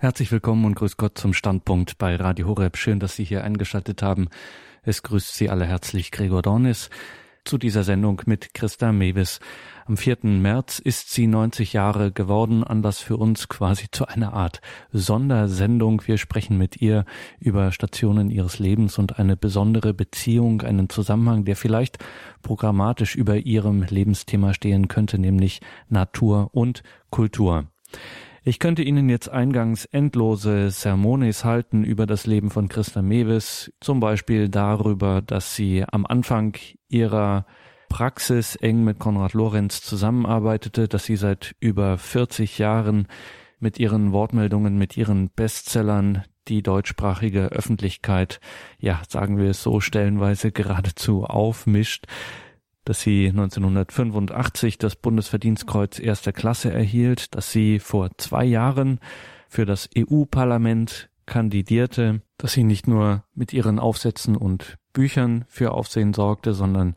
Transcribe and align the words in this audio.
Herzlich 0.00 0.30
willkommen 0.30 0.64
und 0.64 0.76
grüß 0.76 0.96
Gott 0.96 1.18
zum 1.18 1.34
Standpunkt 1.34 1.98
bei 1.98 2.14
Radio 2.14 2.46
Horeb. 2.46 2.76
Schön, 2.76 3.00
dass 3.00 3.16
Sie 3.16 3.24
hier 3.24 3.42
eingeschaltet 3.42 4.00
haben. 4.00 4.28
Es 4.84 5.02
grüßt 5.02 5.34
Sie 5.34 5.50
alle 5.50 5.66
herzlich 5.66 6.12
Gregor 6.12 6.40
Dornis 6.40 6.88
zu 7.44 7.58
dieser 7.58 7.82
Sendung 7.82 8.22
mit 8.26 8.54
Christa 8.54 8.92
Mewis. 8.92 9.40
Am 9.86 9.96
4. 9.96 10.18
März 10.22 10.78
ist 10.78 11.10
sie 11.10 11.26
90 11.26 11.72
Jahre 11.72 12.12
geworden, 12.12 12.62
Anlass 12.62 13.00
für 13.00 13.16
uns 13.16 13.48
quasi 13.48 13.86
zu 13.90 14.06
einer 14.06 14.34
Art 14.34 14.60
Sondersendung. 14.92 16.00
Wir 16.06 16.16
sprechen 16.16 16.56
mit 16.58 16.80
ihr 16.80 17.04
über 17.40 17.72
Stationen 17.72 18.30
ihres 18.30 18.60
Lebens 18.60 18.98
und 18.98 19.18
eine 19.18 19.36
besondere 19.36 19.94
Beziehung, 19.94 20.62
einen 20.62 20.88
Zusammenhang, 20.88 21.44
der 21.44 21.56
vielleicht 21.56 21.98
programmatisch 22.42 23.16
über 23.16 23.34
ihrem 23.34 23.82
Lebensthema 23.82 24.54
stehen 24.54 24.86
könnte, 24.86 25.18
nämlich 25.18 25.60
Natur 25.88 26.50
und 26.52 26.84
Kultur. 27.10 27.66
Ich 28.44 28.58
könnte 28.58 28.82
Ihnen 28.82 29.08
jetzt 29.08 29.28
eingangs 29.28 29.84
endlose 29.86 30.70
Sermones 30.70 31.44
halten 31.44 31.84
über 31.84 32.06
das 32.06 32.26
Leben 32.26 32.50
von 32.50 32.68
Christa 32.68 33.02
Mewes, 33.02 33.72
zum 33.80 34.00
Beispiel 34.00 34.48
darüber, 34.48 35.22
dass 35.22 35.54
sie 35.56 35.84
am 35.90 36.06
Anfang 36.06 36.56
ihrer 36.88 37.46
Praxis 37.88 38.54
eng 38.56 38.84
mit 38.84 38.98
Konrad 38.98 39.34
Lorenz 39.34 39.82
zusammenarbeitete, 39.82 40.88
dass 40.88 41.04
sie 41.04 41.16
seit 41.16 41.56
über 41.58 41.98
40 41.98 42.58
Jahren 42.58 43.08
mit 43.58 43.78
ihren 43.80 44.12
Wortmeldungen, 44.12 44.78
mit 44.78 44.96
ihren 44.96 45.30
Bestsellern 45.30 46.22
die 46.46 46.62
deutschsprachige 46.62 47.46
Öffentlichkeit, 47.46 48.40
ja, 48.78 49.02
sagen 49.08 49.36
wir 49.36 49.50
es 49.50 49.62
so, 49.62 49.80
stellenweise 49.80 50.52
geradezu 50.52 51.24
aufmischt 51.24 52.06
dass 52.88 53.02
sie 53.02 53.28
1985 53.28 54.78
das 54.78 54.96
Bundesverdienstkreuz 54.96 55.98
erster 55.98 56.32
Klasse 56.32 56.72
erhielt, 56.72 57.34
dass 57.34 57.52
sie 57.52 57.80
vor 57.80 58.08
zwei 58.16 58.46
Jahren 58.46 58.98
für 59.46 59.66
das 59.66 59.90
EU-Parlament 59.94 61.10
kandidierte, 61.26 62.22
dass 62.38 62.54
sie 62.54 62.64
nicht 62.64 62.88
nur 62.88 63.24
mit 63.34 63.52
ihren 63.52 63.78
Aufsätzen 63.78 64.36
und 64.36 64.78
Büchern 64.94 65.44
für 65.48 65.72
Aufsehen 65.72 66.14
sorgte, 66.14 66.54
sondern 66.54 66.94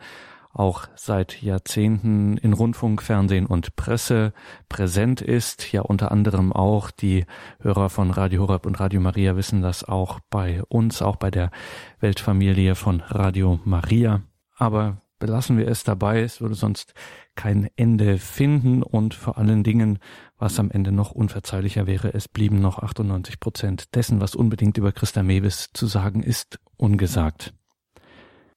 auch 0.54 0.88
seit 0.96 1.42
Jahrzehnten 1.42 2.38
in 2.38 2.54
Rundfunk, 2.54 3.02
Fernsehen 3.02 3.46
und 3.46 3.76
Presse 3.76 4.32
präsent 4.70 5.20
ist. 5.20 5.74
Ja, 5.74 5.82
unter 5.82 6.10
anderem 6.14 6.54
auch 6.54 6.90
die 6.90 7.26
Hörer 7.60 7.90
von 7.90 8.12
Radio 8.12 8.44
Horeb 8.44 8.66
und 8.66 8.80
Radio 8.80 9.02
Maria 9.02 9.36
wissen 9.36 9.62
das 9.62 9.84
auch 9.84 10.22
bei 10.30 10.64
uns, 10.70 11.02
auch 11.02 11.18
bei 11.18 11.32
der 11.32 11.52
Weltfamilie 12.00 12.76
von 12.76 13.02
Radio 13.02 13.60
Maria. 13.66 14.22
Aber 14.56 15.01
belassen 15.22 15.58
wir 15.58 15.70
es 15.70 15.86
dabei. 15.86 16.22
Es 16.22 16.42
würde 16.42 16.56
sonst 16.56 16.94
kein 17.36 17.70
Ende 17.78 18.18
finden 18.18 18.84
und 18.84 19.14
vor 19.14 19.38
allen 19.38 19.64
Dingen, 19.64 20.00
was 20.38 20.60
am 20.60 20.70
Ende 20.70 20.92
noch 20.92 21.12
unverzeihlicher 21.12 21.88
wäre, 21.88 22.14
es 22.14 22.28
blieben 22.28 22.60
noch 22.60 22.80
98 22.80 23.40
Prozent 23.40 23.96
dessen, 23.96 24.20
was 24.20 24.36
unbedingt 24.36 24.78
über 24.78 24.92
Christa 24.92 25.24
Mewis 25.24 25.70
zu 25.74 25.88
sagen 25.88 26.24
ist, 26.24 26.60
ungesagt. 26.76 27.54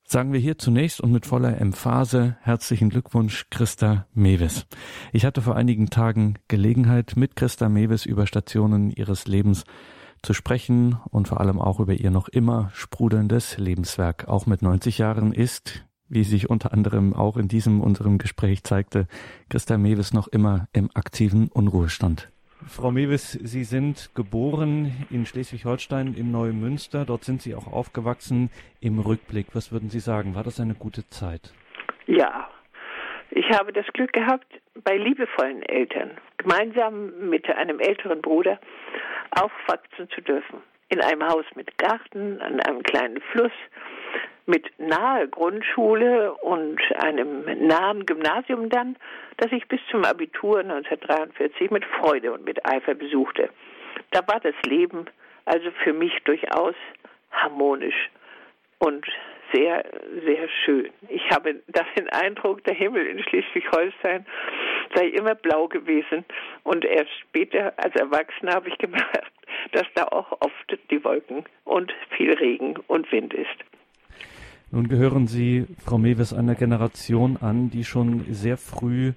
Sagen 0.06 0.32
wir 0.32 0.40
hier 0.40 0.58
zunächst 0.58 1.00
und 1.00 1.12
mit 1.12 1.24
voller 1.24 1.58
Emphase 1.60 2.36
herzlichen 2.40 2.90
Glückwunsch 2.90 3.46
Christa 3.50 4.06
Mewis. 4.12 4.66
Ich 5.12 5.24
hatte 5.24 5.40
vor 5.40 5.56
einigen 5.56 5.88
Tagen 5.88 6.34
Gelegenheit, 6.48 7.14
mit 7.16 7.36
Christa 7.36 7.68
Mewis 7.68 8.04
über 8.04 8.26
Stationen 8.26 8.90
ihres 8.90 9.26
Lebens 9.26 9.64
zu 10.22 10.34
sprechen 10.34 10.98
und 11.10 11.28
vor 11.28 11.40
allem 11.40 11.60
auch 11.60 11.80
über 11.80 11.94
ihr 11.94 12.10
noch 12.10 12.28
immer 12.28 12.70
sprudelndes 12.74 13.58
Lebenswerk. 13.58 14.28
Auch 14.28 14.46
mit 14.46 14.62
90 14.62 14.98
Jahren 14.98 15.32
ist, 15.32 15.84
wie 16.08 16.24
sich 16.24 16.50
unter 16.50 16.72
anderem 16.72 17.14
auch 17.14 17.36
in 17.36 17.48
diesem 17.48 17.80
unserem 17.80 18.18
Gespräch 18.18 18.64
zeigte, 18.64 19.06
Christa 19.50 19.78
Mewes 19.78 20.12
noch 20.12 20.28
immer 20.28 20.68
im 20.72 20.90
aktiven 20.94 21.48
Unruhestand. 21.48 22.30
Frau 22.66 22.90
Mewes, 22.90 23.32
Sie 23.32 23.64
sind 23.64 24.10
geboren 24.14 25.06
in 25.10 25.26
Schleswig-Holstein 25.26 26.14
im 26.14 26.30
Neumünster. 26.30 27.04
Dort 27.04 27.24
sind 27.24 27.42
Sie 27.42 27.54
auch 27.54 27.70
aufgewachsen. 27.70 28.50
Im 28.80 28.98
Rückblick, 29.00 29.48
was 29.52 29.70
würden 29.70 29.90
Sie 29.90 30.00
sagen? 30.00 30.34
War 30.34 30.44
das 30.44 30.60
eine 30.60 30.74
gute 30.74 31.06
Zeit? 31.10 31.52
Ja, 32.06 32.48
ich 33.30 33.50
habe 33.50 33.72
das 33.72 33.86
Glück 33.92 34.12
gehabt, 34.12 34.46
bei 34.82 34.96
liebevollen 34.96 35.62
Eltern 35.64 36.12
gemeinsam 36.38 37.28
mit 37.28 37.48
einem 37.50 37.80
älteren 37.80 38.22
Bruder 38.22 38.58
aufwachsen 39.30 40.08
zu 40.14 40.20
dürfen. 40.22 40.60
In 40.88 41.00
einem 41.00 41.22
Haus 41.26 41.44
mit 41.54 41.76
Garten, 41.78 42.40
an 42.40 42.60
einem 42.60 42.82
kleinen 42.82 43.20
Fluss, 43.32 43.52
mit 44.46 44.66
nahe 44.78 45.28
Grundschule 45.28 46.34
und 46.34 46.80
einem 46.96 47.44
nahen 47.66 48.04
Gymnasium 48.06 48.68
dann, 48.68 48.96
das 49.38 49.52
ich 49.52 49.66
bis 49.68 49.80
zum 49.90 50.04
Abitur 50.04 50.60
1943 50.60 51.70
mit 51.70 51.84
Freude 51.84 52.32
und 52.32 52.44
mit 52.44 52.64
Eifer 52.66 52.94
besuchte. 52.94 53.48
Da 54.10 54.20
war 54.26 54.40
das 54.40 54.54
Leben 54.66 55.06
also 55.44 55.70
für 55.82 55.92
mich 55.92 56.12
durchaus 56.24 56.74
harmonisch 57.30 58.10
und 58.78 59.06
sehr, 59.52 59.84
sehr 60.24 60.48
schön. 60.64 60.90
Ich 61.08 61.30
habe 61.30 61.54
den 61.96 62.08
Eindruck, 62.10 62.64
der 62.64 62.74
Himmel 62.74 63.06
in 63.06 63.22
Schleswig-Holstein 63.22 64.26
sei 64.94 65.08
immer 65.08 65.34
blau 65.34 65.68
gewesen. 65.68 66.24
Und 66.64 66.84
erst 66.84 67.12
später, 67.20 67.72
als 67.76 67.94
Erwachsener, 67.94 68.52
habe 68.54 68.68
ich 68.68 68.78
gemerkt, 68.78 69.32
dass 69.72 69.86
da 69.94 70.04
auch 70.04 70.32
oft 70.40 70.78
die 70.90 71.04
Wolken 71.04 71.44
und 71.64 71.92
viel 72.16 72.32
Regen 72.34 72.76
und 72.88 73.10
Wind 73.12 73.34
ist. 73.34 73.64
Nun 74.74 74.88
gehören 74.88 75.28
Sie, 75.28 75.66
Frau 75.78 75.98
Mewes, 75.98 76.32
einer 76.32 76.56
Generation 76.56 77.36
an, 77.36 77.70
die 77.70 77.84
schon 77.84 78.24
sehr 78.34 78.56
früh, 78.56 79.12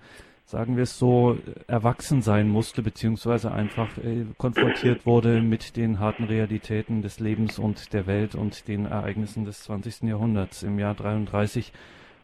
sagen 0.45 0.75
wir 0.75 0.83
es 0.83 0.99
so, 0.99 1.39
erwachsen 1.65 2.21
sein 2.21 2.47
musste, 2.47 2.83
beziehungsweise 2.83 3.51
einfach 3.51 3.97
äh, 3.97 4.27
konfrontiert 4.37 5.07
wurde 5.07 5.41
mit 5.41 5.75
den 5.75 5.99
harten 5.99 6.25
Realitäten 6.25 7.01
des 7.01 7.19
Lebens 7.19 7.57
und 7.57 7.91
der 7.93 8.05
Welt 8.05 8.35
und 8.35 8.67
den 8.67 8.85
Ereignissen 8.85 9.45
des 9.45 9.63
20. 9.63 10.03
Jahrhunderts. 10.03 10.61
Im 10.61 10.77
Jahr 10.77 10.93
33 10.93 11.73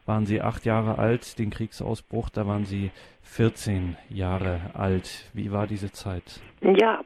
waren 0.06 0.26
Sie 0.26 0.40
acht 0.40 0.64
Jahre 0.64 1.00
alt, 1.00 1.36
den 1.40 1.50
Kriegsausbruch, 1.50 2.30
da 2.30 2.46
waren 2.46 2.66
Sie 2.66 2.92
14 3.22 3.96
Jahre 4.10 4.60
alt. 4.74 5.28
Wie 5.32 5.50
war 5.50 5.66
diese 5.66 5.90
Zeit? 5.90 6.40
Ja, 6.60 7.00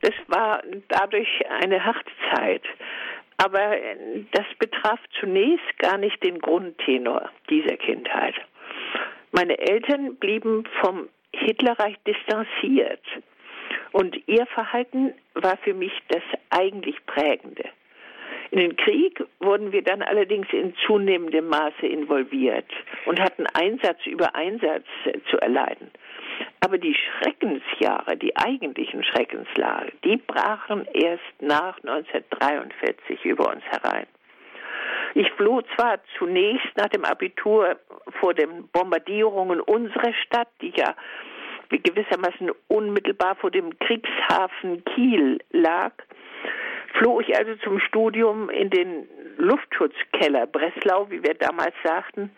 das 0.00 0.14
war 0.26 0.62
dadurch 0.88 1.28
eine 1.62 1.84
harte 1.84 2.10
Zeit. 2.34 2.62
Aber 3.36 3.76
äh, 3.76 4.24
das 4.32 4.46
betraf 4.58 4.98
zunächst 5.20 5.78
gar 5.78 5.98
nicht 5.98 6.22
den 6.22 6.38
Grundtenor 6.38 7.30
dieser 7.50 7.76
Kindheit. 7.76 8.34
Meine 9.32 9.58
Eltern 9.58 10.16
blieben 10.16 10.64
vom 10.80 11.08
Hitlerreich 11.32 11.96
distanziert. 12.06 13.02
Und 13.92 14.16
ihr 14.28 14.46
Verhalten 14.46 15.14
war 15.34 15.56
für 15.58 15.74
mich 15.74 15.92
das 16.08 16.22
eigentlich 16.50 16.96
Prägende. 17.06 17.64
In 18.50 18.60
den 18.60 18.76
Krieg 18.76 19.20
wurden 19.40 19.72
wir 19.72 19.82
dann 19.82 20.02
allerdings 20.02 20.46
in 20.52 20.74
zunehmendem 20.86 21.48
Maße 21.48 21.86
involviert 21.86 22.70
und 23.06 23.18
hatten 23.20 23.46
Einsatz 23.48 23.98
über 24.06 24.36
Einsatz 24.36 24.84
zu 25.28 25.38
erleiden. 25.38 25.90
Aber 26.60 26.78
die 26.78 26.94
Schreckensjahre, 26.94 28.16
die 28.16 28.36
eigentlichen 28.36 29.04
Schreckenslage, 29.04 29.92
die 30.04 30.16
brachen 30.16 30.86
erst 30.92 31.22
nach 31.40 31.76
1943 31.78 33.24
über 33.24 33.50
uns 33.50 33.62
herein. 33.64 34.06
Ich 35.14 35.30
floh 35.32 35.62
zwar 35.76 36.00
zunächst 36.18 36.76
nach 36.76 36.88
dem 36.88 37.04
Abitur 37.04 37.76
vor 38.20 38.34
den 38.34 38.68
Bombardierungen 38.68 39.60
unserer 39.60 40.12
Stadt, 40.24 40.48
die 40.60 40.72
ja 40.76 40.94
gewissermaßen 41.70 42.50
unmittelbar 42.68 43.36
vor 43.36 43.50
dem 43.50 43.78
Kriegshafen 43.78 44.84
Kiel 44.84 45.38
lag, 45.50 45.92
floh 46.98 47.20
ich 47.20 47.36
also 47.36 47.54
zum 47.56 47.80
Studium 47.80 48.50
in 48.50 48.70
den 48.70 49.08
Luftschutzkeller 49.38 50.46
Breslau, 50.46 51.10
wie 51.10 51.22
wir 51.22 51.34
damals 51.34 51.74
sagten, 51.82 52.30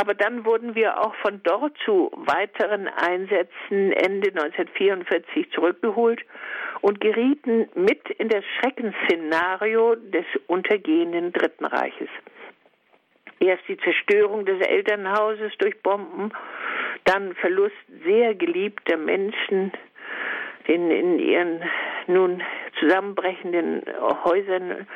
aber 0.00 0.14
dann 0.14 0.44
wurden 0.44 0.74
wir 0.76 1.00
auch 1.00 1.14
von 1.16 1.40
dort 1.42 1.76
zu 1.84 2.10
weiteren 2.14 2.86
Einsätzen 2.86 3.92
Ende 3.92 4.28
1944 4.28 5.50
zurückgeholt 5.50 6.24
und 6.80 7.00
gerieten 7.00 7.68
mit 7.74 8.08
in 8.10 8.28
das 8.28 8.44
Schreckensszenario 8.58 9.96
des 9.96 10.24
untergehenden 10.46 11.32
Dritten 11.32 11.64
Reiches. 11.64 12.08
Erst 13.40 13.66
die 13.66 13.76
Zerstörung 13.78 14.46
des 14.46 14.64
Elternhauses 14.64 15.52
durch 15.58 15.80
Bomben, 15.82 16.32
dann 17.04 17.34
Verlust 17.34 17.74
sehr 18.04 18.34
geliebter 18.34 18.96
Menschen 18.96 19.72
in, 20.66 20.90
in 20.90 21.18
ihren 21.18 21.62
nun 22.06 22.42
zusammenbrechenden 22.78 23.82
Häusern 24.24 24.86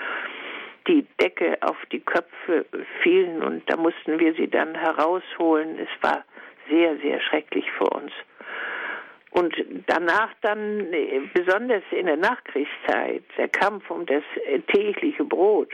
die 0.87 1.07
Decke 1.21 1.59
auf 1.61 1.77
die 1.91 2.01
Köpfe 2.01 2.67
fielen 3.03 3.43
und 3.43 3.69
da 3.71 3.77
mussten 3.77 4.19
wir 4.19 4.35
sie 4.35 4.49
dann 4.49 4.75
herausholen. 4.75 5.79
Es 5.79 6.03
war 6.03 6.25
sehr, 6.69 6.97
sehr 6.99 7.21
schrecklich 7.21 7.71
für 7.73 7.89
uns. 7.91 8.13
Und 9.31 9.55
danach 9.87 10.31
dann, 10.43 10.89
besonders 11.33 11.83
in 11.91 12.07
der 12.07 12.19
Nachkriegszeit, 12.19 13.23
der 13.39 13.49
Kampf 13.49 13.91
um 13.91 14.05
das 14.05 14.23
tägliche 14.73 15.25
Brot. 15.25 15.73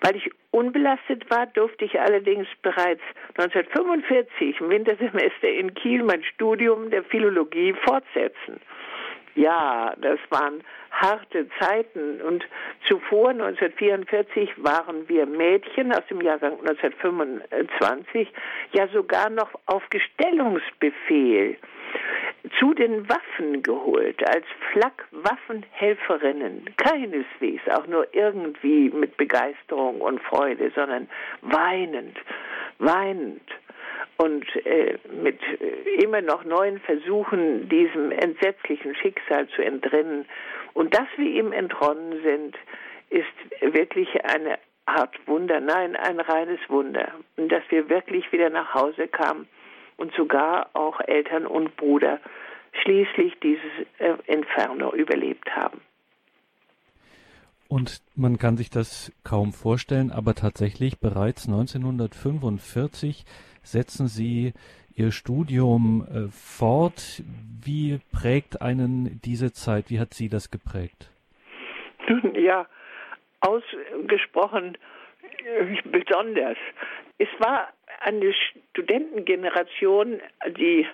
Weil 0.00 0.14
ich 0.16 0.30
unbelastet 0.52 1.28
war, 1.30 1.46
durfte 1.46 1.84
ich 1.84 1.98
allerdings 1.98 2.46
bereits 2.62 3.02
1945 3.36 4.60
im 4.60 4.70
Wintersemester 4.70 5.48
in 5.48 5.74
Kiel 5.74 6.04
mein 6.04 6.22
Studium 6.22 6.90
der 6.90 7.02
Philologie 7.02 7.74
fortsetzen. 7.84 8.60
Ja, 9.38 9.94
das 9.98 10.18
waren 10.30 10.64
harte 10.90 11.48
Zeiten. 11.60 12.20
Und 12.22 12.44
zuvor, 12.88 13.30
1944, 13.30 14.50
waren 14.56 15.08
wir 15.08 15.26
Mädchen 15.26 15.92
aus 15.92 16.04
dem 16.10 16.20
Jahrgang 16.20 16.58
1925 16.58 18.32
ja 18.72 18.88
sogar 18.88 19.30
noch 19.30 19.50
auf 19.66 19.84
Gestellungsbefehl 19.90 21.56
zu 22.58 22.74
den 22.74 23.08
Waffen 23.08 23.62
geholt, 23.62 24.28
als 24.28 24.44
Flakwaffenhelferinnen. 24.72 26.70
Keineswegs 26.76 27.62
auch 27.70 27.86
nur 27.86 28.12
irgendwie 28.12 28.90
mit 28.90 29.16
Begeisterung 29.18 30.00
und 30.00 30.20
Freude, 30.20 30.72
sondern 30.74 31.08
weinend, 31.42 32.18
weinend 32.80 33.48
und 34.18 34.44
äh, 34.66 34.98
mit 35.22 35.40
äh, 35.60 36.02
immer 36.02 36.20
noch 36.20 36.44
neuen 36.44 36.80
Versuchen, 36.80 37.68
diesem 37.68 38.10
entsetzlichen 38.10 38.94
Schicksal 38.96 39.48
zu 39.48 39.62
entrinnen. 39.62 40.26
Und 40.74 40.94
dass 40.94 41.06
wir 41.16 41.30
ihm 41.30 41.52
entronnen 41.52 42.20
sind, 42.22 42.56
ist 43.10 43.72
wirklich 43.74 44.08
eine 44.24 44.58
Art 44.86 45.16
Wunder, 45.26 45.60
nein, 45.60 45.96
ein 45.96 46.20
reines 46.20 46.60
Wunder. 46.68 47.12
Und 47.36 47.50
dass 47.50 47.62
wir 47.70 47.88
wirklich 47.88 48.30
wieder 48.32 48.50
nach 48.50 48.74
Hause 48.74 49.06
kamen 49.06 49.48
und 49.96 50.12
sogar 50.14 50.70
auch 50.72 51.00
Eltern 51.00 51.46
und 51.46 51.76
Bruder 51.76 52.20
schließlich 52.82 53.38
dieses 53.40 53.70
äh, 53.98 54.14
Inferno 54.26 54.92
überlebt 54.94 55.48
haben. 55.54 55.80
Und 57.68 58.00
man 58.16 58.38
kann 58.38 58.56
sich 58.56 58.70
das 58.70 59.12
kaum 59.24 59.52
vorstellen, 59.52 60.10
aber 60.10 60.34
tatsächlich 60.34 60.98
bereits 61.00 61.46
1945 61.46 63.26
setzen 63.72 64.08
Sie 64.08 64.52
Ihr 64.94 65.12
Studium 65.12 66.06
äh, 66.10 66.28
fort. 66.28 67.22
Wie 67.64 68.00
prägt 68.12 68.62
einen 68.62 69.20
diese 69.24 69.52
Zeit? 69.52 69.90
Wie 69.90 70.00
hat 70.00 70.14
Sie 70.14 70.28
das 70.28 70.50
geprägt? 70.50 71.10
Ja, 72.34 72.66
ausgesprochen 73.40 74.78
äh, 75.44 75.76
besonders. 75.84 76.56
Es 77.18 77.28
war 77.38 77.68
eine 78.00 78.32
Studentengeneration, 78.32 80.20
die 80.56 80.86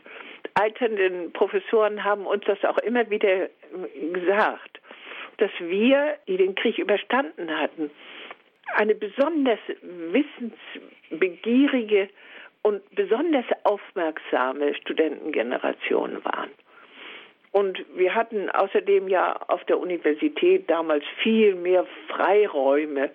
alternden 0.54 1.32
Professoren 1.32 2.02
haben 2.04 2.26
uns 2.26 2.44
das 2.44 2.62
auch 2.64 2.78
immer 2.78 3.08
wieder 3.10 3.48
gesagt, 4.12 4.80
dass 5.38 5.50
wir, 5.60 6.18
die 6.28 6.36
den 6.36 6.54
Krieg 6.54 6.78
überstanden 6.78 7.50
hatten, 7.50 7.90
eine 8.74 8.94
besonders 8.94 9.58
wissensbegierige 9.82 12.08
und 12.64 12.82
besonders 12.94 13.44
aufmerksame 13.64 14.74
Studentengeneration 14.74 16.24
waren. 16.24 16.50
Und 17.52 17.84
wir 17.94 18.14
hatten 18.14 18.50
außerdem 18.50 19.06
ja 19.06 19.36
auf 19.48 19.62
der 19.64 19.78
Universität 19.78 20.68
damals 20.68 21.04
viel 21.22 21.54
mehr 21.54 21.86
Freiräume, 22.08 23.10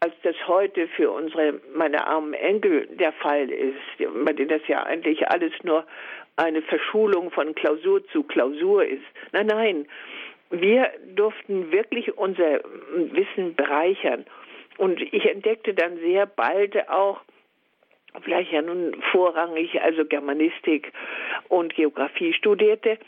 als 0.00 0.14
das 0.22 0.36
heute 0.46 0.86
für 0.88 1.10
unsere, 1.10 1.60
meine 1.74 2.06
armen 2.06 2.34
Enkel 2.34 2.86
der 2.86 3.12
Fall 3.12 3.50
ist, 3.50 4.24
bei 4.24 4.32
denen 4.32 4.48
das 4.48 4.66
ja 4.68 4.84
eigentlich 4.84 5.28
alles 5.28 5.52
nur 5.64 5.84
eine 6.36 6.62
Verschulung 6.62 7.30
von 7.30 7.54
Klausur 7.54 8.06
zu 8.08 8.22
Klausur 8.22 8.86
ist. 8.86 9.04
Nein, 9.32 9.46
nein, 9.48 9.86
wir 10.50 10.90
durften 11.14 11.72
wirklich 11.72 12.16
unser 12.16 12.60
Wissen 12.94 13.54
bereichern. 13.54 14.24
Und 14.78 15.00
ich 15.00 15.26
entdeckte 15.26 15.74
dann 15.74 15.98
sehr 15.98 16.26
bald 16.26 16.88
auch, 16.88 17.20
vielleicht 18.22 18.52
ja 18.52 18.62
nun 18.62 18.94
vorrangig 19.12 19.80
also 19.82 20.04
Germanistik 20.04 20.92
und 21.48 21.74
Geografie 21.74 22.32
studierte, 22.32 22.98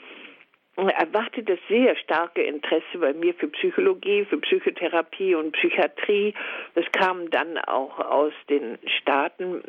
erwarte 0.77 1.43
das 1.43 1.59
sehr 1.69 1.97
starke 1.97 2.43
Interesse 2.43 2.99
bei 2.99 3.15
mir 3.15 3.33
für 3.35 3.49
Psychologie, 3.49 4.27
für 4.27 4.39
Psychotherapie 4.39 5.35
und 5.35 5.53
Psychiatrie. 5.53 6.35
Das 6.75 6.85
kam 6.93 7.31
dann 7.31 7.57
auch 7.59 7.99
aus 7.99 8.33
den 8.51 8.79
Staaten, 9.01 9.63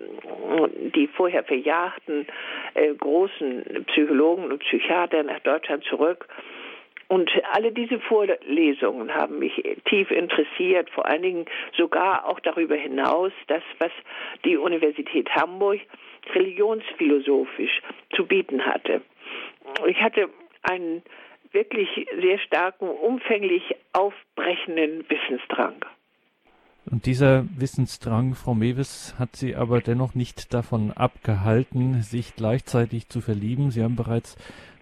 die 0.96 1.08
vorher 1.08 1.44
verjagten 1.44 2.28
äh, 2.74 2.94
großen 2.94 3.86
Psychologen 3.88 4.52
und 4.52 4.60
Psychiater 4.60 5.24
nach 5.24 5.40
Deutschland 5.40 5.86
zurück. 5.86 6.28
Und 7.10 7.32
alle 7.54 7.72
diese 7.72 8.00
Vorlesungen 8.00 9.14
haben 9.14 9.40
mich 9.40 9.54
tief 9.86 10.12
interessiert, 10.12 10.90
vor 10.90 11.06
allen 11.06 11.22
Dingen 11.22 11.46
sogar 11.76 12.28
auch 12.28 12.40
darüber 12.42 12.76
hinaus, 12.76 13.32
das, 13.48 13.64
was 13.80 13.92
die 14.44 14.58
Universität 14.58 15.30
Hamburg 15.30 15.80
religionsphilosophisch 16.34 17.82
zu 18.14 18.26
bieten 18.26 18.66
hatte. 18.66 19.02
Ich 19.88 20.02
hatte 20.02 20.30
einen 20.64 21.02
wirklich 21.54 21.88
sehr 22.20 22.40
starken, 22.40 22.90
umfänglich 22.90 23.64
aufbrechenden 23.94 25.06
Wissensdrang. 25.10 25.76
Und 26.90 27.06
dieser 27.06 27.46
Wissensdrang, 27.58 28.34
Frau 28.34 28.54
Mewes, 28.54 29.16
hat 29.20 29.36
Sie 29.36 29.56
aber 29.56 29.82
dennoch 29.82 30.16
nicht 30.16 30.54
davon 30.54 30.92
abgehalten, 30.92 32.02
sich 32.02 32.36
gleichzeitig 32.36 33.10
zu 33.10 33.20
verlieben. 33.20 33.72
Sie 33.72 33.84
haben 33.84 33.98
bereits 33.98 34.38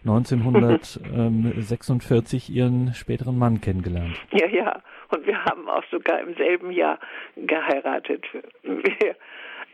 1946 0.06 2.50
Ihren 2.50 2.94
späteren 2.94 3.38
Mann 3.38 3.62
kennengelernt. 3.62 4.19
Ja, 4.31 4.48
ja. 4.48 4.81
Und 5.10 5.28
wir 5.28 5.46
haben 5.46 5.69
auch 5.69 5.84
sogar 5.92 6.19
im 6.22 6.34
selben 6.36 6.72
Jahr 6.72 6.98
geheiratet. 7.36 8.25
Wir 8.63 9.16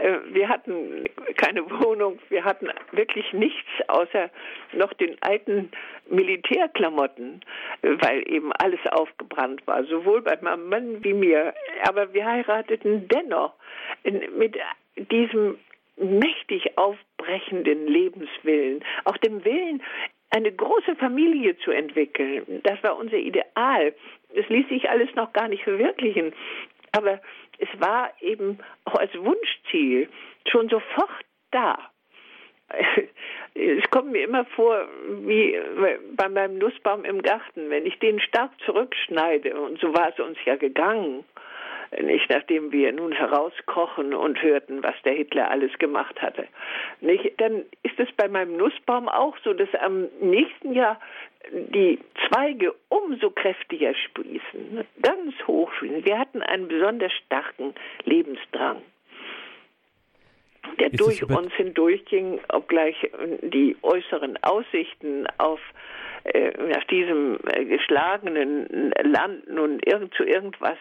äh, 0.01 0.19
wir 0.31 0.49
hatten 0.49 1.05
keine 1.35 1.69
Wohnung, 1.69 2.19
wir 2.29 2.43
hatten 2.43 2.69
wirklich 2.91 3.31
nichts 3.33 3.69
außer 3.87 4.29
noch 4.73 4.93
den 4.93 5.15
alten 5.21 5.71
Militärklamotten, 6.09 7.41
weil 7.81 8.27
eben 8.27 8.51
alles 8.53 8.79
aufgebrannt 8.91 9.65
war, 9.67 9.83
sowohl 9.85 10.21
bei 10.21 10.37
meinem 10.41 10.69
Mann 10.69 11.03
wie 11.03 11.13
mir. 11.13 11.53
Aber 11.87 12.13
wir 12.13 12.25
heirateten 12.25 13.07
dennoch 13.07 13.53
mit 14.03 14.57
diesem 14.95 15.57
mächtig 15.97 16.77
aufbrechenden 16.77 17.87
Lebenswillen, 17.87 18.83
auch 19.05 19.17
dem 19.17 19.45
Willen, 19.45 19.83
eine 20.31 20.51
große 20.51 20.95
Familie 20.95 21.57
zu 21.57 21.71
entwickeln. 21.71 22.61
Das 22.63 22.81
war 22.83 22.97
unser 22.97 23.17
Ideal. 23.17 23.93
Es 24.33 24.47
ließ 24.49 24.69
sich 24.69 24.89
alles 24.89 25.13
noch 25.15 25.33
gar 25.33 25.47
nicht 25.47 25.63
verwirklichen. 25.63 26.33
Aber 26.93 27.21
es 27.59 27.69
war 27.79 28.11
eben 28.21 28.59
auch 28.85 28.95
als 28.95 29.13
Wunschziel 29.17 30.09
schon 30.47 30.69
sofort 30.69 31.25
da. 31.51 31.77
Es 33.53 33.89
kommt 33.91 34.11
mir 34.13 34.23
immer 34.23 34.45
vor, 34.45 34.87
wie 35.25 35.59
bei 36.15 36.29
meinem 36.29 36.57
Nussbaum 36.57 37.03
im 37.03 37.21
Garten, 37.21 37.69
wenn 37.69 37.85
ich 37.85 37.99
den 37.99 38.21
stark 38.21 38.51
zurückschneide, 38.65 39.59
und 39.59 39.79
so 39.79 39.93
war 39.93 40.09
es 40.09 40.19
uns 40.19 40.37
ja 40.45 40.55
gegangen, 40.55 41.25
nicht 41.99 42.29
nachdem 42.29 42.71
wir 42.71 42.91
nun 42.93 43.11
herauskochen 43.11 44.13
und 44.13 44.41
hörten, 44.41 44.83
was 44.83 44.95
der 45.03 45.13
Hitler 45.13 45.51
alles 45.51 45.77
gemacht 45.77 46.21
hatte. 46.21 46.47
Nicht? 47.01 47.39
Dann 47.39 47.65
ist 47.83 47.99
es 47.99 48.11
bei 48.13 48.27
meinem 48.27 48.57
Nussbaum 48.57 49.09
auch 49.09 49.37
so, 49.43 49.53
dass 49.53 49.73
am 49.75 50.07
nächsten 50.21 50.73
Jahr 50.73 50.99
die 51.51 51.99
Zweige 52.27 52.73
umso 52.89 53.31
kräftiger 53.31 53.93
sprießen, 53.93 54.85
ganz 55.01 55.33
hoch 55.47 55.71
sprießen. 55.73 56.05
Wir 56.05 56.19
hatten 56.19 56.41
einen 56.41 56.67
besonders 56.67 57.11
starken 57.25 57.73
Lebensdrang 58.05 58.81
der 60.79 60.89
durch 60.89 61.23
uns 61.23 61.53
hindurchging, 61.53 62.39
obgleich 62.49 62.95
die 63.41 63.77
äußeren 63.81 64.37
Aussichten 64.43 65.27
auf 65.37 65.59
äh, 66.23 66.51
nach 66.67 66.83
diesem 66.83 67.39
äh, 67.47 67.65
geschlagenen 67.65 68.93
Land 69.03 69.49
nun 69.49 69.79
irgend 69.79 70.13
zu 70.13 70.23
irgendwas 70.23 70.77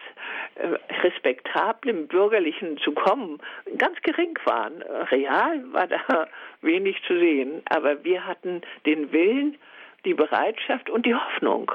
äh, 0.55 0.67
respektablem 1.01 2.07
Bürgerlichen 2.07 2.77
zu 2.77 2.91
kommen, 2.91 3.39
ganz 3.77 3.99
gering 4.03 4.37
waren. 4.45 4.83
Real 5.09 5.63
war 5.73 5.87
da 5.87 6.27
wenig 6.61 6.95
zu 7.07 7.17
sehen, 7.17 7.63
aber 7.65 8.03
wir 8.03 8.27
hatten 8.27 8.61
den 8.85 9.11
Willen, 9.11 9.57
die 10.05 10.13
Bereitschaft 10.13 10.91
und 10.91 11.07
die 11.07 11.15
Hoffnung 11.15 11.71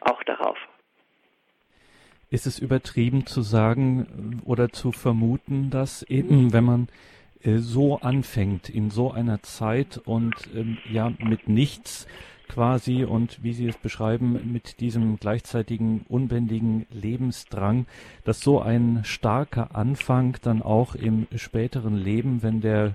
auch 0.00 0.22
darauf. 0.22 0.56
Ist 2.30 2.46
es 2.46 2.58
übertrieben 2.58 3.26
zu 3.26 3.42
sagen 3.42 4.40
oder 4.46 4.70
zu 4.70 4.90
vermuten, 4.90 5.68
dass 5.68 6.02
eben, 6.04 6.54
wenn 6.54 6.64
man 6.64 6.88
so 7.44 7.98
anfängt 7.98 8.68
in 8.68 8.90
so 8.90 9.10
einer 9.10 9.42
Zeit 9.42 10.00
und 10.04 10.34
ähm, 10.54 10.78
ja 10.90 11.12
mit 11.18 11.48
nichts 11.48 12.06
quasi 12.48 13.04
und 13.04 13.42
wie 13.42 13.52
Sie 13.52 13.66
es 13.66 13.78
beschreiben, 13.78 14.52
mit 14.52 14.80
diesem 14.80 15.18
gleichzeitigen 15.18 16.04
unbändigen 16.08 16.86
Lebensdrang, 16.90 17.86
dass 18.24 18.40
so 18.40 18.60
ein 18.60 19.00
starker 19.04 19.74
Anfang 19.74 20.36
dann 20.42 20.62
auch 20.62 20.94
im 20.94 21.26
späteren 21.34 21.96
Leben, 21.96 22.42
wenn 22.42 22.60
der 22.60 22.94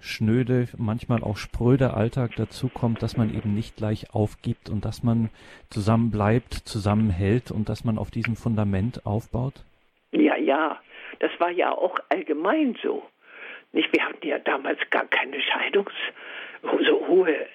schnöde, 0.00 0.68
manchmal 0.76 1.22
auch 1.22 1.36
spröde 1.36 1.94
Alltag 1.94 2.36
dazukommt, 2.36 3.02
dass 3.02 3.16
man 3.16 3.34
eben 3.34 3.54
nicht 3.54 3.76
gleich 3.76 4.14
aufgibt 4.14 4.68
und 4.68 4.84
dass 4.84 5.02
man 5.02 5.30
zusammen 5.70 6.10
bleibt, 6.10 6.54
zusammenhält 6.54 7.50
und 7.50 7.68
dass 7.68 7.84
man 7.84 7.98
auf 7.98 8.10
diesem 8.10 8.36
Fundament 8.36 9.06
aufbaut? 9.06 9.64
Ja, 10.12 10.36
ja, 10.36 10.78
das 11.18 11.30
war 11.38 11.50
ja 11.50 11.72
auch 11.72 11.98
allgemein 12.10 12.76
so. 12.82 13.02
Nicht, 13.72 13.92
wir 13.92 14.04
hatten 14.04 14.26
ja 14.26 14.38
damals 14.38 14.78
gar 14.90 15.06
keine 15.06 15.40
Scheidungs, 15.40 15.92
so 16.62 17.06
hohe 17.06 17.46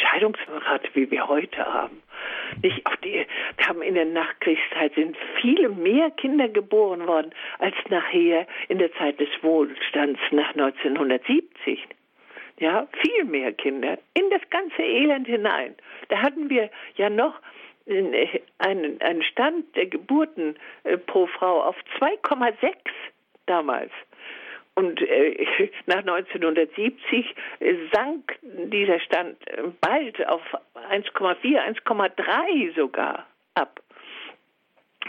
Scheidungsrate, 0.00 0.88
wie 0.94 1.10
wir 1.10 1.28
heute 1.28 1.64
haben. 1.64 2.02
Nicht 2.62 2.84
auf 2.86 2.96
die, 2.98 3.26
haben 3.66 3.82
in 3.82 3.94
der 3.94 4.06
Nachkriegszeit 4.06 4.94
sind 4.94 5.16
viele 5.40 5.68
mehr 5.68 6.10
Kinder 6.12 6.48
geboren 6.48 7.06
worden 7.06 7.32
als 7.58 7.74
nachher 7.88 8.46
in 8.68 8.78
der 8.78 8.92
Zeit 8.94 9.20
des 9.20 9.28
Wohlstands 9.42 10.20
nach 10.30 10.50
1970. 10.50 11.86
Ja, 12.58 12.88
viel 13.00 13.24
mehr 13.24 13.52
Kinder 13.52 13.98
in 14.14 14.30
das 14.30 14.40
ganze 14.50 14.82
Elend 14.82 15.28
hinein. 15.28 15.76
Da 16.08 16.22
hatten 16.22 16.50
wir 16.50 16.70
ja 16.96 17.08
noch 17.08 17.34
einen, 18.58 19.00
einen 19.00 19.22
Stand 19.22 19.76
der 19.76 19.86
Geburten 19.86 20.56
äh, 20.84 20.98
pro 20.98 21.26
Frau 21.26 21.62
auf 21.62 21.76
2,6 22.00 22.74
damals. 23.46 23.92
Und 24.78 25.02
äh, 25.02 25.70
nach 25.86 26.06
1970 26.06 27.34
äh, 27.58 27.74
sank 27.92 28.38
dieser 28.42 29.00
Stand 29.00 29.36
äh, 29.48 29.62
bald 29.80 30.24
auf 30.28 30.42
1,4, 30.92 31.34
1,3 31.82 32.76
sogar 32.76 33.26
ab. 33.54 33.80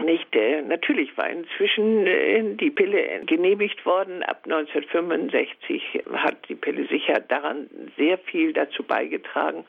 Nicht, 0.03 0.35
äh, 0.35 0.63
natürlich 0.63 1.15
war 1.19 1.29
inzwischen 1.29 2.07
äh, 2.07 2.55
die 2.55 2.71
Pille 2.71 3.21
genehmigt 3.27 3.85
worden. 3.85 4.23
Ab 4.23 4.41
1965 4.45 6.01
hat 6.13 6.49
die 6.49 6.55
Pille 6.55 6.87
sicher 6.87 7.19
daran 7.27 7.69
sehr 7.95 8.17
viel 8.17 8.53
dazu 8.53 8.81
beigetragen. 8.81 9.65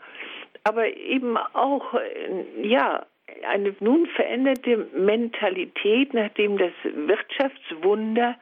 Aber 0.64 0.96
eben 0.96 1.36
auch, 1.36 1.92
äh, 1.92 2.66
ja, 2.66 3.04
eine 3.46 3.74
nun 3.80 4.06
veränderte 4.06 4.78
Mentalität, 4.94 6.14
nachdem 6.14 6.56
das 6.56 6.72
Wirtschaftswunder 6.84 8.36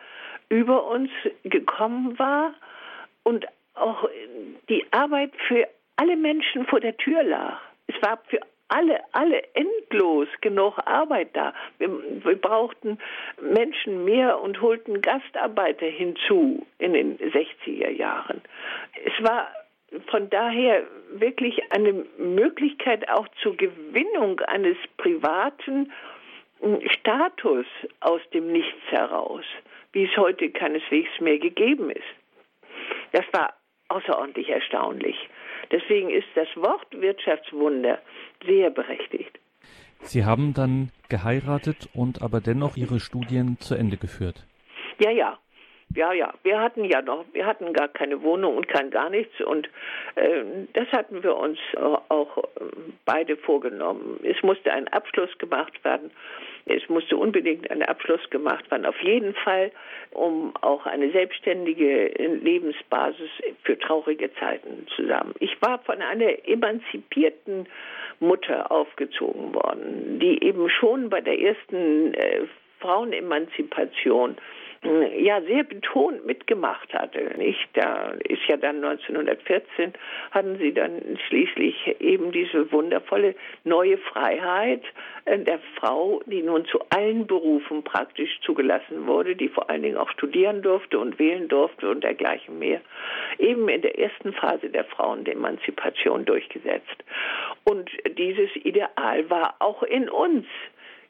über 0.48 0.86
uns 0.86 1.10
gekommen 1.44 2.18
war 2.18 2.54
und 3.22 3.46
auch 3.74 4.08
die 4.68 4.84
Arbeit 4.90 5.32
für 5.46 5.68
alle 5.96 6.16
Menschen 6.16 6.66
vor 6.66 6.80
der 6.80 6.96
Tür 6.96 7.22
lag. 7.22 7.60
Es 7.86 8.00
war 8.02 8.18
für 8.28 8.40
alle, 8.68 9.00
alle 9.12 9.42
endlos 9.54 10.28
genug 10.40 10.78
Arbeit 10.84 11.30
da. 11.32 11.54
Wir, 11.78 11.90
wir, 12.24 12.36
brauchten 12.36 12.98
Menschen 13.40 14.04
mehr 14.04 14.40
und 14.40 14.60
holten 14.60 15.00
Gastarbeiter 15.00 15.86
hinzu 15.86 16.66
in 16.78 16.92
den 16.92 17.18
60er 17.18 17.90
Jahren. 17.90 18.42
Es 19.04 19.24
war 19.24 19.48
von 20.10 20.28
daher 20.28 20.84
wirklich 21.12 21.60
eine 21.72 22.04
Möglichkeit 22.18 23.08
auch 23.08 23.26
zur 23.42 23.56
Gewinnung 23.56 24.40
eines 24.40 24.76
privaten 24.98 25.90
Status 26.90 27.66
aus 28.00 28.20
dem 28.34 28.52
Nichts 28.52 28.82
heraus 28.90 29.44
wie 29.92 30.04
es 30.04 30.16
heute 30.16 30.50
keineswegs 30.50 31.10
mehr 31.20 31.38
gegeben 31.38 31.90
ist. 31.90 32.02
Das 33.12 33.24
war 33.32 33.54
außerordentlich 33.88 34.48
erstaunlich. 34.50 35.16
Deswegen 35.70 36.10
ist 36.10 36.28
das 36.34 36.48
Wort 36.56 36.86
Wirtschaftswunder 36.92 38.00
sehr 38.46 38.70
berechtigt. 38.70 39.38
Sie 40.00 40.24
haben 40.24 40.54
dann 40.54 40.90
geheiratet 41.08 41.88
und 41.92 42.22
aber 42.22 42.40
dennoch 42.40 42.76
Ihre 42.76 43.00
Studien 43.00 43.58
zu 43.58 43.74
Ende 43.74 43.96
geführt. 43.96 44.46
Ja, 45.00 45.10
ja. 45.10 45.38
Ja, 45.94 46.12
ja, 46.12 46.34
wir 46.42 46.60
hatten 46.60 46.84
ja 46.84 47.00
noch, 47.00 47.24
wir 47.32 47.46
hatten 47.46 47.72
gar 47.72 47.88
keine 47.88 48.22
Wohnung 48.22 48.56
und 48.56 48.68
kein 48.68 48.90
gar 48.90 49.08
nichts 49.08 49.40
und 49.40 49.68
äh, 50.16 50.44
das 50.74 50.86
hatten 50.92 51.22
wir 51.22 51.34
uns 51.36 51.58
auch 52.08 52.36
äh, 52.38 52.42
beide 53.06 53.36
vorgenommen. 53.36 54.20
Es 54.22 54.42
musste 54.42 54.70
ein 54.70 54.86
Abschluss 54.88 55.30
gemacht 55.38 55.82
werden. 55.84 56.10
Es 56.66 56.86
musste 56.90 57.16
unbedingt 57.16 57.70
ein 57.70 57.82
Abschluss 57.82 58.20
gemacht 58.28 58.70
werden, 58.70 58.84
auf 58.84 59.00
jeden 59.00 59.34
Fall, 59.34 59.72
um 60.10 60.54
auch 60.60 60.84
eine 60.84 61.10
selbstständige 61.10 62.08
Lebensbasis 62.42 63.30
für 63.62 63.78
traurige 63.78 64.30
Zeiten 64.34 64.86
zu 64.94 65.08
haben. 65.08 65.34
Ich 65.40 65.60
war 65.62 65.78
von 65.78 66.02
einer 66.02 66.46
emanzipierten 66.46 67.66
Mutter 68.20 68.70
aufgezogen 68.70 69.54
worden, 69.54 70.18
die 70.18 70.44
eben 70.44 70.68
schon 70.68 71.08
bei 71.08 71.22
der 71.22 71.40
ersten 71.40 72.12
äh, 72.12 72.42
Frauenemanzipation 72.80 74.36
ja 74.82 75.40
sehr 75.42 75.64
betont 75.64 76.24
mitgemacht 76.24 76.92
hatte. 76.94 77.32
Nicht? 77.36 77.68
Da 77.74 78.12
ist 78.24 78.42
ja 78.46 78.56
dann 78.56 78.76
1914 78.84 79.92
hatten 80.30 80.58
sie 80.58 80.72
dann 80.72 81.18
schließlich 81.26 82.00
eben 82.00 82.32
diese 82.32 82.70
wundervolle 82.70 83.34
neue 83.64 83.98
Freiheit 83.98 84.82
äh, 85.24 85.38
der 85.38 85.58
Frau, 85.76 86.22
die 86.26 86.42
nun 86.42 86.64
zu 86.66 86.78
allen 86.90 87.26
Berufen 87.26 87.82
praktisch 87.82 88.40
zugelassen 88.42 89.06
wurde, 89.06 89.34
die 89.36 89.48
vor 89.48 89.68
allen 89.68 89.82
Dingen 89.82 89.96
auch 89.96 90.10
studieren 90.10 90.62
durfte 90.62 90.98
und 90.98 91.18
wählen 91.18 91.48
durfte 91.48 91.88
und 91.90 92.04
dergleichen 92.04 92.58
mehr, 92.58 92.80
eben 93.38 93.68
in 93.68 93.82
der 93.82 93.98
ersten 93.98 94.32
Phase 94.32 94.70
der 94.70 94.84
Frauenemanzipation 94.84 96.24
durchgesetzt. 96.24 97.04
Und 97.64 97.90
dieses 98.16 98.54
Ideal 98.56 99.28
war 99.28 99.56
auch 99.58 99.82
in 99.82 100.08
uns 100.08 100.46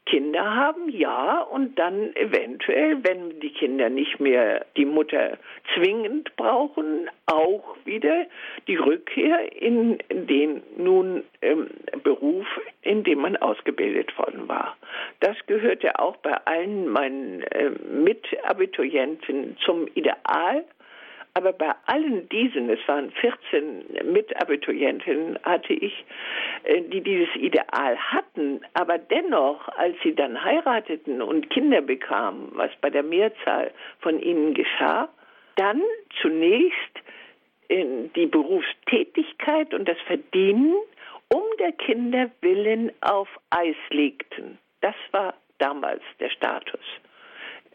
Kinder 0.09 0.55
haben, 0.55 0.89
ja, 0.89 1.41
und 1.41 1.77
dann 1.77 2.15
eventuell, 2.15 3.03
wenn 3.03 3.39
die 3.41 3.51
Kinder 3.51 3.89
nicht 3.89 4.19
mehr 4.19 4.65
die 4.75 4.85
Mutter 4.85 5.37
zwingend 5.75 6.35
brauchen, 6.35 7.09
auch 7.27 7.77
wieder 7.85 8.25
die 8.67 8.75
Rückkehr 8.75 9.61
in 9.61 9.99
den 10.09 10.63
nun 10.77 11.23
ähm, 11.41 11.67
Beruf, 12.03 12.47
in 12.81 13.03
dem 13.03 13.19
man 13.21 13.37
ausgebildet 13.37 14.17
worden 14.17 14.47
war. 14.47 14.75
Das 15.19 15.37
gehörte 15.45 15.99
auch 15.99 16.17
bei 16.17 16.33
allen 16.45 16.87
meinen 16.87 17.43
äh, 17.43 17.69
Mitabiturienten 17.69 19.57
zum 19.63 19.87
Ideal 19.93 20.65
aber 21.39 21.53
bei 21.53 21.73
allen 21.85 22.27
diesen, 22.27 22.69
es 22.69 22.85
waren 22.85 23.11
14 23.11 24.11
Mitabiturientinnen, 24.11 25.39
hatte 25.43 25.71
ich, 25.71 26.03
äh, 26.65 26.81
die 26.81 26.99
dieses 26.99 27.33
Ideal 27.37 27.97
hatten, 27.97 28.59
aber 28.73 28.97
dennoch, 28.97 29.69
als 29.69 29.95
sie 30.03 30.13
dann 30.13 30.43
heirateten 30.43 31.21
und 31.21 31.49
Kinder 31.49 31.79
bekamen, 31.79 32.49
was 32.55 32.71
bei 32.81 32.89
der 32.89 33.03
Mehrzahl 33.03 33.71
von 34.01 34.19
ihnen 34.19 34.53
geschah, 34.53 35.07
dann 35.55 35.81
zunächst 36.21 36.75
die 37.69 38.25
Berufstätigkeit 38.25 39.73
und 39.73 39.87
das 39.87 39.99
Verdienen 40.07 40.75
um 41.31 41.43
der 41.59 41.71
Kinder 41.71 42.31
willen 42.41 42.91
auf 42.99 43.29
Eis 43.51 43.75
legten. 43.91 44.57
Das 44.81 44.95
war 45.11 45.35
damals 45.59 46.01
der 46.19 46.31
Status 46.31 46.81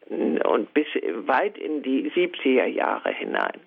und 0.08 0.72
bis 0.74 0.86
weit 1.26 1.56
in 1.58 1.82
die 1.82 2.10
70er 2.10 2.66
Jahre 2.66 3.10
hinein. 3.12 3.60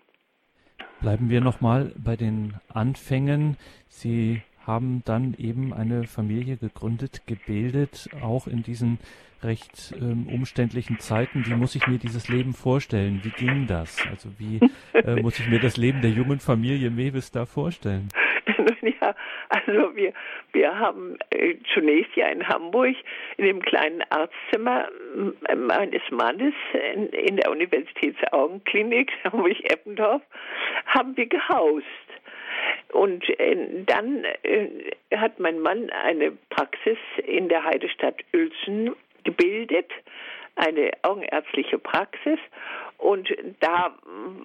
Bleiben 1.02 1.30
wir 1.30 1.42
nochmal 1.42 1.92
bei 1.98 2.16
den 2.16 2.56
Anfängen. 2.70 3.58
Sie 3.88 4.42
haben 4.66 5.02
dann 5.06 5.36
eben 5.38 5.74
eine 5.74 6.06
Familie 6.06 6.58
gegründet, 6.58 7.26
gebildet, 7.26 8.10
auch 8.22 8.48
in 8.48 8.64
diesen 8.64 9.00
recht 9.44 9.94
ähm, 10.00 10.28
umständlichen 10.28 11.00
Zeiten. 11.00 11.46
Wie 11.46 11.54
muss 11.54 11.76
ich 11.76 11.88
mir 11.88 12.00
dieses 12.00 12.28
Leben 12.28 12.54
vorstellen? 12.54 13.22
Wie 13.24 13.30
ging 13.30 13.68
das? 13.68 13.98
Also 14.10 14.30
wie 14.40 14.60
äh, 14.94 15.22
muss 15.22 15.40
ich 15.40 15.48
mir 15.48 15.60
das 15.60 15.78
Leben 15.78 16.02
der 16.02 16.12
jungen 16.12 16.40
Familie 16.40 16.90
Mewis 16.90 17.32
da 17.32 17.46
vorstellen? 17.46 18.10
Ja, 19.02 19.16
also 19.50 19.96
wir, 19.96 20.14
wir 20.54 20.78
haben 20.78 21.18
äh, 21.30 21.56
zunächst 21.74 22.16
ja 22.16 22.28
in 22.28 22.48
Hamburg 22.48 22.96
in 23.38 23.46
dem 23.46 23.62
kleinen 23.62 24.04
Arztzimmer 24.10 24.90
meines 25.56 26.02
Mannes 26.12 26.54
in, 26.94 27.08
in 27.08 27.38
der 27.38 27.52
Universitätsaugenklinik 27.52 29.12
Hamburg-Eppendorf 29.24 30.22
haben 30.86 31.16
wir 31.18 31.28
gehaust. 31.28 31.86
Und 32.94 33.28
äh, 33.40 33.84
dann 33.86 34.24
äh, 34.44 34.68
hat 35.16 35.40
mein 35.40 35.60
Mann 35.60 35.90
eine 35.90 36.32
Praxis 36.50 36.98
in 37.26 37.50
der 37.50 37.64
Heidestadt 37.64 38.24
Uelzen 38.34 38.96
gebildet, 39.24 39.92
eine 40.58 40.92
augenärztliche 41.04 41.78
Praxis. 41.78 42.40
Und 42.98 43.30
da 43.60 43.96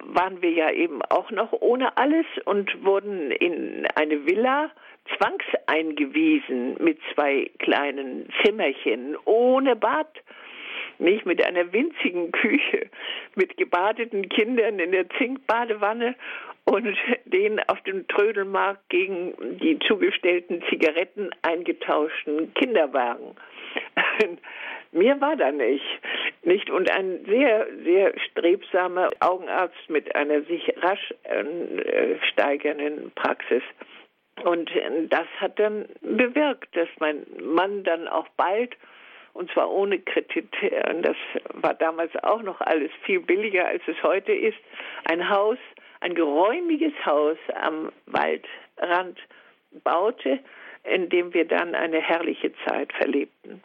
waren 0.05 0.41
wir 0.41 0.51
ja 0.51 0.71
eben 0.71 1.01
auch 1.03 1.31
noch 1.31 1.51
ohne 1.53 1.97
alles 1.97 2.25
und 2.45 2.85
wurden 2.85 3.31
in 3.31 3.87
eine 3.95 4.25
Villa 4.25 4.69
zwangseingewiesen 5.17 6.77
mit 6.79 6.99
zwei 7.13 7.49
kleinen 7.59 8.29
Zimmerchen 8.43 9.17
ohne 9.25 9.75
Bad 9.75 10.07
nicht 10.99 11.25
mit 11.25 11.43
einer 11.43 11.73
winzigen 11.73 12.31
Küche, 12.31 12.89
mit 13.35 13.57
gebadeten 13.57 14.29
Kindern 14.29 14.79
in 14.79 14.91
der 14.91 15.09
Zinkbadewanne 15.17 16.15
und 16.65 16.95
den 17.25 17.59
auf 17.67 17.81
dem 17.81 18.07
Trödelmarkt 18.07 18.89
gegen 18.89 19.33
die 19.59 19.79
zugestellten 19.79 20.63
Zigaretten 20.69 21.29
eingetauschten 21.41 22.53
Kinderwagen. 22.53 23.35
Mir 24.91 25.19
war 25.21 25.35
da 25.35 25.51
nicht. 25.51 25.83
Nicht? 26.43 26.69
Und 26.69 26.89
ein 26.91 27.25
sehr, 27.25 27.67
sehr 27.83 28.13
strebsamer 28.19 29.09
Augenarzt 29.19 29.89
mit 29.89 30.15
einer 30.15 30.41
sich 30.43 30.73
rasch 30.81 31.13
äh, 31.23 32.15
steigernden 32.31 33.11
Praxis. 33.15 33.63
Und 34.43 34.69
das 35.09 35.27
hat 35.37 35.59
dann 35.59 35.85
bewirkt, 36.01 36.75
dass 36.75 36.89
mein 36.99 37.25
Mann 37.41 37.83
dann 37.83 38.07
auch 38.07 38.27
bald, 38.35 38.75
und 39.33 39.51
zwar 39.51 39.71
ohne 39.71 39.99
Kredit, 39.99 40.49
das 41.01 41.15
war 41.53 41.73
damals 41.75 42.11
auch 42.23 42.41
noch 42.41 42.59
alles 42.61 42.91
viel 43.03 43.19
billiger, 43.19 43.67
als 43.67 43.83
es 43.87 44.01
heute 44.03 44.33
ist, 44.33 44.57
ein 45.05 45.29
Haus, 45.29 45.57
ein 46.01 46.15
geräumiges 46.15 46.93
Haus 47.05 47.37
am 47.61 47.91
Waldrand 48.07 49.19
baute, 49.83 50.39
in 50.83 51.09
dem 51.09 51.33
wir 51.33 51.45
dann 51.45 51.75
eine 51.75 52.01
herrliche 52.01 52.51
Zeit 52.65 52.91
verlebten. 52.93 53.61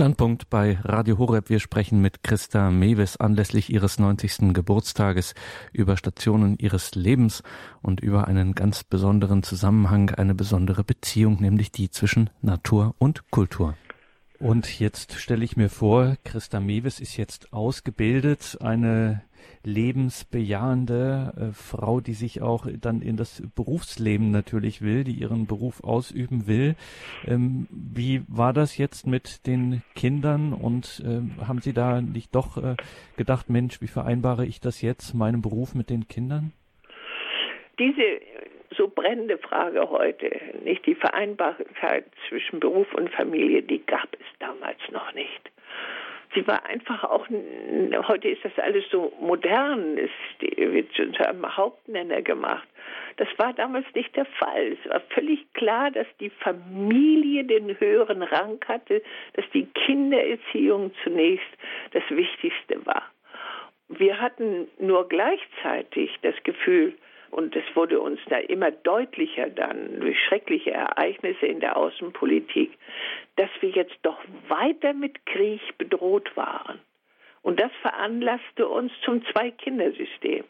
Standpunkt 0.00 0.48
bei 0.48 0.78
Radio 0.82 1.18
Horeb. 1.18 1.50
Wir 1.50 1.60
sprechen 1.60 2.00
mit 2.00 2.22
Christa 2.22 2.70
Mewes 2.70 3.18
anlässlich 3.18 3.68
ihres 3.68 3.98
90. 3.98 4.54
Geburtstages 4.54 5.34
über 5.74 5.98
Stationen 5.98 6.56
ihres 6.58 6.94
Lebens 6.94 7.42
und 7.82 8.00
über 8.00 8.26
einen 8.26 8.54
ganz 8.54 8.82
besonderen 8.82 9.42
Zusammenhang, 9.42 10.08
eine 10.08 10.34
besondere 10.34 10.84
Beziehung, 10.84 11.42
nämlich 11.42 11.70
die 11.70 11.90
zwischen 11.90 12.30
Natur 12.40 12.94
und 12.98 13.30
Kultur. 13.30 13.74
Und 14.40 14.80
jetzt 14.80 15.20
stelle 15.20 15.44
ich 15.44 15.58
mir 15.58 15.68
vor, 15.68 16.16
Christa 16.24 16.60
Mewes 16.60 16.98
ist 16.98 17.18
jetzt 17.18 17.52
ausgebildet, 17.52 18.56
eine 18.62 19.22
lebensbejahende 19.64 21.34
äh, 21.36 21.52
Frau, 21.52 22.00
die 22.00 22.14
sich 22.14 22.40
auch 22.40 22.66
dann 22.80 23.02
in 23.02 23.18
das 23.18 23.42
Berufsleben 23.54 24.30
natürlich 24.30 24.80
will, 24.80 25.04
die 25.04 25.12
ihren 25.12 25.46
Beruf 25.46 25.84
ausüben 25.84 26.46
will. 26.46 26.74
Ähm, 27.26 27.66
wie 27.70 28.22
war 28.28 28.54
das 28.54 28.78
jetzt 28.78 29.06
mit 29.06 29.46
den 29.46 29.82
Kindern 29.94 30.54
und 30.54 31.02
äh, 31.04 31.20
haben 31.44 31.60
Sie 31.60 31.74
da 31.74 32.00
nicht 32.00 32.34
doch 32.34 32.56
äh, 32.56 32.76
gedacht, 33.18 33.50
Mensch, 33.50 33.82
wie 33.82 33.88
vereinbare 33.88 34.46
ich 34.46 34.58
das 34.58 34.80
jetzt, 34.80 35.12
meinen 35.12 35.42
Beruf 35.42 35.74
mit 35.74 35.90
den 35.90 36.08
Kindern? 36.08 36.52
Diese 37.78 38.20
so 38.76 38.88
brennende 38.88 39.38
Frage 39.38 39.88
heute, 39.90 40.30
nicht 40.64 40.86
die 40.86 40.94
Vereinbarkeit 40.94 42.04
zwischen 42.28 42.60
Beruf 42.60 42.92
und 42.94 43.10
Familie, 43.10 43.62
die 43.62 43.84
gab 43.84 44.08
es 44.12 44.38
damals 44.38 44.78
noch 44.90 45.12
nicht 45.14 45.50
sie 46.34 46.46
war 46.46 46.64
einfach 46.66 47.04
auch, 47.04 47.26
heute 48.08 48.28
ist 48.28 48.44
das 48.44 48.58
alles 48.58 48.84
so 48.90 49.12
modern, 49.20 49.98
es 49.98 50.10
wird 50.56 50.92
zu 50.92 51.02
einem 51.26 51.56
Hauptnenner 51.56 52.22
gemacht. 52.22 52.66
Das 53.16 53.28
war 53.36 53.52
damals 53.52 53.86
nicht 53.94 54.14
der 54.16 54.24
Fall. 54.24 54.76
Es 54.82 54.90
war 54.90 55.00
völlig 55.10 55.52
klar, 55.52 55.90
dass 55.90 56.06
die 56.20 56.30
Familie 56.30 57.44
den 57.44 57.78
höheren 57.78 58.22
Rang 58.22 58.58
hatte, 58.66 59.02
dass 59.34 59.44
die 59.52 59.66
Kindererziehung 59.66 60.92
zunächst 61.02 61.48
das 61.92 62.04
Wichtigste 62.10 62.84
war. 62.86 63.02
Wir 63.88 64.20
hatten 64.20 64.68
nur 64.78 65.08
gleichzeitig 65.08 66.16
das 66.22 66.34
Gefühl, 66.44 66.94
und 67.30 67.54
es 67.56 67.64
wurde 67.74 68.00
uns 68.00 68.20
da 68.28 68.38
immer 68.38 68.70
deutlicher 68.70 69.48
dann 69.48 70.00
durch 70.00 70.18
schreckliche 70.24 70.72
Ereignisse 70.72 71.46
in 71.46 71.60
der 71.60 71.76
Außenpolitik, 71.76 72.72
dass 73.36 73.50
wir 73.60 73.70
jetzt 73.70 73.98
doch 74.02 74.18
weiter 74.48 74.92
mit 74.92 75.24
Krieg 75.26 75.60
bedroht 75.78 76.36
waren. 76.36 76.80
Und 77.42 77.58
das 77.58 77.72
veranlasste 77.80 78.68
uns 78.68 78.92
zum 79.04 79.24
Zwei-Kinder-System. 79.26 80.44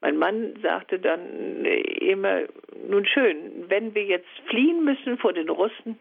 Mein 0.00 0.16
Mann 0.16 0.54
sagte 0.60 0.98
dann 0.98 1.64
immer, 1.64 2.42
nun 2.88 3.06
schön, 3.06 3.64
wenn 3.68 3.94
wir 3.94 4.04
jetzt 4.04 4.28
fliehen 4.46 4.84
müssen 4.84 5.16
vor 5.18 5.32
den 5.32 5.48
Russen, 5.48 5.98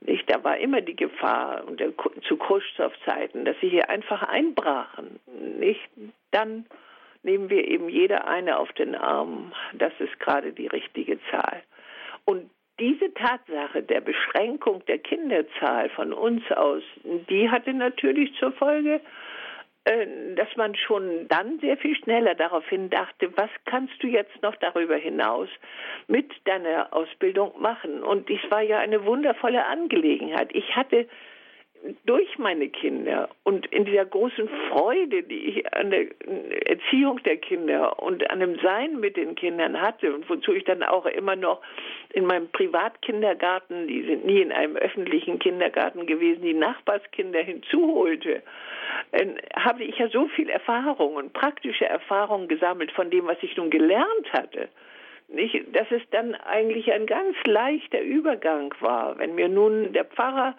nicht, 0.00 0.28
da 0.30 0.44
war 0.44 0.58
immer 0.58 0.82
die 0.82 0.96
Gefahr 0.96 1.64
und 1.66 1.82
zu 2.28 2.36
Khrushchev-Zeiten, 2.36 3.44
dass 3.44 3.56
sie 3.60 3.70
hier 3.70 3.88
einfach 3.88 4.22
einbrachen, 4.22 5.18
nicht, 5.58 5.80
dann 6.30 6.66
nehmen 7.24 7.50
wir 7.50 7.66
eben 7.66 7.88
jeder 7.88 8.26
eine 8.26 8.58
auf 8.58 8.72
den 8.72 8.94
Arm. 8.94 9.52
Das 9.72 9.92
ist 9.98 10.18
gerade 10.20 10.52
die 10.52 10.66
richtige 10.66 11.18
Zahl. 11.30 11.62
Und 12.24 12.50
diese 12.78 13.12
Tatsache 13.14 13.82
der 13.82 14.00
Beschränkung 14.00 14.84
der 14.86 14.98
Kinderzahl 14.98 15.88
von 15.90 16.12
uns 16.12 16.42
aus, 16.52 16.82
die 17.04 17.48
hatte 17.48 17.72
natürlich 17.72 18.34
zur 18.38 18.52
Folge, 18.52 19.00
äh, 19.84 20.06
dass 20.34 20.48
man 20.56 20.74
schon 20.74 21.28
dann 21.28 21.60
sehr 21.60 21.76
viel 21.76 21.94
schneller 21.96 22.34
daraufhin 22.34 22.90
dachte, 22.90 23.30
was 23.36 23.50
kannst 23.66 24.02
du 24.02 24.06
jetzt 24.06 24.42
noch 24.42 24.56
darüber 24.56 24.96
hinaus 24.96 25.48
mit 26.08 26.32
deiner 26.46 26.92
Ausbildung 26.92 27.52
machen? 27.60 28.02
Und 28.02 28.28
dies 28.28 28.40
war 28.48 28.62
ja 28.62 28.78
eine 28.78 29.04
wundervolle 29.04 29.64
Angelegenheit. 29.66 30.50
Ich 30.54 30.74
hatte 30.74 31.06
durch 32.06 32.38
meine 32.38 32.68
Kinder 32.68 33.28
und 33.42 33.66
in 33.66 33.84
dieser 33.84 34.06
großen 34.06 34.48
Freude, 34.70 35.22
die 35.22 35.48
ich 35.48 35.74
an 35.74 35.90
der 35.90 36.06
Erziehung 36.66 37.22
der 37.24 37.36
Kinder 37.36 38.02
und 38.02 38.30
an 38.30 38.40
dem 38.40 38.58
Sein 38.60 39.00
mit 39.00 39.16
den 39.16 39.34
Kindern 39.34 39.80
hatte 39.80 40.14
und 40.14 40.28
wozu 40.28 40.52
ich 40.52 40.64
dann 40.64 40.82
auch 40.82 41.04
immer 41.06 41.36
noch 41.36 41.60
in 42.12 42.24
meinem 42.24 42.48
Privatkindergarten, 42.48 43.86
die 43.86 44.02
sind 44.02 44.24
nie 44.24 44.40
in 44.40 44.52
einem 44.52 44.76
öffentlichen 44.76 45.38
Kindergarten 45.38 46.06
gewesen, 46.06 46.42
die 46.42 46.54
Nachbarskinder 46.54 47.42
hinzuholte, 47.42 48.42
äh, 49.12 49.26
habe 49.56 49.84
ich 49.84 49.98
ja 49.98 50.08
so 50.08 50.26
viel 50.28 50.48
Erfahrung 50.48 51.16
und 51.16 51.32
praktische 51.34 51.86
Erfahrung 51.86 52.48
gesammelt 52.48 52.92
von 52.92 53.10
dem, 53.10 53.26
was 53.26 53.38
ich 53.42 53.56
nun 53.56 53.70
gelernt 53.70 54.32
hatte. 54.32 54.68
Nicht, 55.28 55.64
dass 55.74 55.90
es 55.90 56.02
dann 56.10 56.34
eigentlich 56.34 56.92
ein 56.92 57.06
ganz 57.06 57.36
leichter 57.46 58.00
Übergang 58.00 58.74
war, 58.80 59.18
wenn 59.18 59.34
mir 59.34 59.48
nun 59.48 59.92
der 59.92 60.04
Pfarrer 60.04 60.54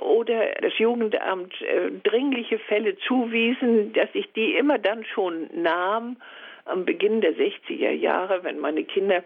oder 0.00 0.52
das 0.60 0.78
Jugendamt 0.78 1.60
äh, 1.62 1.90
dringliche 2.02 2.58
Fälle 2.58 2.96
zuwiesen, 2.98 3.92
dass 3.92 4.08
ich 4.12 4.32
die 4.32 4.54
immer 4.54 4.78
dann 4.78 5.04
schon 5.04 5.48
nahm 5.54 6.16
am 6.64 6.84
Beginn 6.84 7.20
der 7.20 7.34
60er 7.34 7.90
Jahre, 7.90 8.44
wenn 8.44 8.58
meine 8.58 8.84
Kinder 8.84 9.24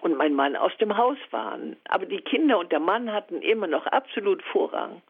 und 0.00 0.16
mein 0.16 0.34
Mann 0.34 0.56
aus 0.56 0.76
dem 0.78 0.96
Haus 0.96 1.18
waren. 1.30 1.76
Aber 1.88 2.06
die 2.06 2.20
Kinder 2.20 2.58
und 2.58 2.70
der 2.72 2.80
Mann 2.80 3.12
hatten 3.12 3.42
immer 3.42 3.66
noch 3.66 3.86
absolut 3.86 4.42
Vorrang. 4.42 5.02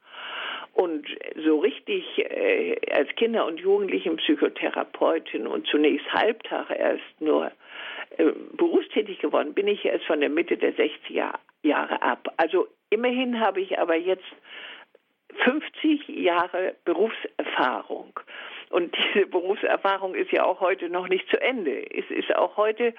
Und 0.73 1.07
so 1.43 1.59
richtig 1.59 2.05
äh, 2.19 2.77
als 2.93 3.09
Kinder- 3.17 3.47
und 3.47 3.59
Jugendlichenpsychotherapeutin 3.59 5.47
und 5.47 5.67
zunächst 5.67 6.13
Halbtag 6.13 6.71
erst 6.71 7.21
nur 7.21 7.51
äh, 8.19 8.33
berufstätig 8.57 9.19
geworden 9.19 9.55
bin 9.55 9.69
ich 9.69 9.85
erst 9.85 10.05
von 10.07 10.21
der 10.21 10.29
Mitte 10.29 10.57
der 10.57 10.75
60er 10.75 11.35
Jahre 11.63 12.03
ab. 12.03 12.33
Also 12.37 12.69
immerhin 12.91 13.41
habe 13.41 13.61
ich 13.61 13.79
aber 13.79 13.97
jetzt 13.97 14.25
50 15.45 16.09
Jahre 16.09 16.75
Berufserfahrung. 16.85 18.19
Und 18.71 18.97
diese 19.15 19.27
Berufserfahrung 19.27 20.15
ist 20.15 20.33
ja 20.33 20.45
auch 20.45 20.61
heute 20.61 20.89
noch 20.89 21.09
nicht 21.09 21.29
zu 21.29 21.41
Ende. 21.41 21.85
Es 21.95 22.11
ist 22.11 22.35
auch 22.35 22.57
heute 22.57 22.95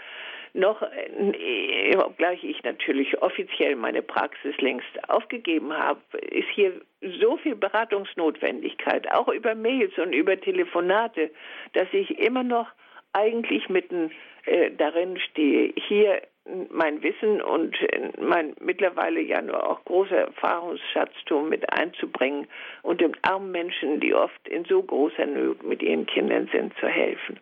noch, 0.53 0.81
äh, 0.81 1.95
obgleich 1.97 2.43
ich 2.43 2.63
natürlich 2.63 3.21
offiziell 3.21 3.75
meine 3.75 4.01
Praxis 4.01 4.57
längst 4.59 4.87
aufgegeben 5.09 5.73
habe, 5.73 6.01
ist 6.31 6.47
hier 6.49 6.81
so 7.21 7.37
viel 7.37 7.55
Beratungsnotwendigkeit, 7.55 9.11
auch 9.11 9.27
über 9.27 9.55
Mails 9.55 9.97
und 9.97 10.13
über 10.13 10.39
Telefonate, 10.39 11.31
dass 11.73 11.87
ich 11.91 12.17
immer 12.17 12.43
noch 12.43 12.67
eigentlich 13.13 13.69
mitten 13.69 14.11
äh, 14.47 14.71
darin 14.71 15.19
stehe, 15.19 15.73
hier 15.75 16.21
mein 16.69 17.03
Wissen 17.03 17.41
und 17.41 17.75
mein 18.19 18.55
mittlerweile 18.59 19.19
ja 19.19 19.41
nur 19.41 19.69
auch 19.69 19.83
großer 19.85 20.17
Erfahrungsschatztum 20.17 21.49
mit 21.49 21.71
einzubringen 21.73 22.47
und 22.83 23.01
den 23.01 23.15
armen 23.23 23.51
Menschen, 23.51 23.99
die 23.99 24.13
oft 24.13 24.47
in 24.47 24.63
so 24.65 24.81
großer 24.81 25.25
Not 25.25 25.63
mit 25.63 25.83
ihren 25.83 26.05
Kindern 26.05 26.49
sind, 26.51 26.73
zu 26.79 26.87
helfen. 26.87 27.39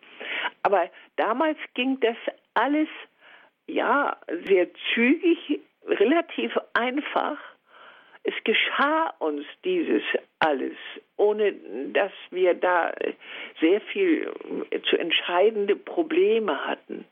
Aber 0.62 0.90
damals 1.16 1.58
ging 1.74 2.00
das 2.00 2.16
alles 2.54 2.88
ja 3.66 4.16
sehr 4.46 4.68
zügig, 4.94 5.60
relativ 5.86 6.58
einfach. 6.74 7.38
Es 8.28 8.34
geschah 8.44 9.14
uns 9.20 9.44
dieses 9.64 10.02
alles, 10.40 10.76
ohne 11.16 11.54
dass 11.92 12.12
wir 12.30 12.54
da 12.54 12.92
sehr 13.60 13.80
viel 13.80 14.32
zu 14.90 14.96
entscheidende 14.96 15.76
Probleme 15.76 16.66
hatten 16.66 17.04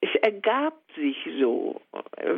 es 0.00 0.14
ergab 0.22 0.74
sich 0.94 1.16
so, 1.40 1.80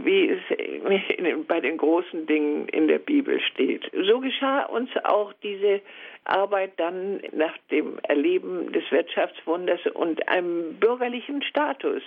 wie 0.03 0.31
es 0.31 1.46
bei 1.46 1.61
den 1.61 1.77
großen 1.77 2.27
Dingen 2.27 2.68
in 2.68 2.88
der 2.88 2.99
Bibel 2.99 3.38
steht. 3.40 3.90
So 3.92 4.20
geschah 4.20 4.64
uns 4.64 4.88
auch 5.05 5.33
diese 5.42 5.83
Arbeit 6.25 6.73
dann 6.79 7.20
nach 7.33 7.57
dem 7.70 7.99
Erleben 8.05 8.73
des 8.73 8.90
Wirtschaftswunders 8.90 9.81
und 9.92 10.27
einem 10.29 10.75
bürgerlichen 10.77 11.42
Status, 11.42 12.03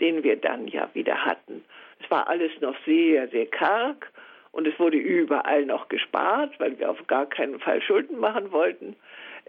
den 0.00 0.22
wir 0.22 0.36
dann 0.36 0.68
ja 0.68 0.90
wieder 0.92 1.24
hatten. 1.24 1.64
Es 2.02 2.10
war 2.10 2.28
alles 2.28 2.52
noch 2.60 2.76
sehr, 2.84 3.28
sehr 3.28 3.46
karg 3.46 4.10
und 4.58 4.66
es 4.66 4.76
wurde 4.80 4.96
überall 4.96 5.64
noch 5.66 5.88
gespart, 5.88 6.58
weil 6.58 6.76
wir 6.80 6.90
auf 6.90 7.06
gar 7.06 7.26
keinen 7.26 7.60
Fall 7.60 7.80
Schulden 7.80 8.18
machen 8.18 8.50
wollten. 8.50 8.96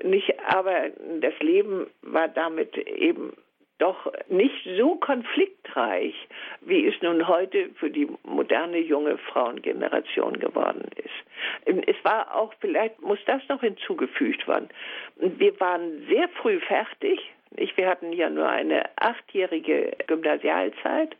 Nicht, 0.04 0.36
aber 0.45 0.91
das 1.19 1.34
Leben 1.39 1.88
war 2.04 2.28
damit 2.28 2.78
eben 2.78 3.34
doch 3.80 4.13
nicht 4.28 4.54
so 4.78 4.98
konfliktreich, 4.98 6.13
wie 6.62 6.86
es 6.86 6.93
nun 7.02 7.28
heute 7.28 7.72
für 7.80 7.89
die 7.89 8.08
moderne 8.22 8.78
junge 8.78 9.17
Frauengeneration 9.17 10.39
geworden 10.39 10.86
ist. 10.98 11.88
Es 11.88 11.95
war 12.04 12.36
auch, 12.36 12.54
vielleicht 12.60 13.02
muss 13.02 13.19
das 13.26 13.41
noch 13.50 13.62
hinzugefügt 13.62 14.48
werden. 14.48 14.69
Wir 15.15 15.60
waren 15.60 16.06
sehr 16.08 16.30
früh 16.30 16.60
fertig, 16.60 17.19
Wir 17.56 17.89
hatten 17.89 18.13
ja 18.13 18.30
nur 18.30 18.48
eine 18.48 18.84
achtjährige 18.98 19.98
Gymnasialzeit 20.06 21.15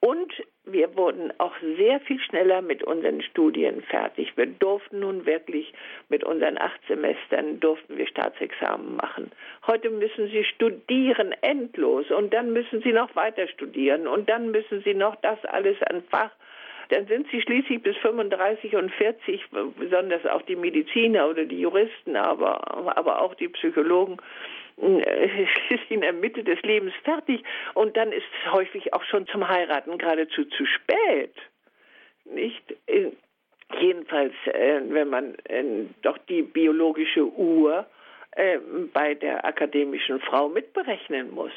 und 0.00 0.30
wir 0.66 0.96
wurden 0.96 1.32
auch 1.38 1.54
sehr 1.76 2.00
viel 2.00 2.18
schneller 2.20 2.62
mit 2.62 2.82
unseren 2.82 3.22
Studien 3.22 3.82
fertig. 3.82 4.32
Wir 4.36 4.46
durften 4.46 5.00
nun 5.00 5.26
wirklich 5.26 5.72
mit 6.08 6.24
unseren 6.24 6.58
acht 6.58 6.80
Semestern 6.88 7.60
durften 7.60 7.98
wir 7.98 8.06
Staatsexamen 8.06 8.96
machen. 8.96 9.30
Heute 9.66 9.90
müssen 9.90 10.28
sie 10.28 10.44
studieren 10.44 11.34
endlos 11.42 12.10
und 12.10 12.32
dann 12.32 12.52
müssen 12.52 12.82
sie 12.82 12.92
noch 12.92 13.14
weiter 13.14 13.46
studieren 13.48 14.06
und 14.06 14.28
dann 14.28 14.50
müssen 14.50 14.82
sie 14.82 14.94
noch 14.94 15.16
das 15.16 15.44
alles 15.44 15.76
an 15.82 16.02
Fach 16.10 16.30
dann 16.90 17.06
sind 17.06 17.26
sie 17.30 17.40
schließlich 17.40 17.82
bis 17.82 17.96
35 17.98 18.76
und 18.76 18.92
40, 18.92 19.42
besonders 19.78 20.26
auch 20.26 20.42
die 20.42 20.56
Mediziner 20.56 21.28
oder 21.28 21.44
die 21.44 21.60
Juristen, 21.60 22.16
aber, 22.16 22.96
aber 22.96 23.22
auch 23.22 23.34
die 23.34 23.48
Psychologen, 23.48 24.18
schließlich 24.78 25.90
in 25.90 26.00
der 26.00 26.12
Mitte 26.12 26.42
des 26.42 26.60
Lebens 26.62 26.94
fertig 27.04 27.42
und 27.74 27.96
dann 27.96 28.12
ist 28.12 28.26
es 28.42 28.52
häufig 28.52 28.92
auch 28.92 29.04
schon 29.04 29.26
zum 29.28 29.48
Heiraten 29.48 29.98
geradezu 29.98 30.44
zu 30.44 30.66
spät. 30.66 31.34
Nicht? 32.24 32.74
Jedenfalls, 33.80 34.34
äh, 34.46 34.80
wenn 34.88 35.08
man 35.08 35.34
äh, 35.44 35.64
doch 36.02 36.18
die 36.28 36.42
biologische 36.42 37.24
Uhr 37.24 37.86
äh, 38.32 38.58
bei 38.92 39.14
der 39.14 39.44
akademischen 39.44 40.20
Frau 40.20 40.48
mitberechnen 40.48 41.30
muss, 41.30 41.52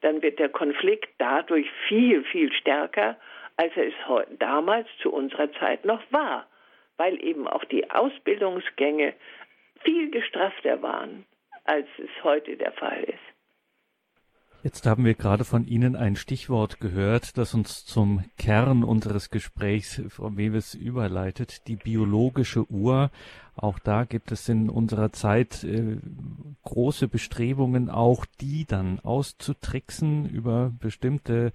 dann 0.00 0.22
wird 0.22 0.38
der 0.38 0.48
Konflikt 0.48 1.08
dadurch 1.18 1.70
viel, 1.88 2.24
viel 2.24 2.52
stärker, 2.52 3.16
als 3.56 3.72
er 3.76 3.88
es 3.88 4.28
damals 4.38 4.88
zu 5.00 5.12
unserer 5.12 5.52
Zeit 5.54 5.84
noch 5.84 6.02
war, 6.10 6.46
weil 6.96 7.22
eben 7.24 7.46
auch 7.46 7.64
die 7.64 7.88
Ausbildungsgänge 7.90 9.14
viel 9.84 10.10
gestrafter 10.10 10.82
waren 10.82 11.24
als 11.64 11.86
es 11.98 12.24
heute 12.24 12.56
der 12.56 12.72
Fall 12.72 13.02
ist. 13.04 13.34
Jetzt 14.64 14.86
haben 14.86 15.04
wir 15.04 15.12
gerade 15.12 15.44
von 15.44 15.66
Ihnen 15.66 15.94
ein 15.94 16.16
Stichwort 16.16 16.80
gehört, 16.80 17.36
das 17.36 17.52
uns 17.52 17.84
zum 17.84 18.24
Kern 18.38 18.82
unseres 18.82 19.28
Gesprächs, 19.28 20.00
Frau 20.08 20.30
Mewes, 20.30 20.74
überleitet, 20.74 21.68
die 21.68 21.76
biologische 21.76 22.70
Uhr. 22.70 23.10
Auch 23.56 23.78
da 23.78 24.04
gibt 24.04 24.32
es 24.32 24.48
in 24.48 24.70
unserer 24.70 25.12
Zeit 25.12 25.64
äh, 25.64 25.98
große 26.62 27.08
Bestrebungen, 27.08 27.90
auch 27.90 28.24
die 28.40 28.64
dann 28.64 29.00
auszutricksen 29.00 30.30
über 30.30 30.72
bestimmte 30.80 31.52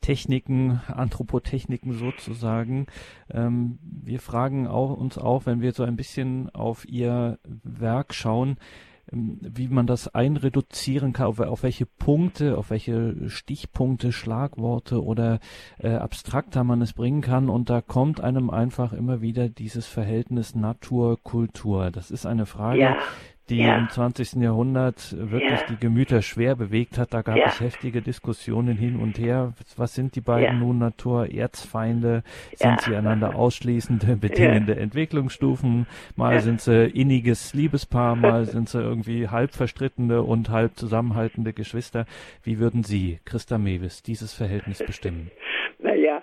Techniken, 0.00 0.80
Anthropotechniken 0.86 1.92
sozusagen. 1.92 2.86
Ähm, 3.30 3.78
wir 3.82 4.20
fragen 4.20 4.66
auch, 4.66 4.96
uns 4.96 5.18
auch, 5.18 5.44
wenn 5.44 5.60
wir 5.60 5.72
so 5.72 5.82
ein 5.82 5.96
bisschen 5.96 6.48
auf 6.54 6.88
Ihr 6.88 7.38
Werk 7.44 8.14
schauen, 8.14 8.56
wie 9.12 9.68
man 9.68 9.86
das 9.86 10.08
einreduzieren 10.08 11.12
kann, 11.12 11.26
auf, 11.26 11.40
auf, 11.40 11.62
welche 11.62 11.86
Punkte, 11.86 12.58
auf 12.58 12.70
welche 12.70 13.28
Stichpunkte, 13.28 14.12
Schlagworte 14.12 15.02
oder 15.02 15.38
äh, 15.78 15.94
abstrakter 15.94 16.64
man 16.64 16.82
es 16.82 16.92
bringen 16.92 17.20
kann. 17.20 17.48
Und 17.48 17.70
da 17.70 17.80
kommt 17.80 18.20
einem 18.20 18.50
einfach 18.50 18.92
immer 18.92 19.20
wieder 19.20 19.48
dieses 19.48 19.86
Verhältnis 19.86 20.54
Natur-Kultur. 20.54 21.90
Das 21.90 22.10
ist 22.10 22.26
eine 22.26 22.46
Frage, 22.46 22.80
ja 22.80 22.96
die 23.48 23.58
ja. 23.58 23.78
im 23.78 23.88
20. 23.88 24.34
Jahrhundert 24.34 25.14
wirklich 25.16 25.60
ja. 25.60 25.66
die 25.68 25.76
Gemüter 25.76 26.22
schwer 26.22 26.56
bewegt 26.56 26.98
hat. 26.98 27.14
Da 27.14 27.22
gab 27.22 27.36
ja. 27.36 27.46
es 27.46 27.60
heftige 27.60 28.02
Diskussionen 28.02 28.76
hin 28.76 28.96
und 28.96 29.18
her. 29.18 29.54
Was 29.76 29.94
sind 29.94 30.16
die 30.16 30.20
beiden 30.20 30.58
nun 30.58 30.78
Natur, 30.78 31.32
Erzfeinde? 31.32 32.22
Sind 32.54 32.80
sie 32.80 32.96
einander 32.96 33.36
ausschließende, 33.36 34.16
bedingende 34.20 34.76
Entwicklungsstufen? 34.76 35.86
Mal 36.16 36.40
sind 36.40 36.60
sie 36.60 36.86
inniges 36.86 37.54
Liebespaar, 37.54 38.16
mal 38.16 38.46
sind 38.46 38.68
sie 38.68 38.80
irgendwie 38.80 39.28
halb 39.28 39.52
verstrittene 39.52 40.22
und 40.22 40.50
halb 40.50 40.76
zusammenhaltende 40.76 41.52
Geschwister. 41.52 42.06
Wie 42.42 42.58
würden 42.58 42.82
Sie, 42.82 43.20
Christa 43.24 43.58
Mewis, 43.58 44.02
dieses 44.02 44.32
Verhältnis 44.32 44.78
bestimmen? 44.84 45.30
Naja, 45.78 46.22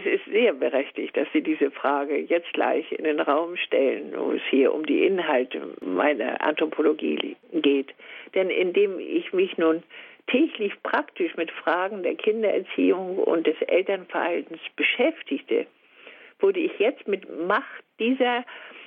es 0.00 0.20
ist 0.20 0.24
sehr 0.26 0.52
berechtigt, 0.52 1.16
dass 1.16 1.28
Sie 1.32 1.42
diese 1.42 1.70
Frage 1.70 2.16
jetzt 2.16 2.52
gleich 2.52 2.90
in 2.92 3.04
den 3.04 3.20
Raum 3.20 3.56
stellen, 3.56 4.12
wo 4.16 4.32
es 4.32 4.42
hier 4.48 4.72
um 4.72 4.86
die 4.86 5.04
Inhalte 5.04 5.74
meiner 5.80 6.40
Anthropologie 6.40 7.36
geht. 7.52 7.94
Denn 8.34 8.50
indem 8.50 8.98
ich 8.98 9.32
mich 9.32 9.58
nun 9.58 9.82
täglich 10.26 10.72
praktisch 10.82 11.36
mit 11.36 11.50
Fragen 11.50 12.02
der 12.02 12.14
Kindererziehung 12.14 13.18
und 13.18 13.46
des 13.46 13.60
Elternverhaltens 13.62 14.60
beschäftigte, 14.76 15.66
wurde 16.38 16.60
ich 16.60 16.78
jetzt 16.78 17.06
mit 17.06 17.28
Macht 17.46 17.84
dieser 17.98 18.44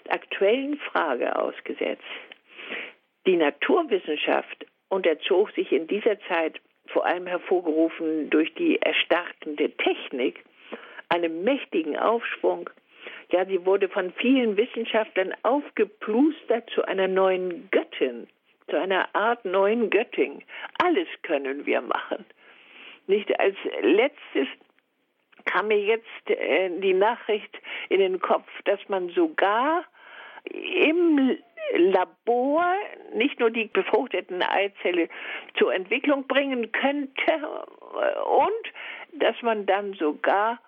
aktuellen 0.09 0.77
Frage 0.77 1.37
ausgesetzt. 1.37 2.01
Die 3.27 3.37
Naturwissenschaft 3.37 4.65
unterzog 4.89 5.51
sich 5.51 5.71
in 5.71 5.87
dieser 5.87 6.19
Zeit 6.27 6.59
vor 6.87 7.05
allem 7.05 7.27
hervorgerufen 7.27 8.29
durch 8.29 8.53
die 8.55 8.81
erstarkende 8.81 9.71
Technik 9.71 10.43
einem 11.09 11.43
mächtigen 11.43 11.97
Aufschwung. 11.97 12.69
Ja, 13.29 13.45
sie 13.45 13.65
wurde 13.65 13.89
von 13.89 14.13
vielen 14.13 14.57
Wissenschaftlern 14.57 15.33
aufgeplustert 15.43 16.69
zu 16.69 16.83
einer 16.83 17.07
neuen 17.07 17.69
Göttin, 17.71 18.27
zu 18.69 18.79
einer 18.79 19.13
Art 19.15 19.43
neuen 19.45 19.89
Göttin. 19.89 20.43
Alles 20.83 21.07
können 21.23 21.65
wir 21.65 21.81
machen. 21.81 22.25
Nicht 23.07 23.37
als 23.39 23.55
letztes 23.81 24.47
kam 25.45 25.67
mir 25.67 25.79
jetzt 25.79 26.29
äh, 26.29 26.69
die 26.79 26.93
Nachricht 26.93 27.59
in 27.89 27.99
den 27.99 28.19
Kopf, 28.19 28.47
dass 28.65 28.79
man 28.87 29.09
sogar 29.09 29.83
im 30.45 31.37
Labor 31.75 32.65
nicht 33.13 33.39
nur 33.39 33.49
die 33.49 33.65
befruchteten 33.65 34.41
Eizelle 34.41 35.09
zur 35.57 35.73
Entwicklung 35.73 36.27
bringen 36.27 36.71
könnte 36.71 37.65
und 38.25 39.21
dass 39.21 39.41
man 39.41 39.65
dann 39.65 39.93
sogar 39.93 40.59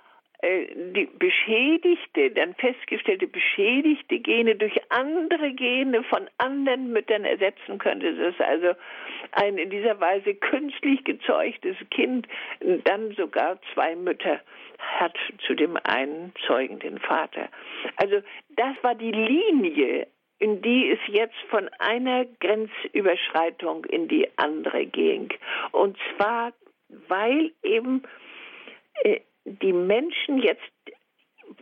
die 0.44 1.10
beschädigte, 1.18 2.32
dann 2.32 2.54
festgestellte 2.56 3.28
beschädigte 3.28 4.20
Gene 4.20 4.56
durch 4.56 4.80
andere 4.90 5.54
Gene 5.54 6.04
von 6.04 6.30
anderen 6.38 6.92
Müttern 6.92 7.26
ersetzen 7.26 7.78
könnte. 7.78 8.14
Das 8.14 8.34
ist 8.34 8.42
also 8.42 8.74
ein 9.32 9.58
in 9.58 9.70
dieser 9.70 10.00
Weise 10.00 10.36
künstlich 10.36 11.04
gezeugtes 11.04 11.78
Kind 11.90 12.28
dann 12.84 13.12
sogar 13.16 13.60
zwei 13.74 13.96
Mütter 13.96 14.42
hat 14.78 15.16
zu 15.46 15.56
dem 15.56 15.78
einen 15.84 16.34
zeugenden 16.46 17.00
Vater. 17.00 17.50
Also 17.96 18.22
das 18.56 18.76
war 18.82 18.96
die 18.96 19.12
Linie, 19.12 20.08
in 20.40 20.62
die 20.62 20.92
es 20.92 21.00
jetzt 21.08 21.38
von 21.50 21.70
einer 21.80 22.26
Grenzüberschreitung 22.40 23.86
in 23.86 24.08
die 24.08 24.28
andere 24.38 24.86
ging. 24.86 25.30
Und 25.72 25.98
zwar, 26.16 26.52
weil 27.08 27.52
eben 27.64 28.04
äh, 29.04 29.22
die 29.46 29.74
Menschen 29.74 30.40
jetzt, 30.40 30.62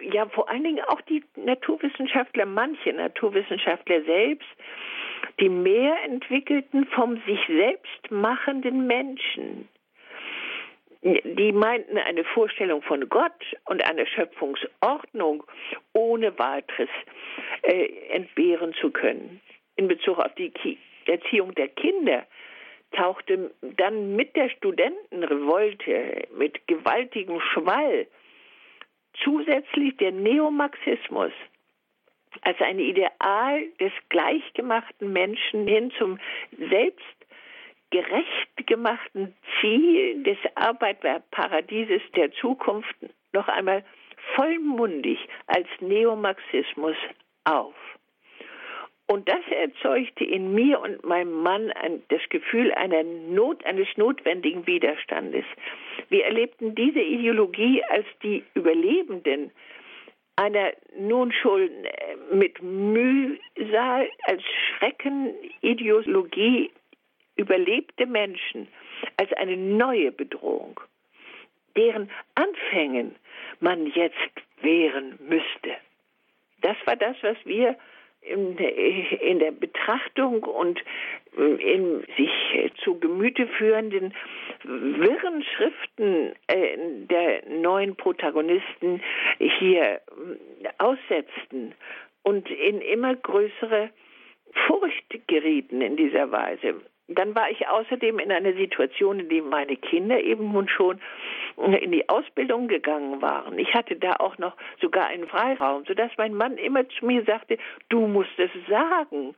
ja 0.01 0.27
vor 0.29 0.49
allen 0.49 0.63
Dingen 0.63 0.83
auch 0.85 1.01
die 1.01 1.23
Naturwissenschaftler, 1.35 2.45
manche 2.45 2.93
Naturwissenschaftler 2.93 4.03
selbst, 4.03 4.47
die 5.39 5.49
mehr 5.49 5.95
entwickelten 6.03 6.85
vom 6.87 7.21
sich 7.25 7.39
selbst 7.47 8.11
machenden 8.11 8.87
Menschen, 8.87 9.67
die 11.03 11.51
meinten 11.51 11.97
eine 11.97 12.23
Vorstellung 12.23 12.81
von 12.81 13.09
Gott 13.09 13.43
und 13.65 13.83
einer 13.83 14.05
Schöpfungsordnung 14.05 15.43
ohne 15.91 16.37
weiteres 16.39 16.89
äh, 17.63 17.89
entbehren 18.09 18.73
zu 18.79 18.89
können. 18.89 19.41
In 19.75 19.89
Bezug 19.89 20.19
auf 20.19 20.33
die 20.35 20.49
Ki 20.51 20.77
Erziehung 21.05 21.53
der 21.55 21.67
Kinder 21.67 22.25
tauchte 22.93 23.51
dann 23.61 24.15
mit 24.15 24.35
der 24.35 24.49
Studentenrevolte, 24.49 26.27
mit 26.37 26.67
gewaltigem 26.67 27.39
Schwall, 27.41 28.07
zusätzlich 29.23 29.97
der 29.97 30.11
Neomarxismus 30.11 31.31
als 32.41 32.59
ein 32.61 32.79
Ideal 32.79 33.67
des 33.79 33.91
gleichgemachten 34.09 35.13
Menschen 35.13 35.67
hin 35.67 35.91
zum 35.97 36.19
selbst 36.69 37.05
gerecht 37.91 38.65
gemachten 38.65 39.35
Ziel 39.59 40.23
des 40.23 40.37
Arbeiterparadieses 40.55 42.01
der 42.15 42.31
Zukunft 42.31 42.95
noch 43.33 43.47
einmal 43.47 43.83
vollmundig 44.35 45.19
als 45.45 45.67
Neomarxismus 45.79 46.95
auf. 47.43 47.75
Und 49.13 49.29
das 49.29 49.45
erzeugte 49.51 50.23
in 50.23 50.55
mir 50.55 50.79
und 50.79 51.03
meinem 51.05 51.43
Mann 51.43 51.69
ein, 51.73 52.01
das 52.07 52.21
Gefühl 52.29 52.73
einer 52.73 53.03
Not, 53.03 53.63
eines 53.63 53.87
notwendigen 53.95 54.65
Widerstandes. 54.65 55.45
Wir 56.09 56.25
erlebten 56.25 56.73
diese 56.73 57.01
Ideologie 57.01 57.83
als 57.89 58.07
die 58.23 58.43
Überlebenden 58.55 59.51
einer 60.35 60.73
nun 60.97 61.31
schon 61.31 61.61
äh, 61.61 62.15
mit 62.31 62.59
Mühsal 62.63 64.09
als 64.23 64.41
Schreckenideologie 64.79 66.71
überlebte 67.35 68.07
Menschen 68.07 68.67
als 69.17 69.31
eine 69.33 69.57
neue 69.57 70.11
Bedrohung, 70.11 70.79
deren 71.77 72.09
Anfängen 72.33 73.13
man 73.59 73.85
jetzt 73.85 74.41
wehren 74.63 75.19
müsste. 75.19 75.77
Das 76.61 76.77
war 76.85 76.95
das, 76.95 77.15
was 77.21 77.37
wir 77.45 77.77
in, 78.25 79.39
der 79.39 79.51
Betrachtung 79.51 80.43
und 80.43 80.79
in 81.35 82.03
sich 82.17 82.71
zu 82.83 82.99
Gemüte 82.99 83.47
führenden 83.47 84.13
wirren 84.63 85.43
Schriften 85.43 86.33
äh, 86.47 86.77
der 87.09 87.49
neuen 87.49 87.95
Protagonisten 87.95 89.01
hier 89.39 90.01
aussetzten 90.77 91.73
und 92.23 92.49
in 92.49 92.81
immer 92.81 93.15
größere 93.15 93.89
Furcht 94.67 95.27
gerieten 95.27 95.81
in 95.81 95.97
dieser 95.97 96.31
Weise. 96.31 96.75
Dann 97.15 97.35
war 97.35 97.49
ich 97.49 97.67
außerdem 97.67 98.19
in 98.19 98.31
einer 98.31 98.53
Situation, 98.53 99.19
in 99.19 99.29
der 99.29 99.43
meine 99.43 99.75
Kinder 99.75 100.19
eben 100.19 100.51
nun 100.51 100.67
schon 100.67 100.99
in 101.57 101.91
die 101.91 102.09
Ausbildung 102.09 102.67
gegangen 102.67 103.21
waren. 103.21 103.59
Ich 103.59 103.73
hatte 103.73 103.95
da 103.95 104.13
auch 104.17 104.37
noch 104.37 104.55
sogar 104.81 105.07
einen 105.07 105.27
Freiraum, 105.27 105.85
sodass 105.85 106.11
mein 106.17 106.33
Mann 106.33 106.57
immer 106.57 106.87
zu 106.89 107.05
mir 107.05 107.23
sagte, 107.23 107.57
du 107.89 108.07
musst 108.07 108.37
es 108.37 108.49
sagen. 108.67 109.35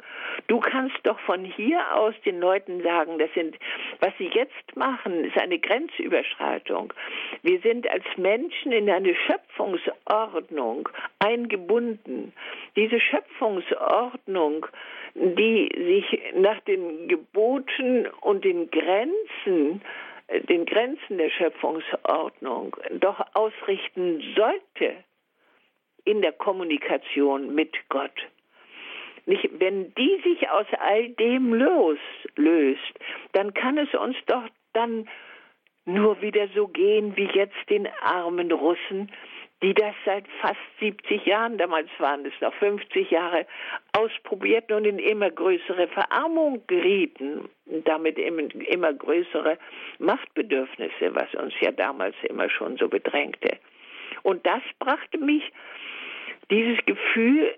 Du 0.47 0.59
kannst 0.59 0.95
doch 1.03 1.19
von 1.19 1.43
hier 1.43 1.79
aus 1.93 2.15
den 2.25 2.39
Leuten 2.39 2.81
sagen, 2.83 3.19
das 3.19 3.29
sind, 3.33 3.57
was 3.99 4.13
sie 4.17 4.29
jetzt 4.33 4.75
machen, 4.75 5.25
ist 5.25 5.37
eine 5.37 5.59
Grenzüberschreitung. 5.59 6.93
Wir 7.43 7.59
sind 7.59 7.89
als 7.89 8.05
Menschen 8.15 8.71
in 8.71 8.89
eine 8.89 9.13
Schöpfungsordnung 9.15 10.87
eingebunden. 11.19 12.33
Diese 12.75 12.99
Schöpfungsordnung, 12.99 14.67
die 15.15 15.71
sich 15.73 16.33
nach 16.35 16.59
den 16.61 17.07
Geboten 17.07 18.07
und 18.21 18.43
den 18.43 18.69
Grenzen 18.69 19.81
den 20.49 20.65
Grenzen 20.65 21.17
der 21.17 21.29
Schöpfungsordnung 21.29 22.75
doch 22.99 23.23
ausrichten 23.33 24.23
sollte 24.35 24.95
in 26.03 26.21
der 26.21 26.31
Kommunikation 26.31 27.53
mit 27.53 27.75
Gott. 27.89 28.27
Nicht, 29.25 29.49
wenn 29.59 29.93
die 29.95 30.21
sich 30.23 30.49
aus 30.49 30.67
all 30.79 31.09
dem 31.09 31.53
loslöst, 31.53 32.93
dann 33.33 33.53
kann 33.53 33.77
es 33.77 33.93
uns 33.95 34.15
doch 34.27 34.43
dann 34.73 35.07
nur 35.85 36.21
wieder 36.21 36.47
so 36.55 36.67
gehen 36.67 37.15
wie 37.15 37.29
jetzt 37.33 37.69
den 37.69 37.87
armen 38.01 38.51
Russen, 38.51 39.11
die 39.65 39.73
das 39.73 39.95
seit 40.05 40.27
fast 40.41 40.59
70 40.79 41.25
Jahren, 41.25 41.57
damals 41.57 41.89
waren 41.97 42.23
es 42.23 42.39
noch 42.39 42.53
50 42.53 43.09
Jahre, 43.09 43.47
ausprobierten 43.93 44.75
und 44.75 44.85
in 44.85 44.99
immer 44.99 45.31
größere 45.31 45.87
Verarmung 45.87 46.61
gerieten, 46.67 47.49
damit 47.65 48.19
immer 48.19 48.93
größere 48.93 49.57
Machtbedürfnisse, 49.97 51.15
was 51.15 51.33
uns 51.33 51.51
ja 51.61 51.71
damals 51.71 52.15
immer 52.29 52.47
schon 52.47 52.77
so 52.77 52.87
bedrängte. 52.87 53.57
Und 54.21 54.45
das 54.45 54.61
brachte 54.77 55.17
mich, 55.17 55.51
dieses 56.51 56.77
Gefühl, 56.85 57.55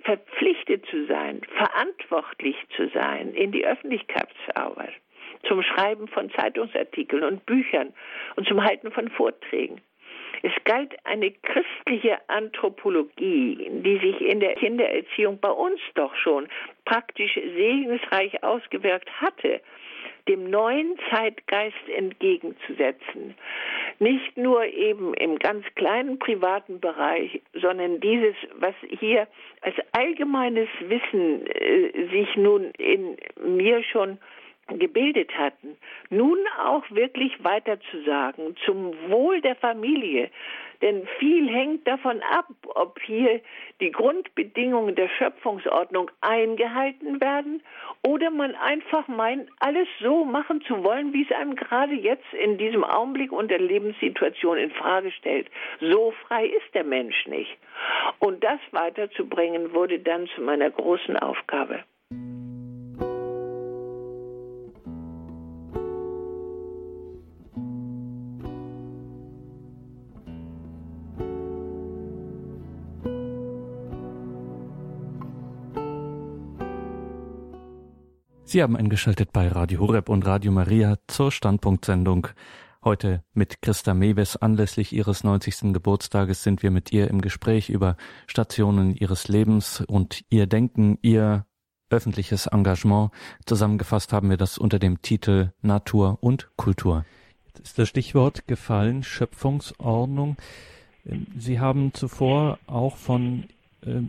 verpflichtet 0.00 0.86
zu 0.86 1.04
sein, 1.08 1.42
verantwortlich 1.58 2.56
zu 2.74 2.88
sein 2.88 3.34
in 3.34 3.52
die 3.52 3.66
Öffentlichkeitsarbeit, 3.66 4.94
zum 5.46 5.62
Schreiben 5.62 6.08
von 6.08 6.30
Zeitungsartikeln 6.30 7.22
und 7.22 7.44
Büchern 7.44 7.92
und 8.36 8.48
zum 8.48 8.64
Halten 8.64 8.90
von 8.92 9.10
Vorträgen. 9.10 9.82
Es 10.42 10.52
galt 10.64 10.94
eine 11.04 11.30
christliche 11.30 12.18
Anthropologie, 12.28 13.68
die 13.70 13.98
sich 13.98 14.20
in 14.20 14.40
der 14.40 14.54
Kindererziehung 14.54 15.38
bei 15.38 15.50
uns 15.50 15.80
doch 15.94 16.14
schon 16.16 16.48
praktisch 16.84 17.34
segensreich 17.34 18.42
ausgewirkt 18.42 19.10
hatte, 19.20 19.60
dem 20.28 20.50
neuen 20.50 20.98
Zeitgeist 21.10 21.88
entgegenzusetzen. 21.94 23.34
Nicht 23.98 24.36
nur 24.36 24.64
eben 24.64 25.14
im 25.14 25.38
ganz 25.38 25.64
kleinen 25.74 26.18
privaten 26.18 26.80
Bereich, 26.80 27.40
sondern 27.54 28.00
dieses, 28.00 28.34
was 28.54 28.74
hier 28.98 29.26
als 29.62 29.74
allgemeines 29.92 30.68
Wissen 30.80 31.46
äh, 31.46 32.08
sich 32.10 32.36
nun 32.36 32.70
in 32.78 33.16
mir 33.42 33.82
schon 33.82 34.18
gebildet 34.78 35.36
hatten, 35.36 35.76
nun 36.10 36.38
auch 36.62 36.84
wirklich 36.90 37.42
weiterzusagen 37.42 38.56
zum 38.64 38.92
Wohl 39.08 39.40
der 39.40 39.56
Familie. 39.56 40.30
Denn 40.82 41.06
viel 41.18 41.48
hängt 41.48 41.86
davon 41.86 42.22
ab, 42.22 42.46
ob 42.74 42.98
hier 43.02 43.40
die 43.80 43.90
Grundbedingungen 43.90 44.94
der 44.94 45.08
Schöpfungsordnung 45.08 46.10
eingehalten 46.22 47.20
werden 47.20 47.62
oder 48.02 48.30
man 48.30 48.54
einfach 48.54 49.06
meint, 49.08 49.50
alles 49.58 49.88
so 50.00 50.24
machen 50.24 50.62
zu 50.62 50.82
wollen, 50.82 51.12
wie 51.12 51.24
es 51.24 51.32
einem 51.32 51.54
gerade 51.54 51.94
jetzt 51.94 52.32
in 52.32 52.56
diesem 52.56 52.82
Augenblick 52.82 53.30
und 53.30 53.50
der 53.50 53.60
Lebenssituation 53.60 54.56
in 54.56 54.70
Frage 54.70 55.12
stellt. 55.12 55.48
So 55.80 56.14
frei 56.26 56.46
ist 56.46 56.74
der 56.74 56.84
Mensch 56.84 57.26
nicht. 57.26 57.58
Und 58.18 58.42
das 58.42 58.60
weiterzubringen 58.70 59.74
wurde 59.74 59.98
dann 59.98 60.28
zu 60.28 60.40
meiner 60.40 60.70
großen 60.70 61.16
Aufgabe. 61.18 61.84
Sie 78.50 78.64
haben 78.64 78.76
eingeschaltet 78.76 79.32
bei 79.32 79.46
Radio 79.46 79.78
Horeb 79.78 80.08
und 80.08 80.26
Radio 80.26 80.50
Maria 80.50 80.98
zur 81.06 81.30
Standpunktsendung. 81.30 82.26
Heute 82.82 83.22
mit 83.32 83.62
Christa 83.62 83.94
Mewes 83.94 84.36
anlässlich 84.36 84.92
ihres 84.92 85.22
90. 85.22 85.72
Geburtstages 85.72 86.42
sind 86.42 86.64
wir 86.64 86.72
mit 86.72 86.90
ihr 86.90 87.06
im 87.06 87.20
Gespräch 87.20 87.70
über 87.70 87.96
Stationen 88.26 88.96
ihres 88.96 89.28
Lebens 89.28 89.84
und 89.86 90.24
ihr 90.30 90.48
Denken, 90.48 90.98
ihr 91.00 91.46
öffentliches 91.90 92.48
Engagement. 92.48 93.12
Zusammengefasst 93.46 94.12
haben 94.12 94.30
wir 94.30 94.36
das 94.36 94.58
unter 94.58 94.80
dem 94.80 95.00
Titel 95.00 95.52
Natur 95.62 96.18
und 96.20 96.50
Kultur. 96.56 97.04
Jetzt 97.46 97.60
ist 97.60 97.78
das 97.78 97.88
Stichwort 97.88 98.48
gefallen, 98.48 99.04
Schöpfungsordnung. 99.04 100.38
Sie 101.38 101.60
haben 101.60 101.94
zuvor 101.94 102.58
auch 102.66 102.96
von 102.96 103.44
ähm, 103.44 103.59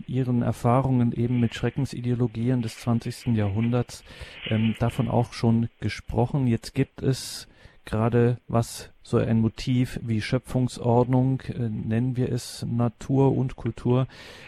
ihren 0.08 0.42
Erfahrungen 0.42 1.12
eben 1.14 1.40
mit 1.40 1.56
Schreckensideologien 1.56 2.62
des 2.62 2.78
20. 2.80 3.28
Jahrhunderts 3.28 4.04
ähm, 4.50 4.76
davon 4.80 5.08
auch 5.08 5.34
schon 5.34 5.70
gesprochen. 5.80 6.48
Jetzt 6.48 6.74
gibt 6.74 7.02
es 7.02 7.48
gerade 7.86 8.38
was 8.48 8.92
so 9.04 9.18
ein 9.18 9.40
Motiv 9.40 10.00
wie 10.04 10.22
Schöpfungsordnung, 10.22 11.42
äh, 11.42 11.70
nennen 11.70 12.16
wir 12.16 12.32
es 12.32 12.66
Natur 12.70 13.36
und 13.36 13.56
Kultur. 13.56 14.08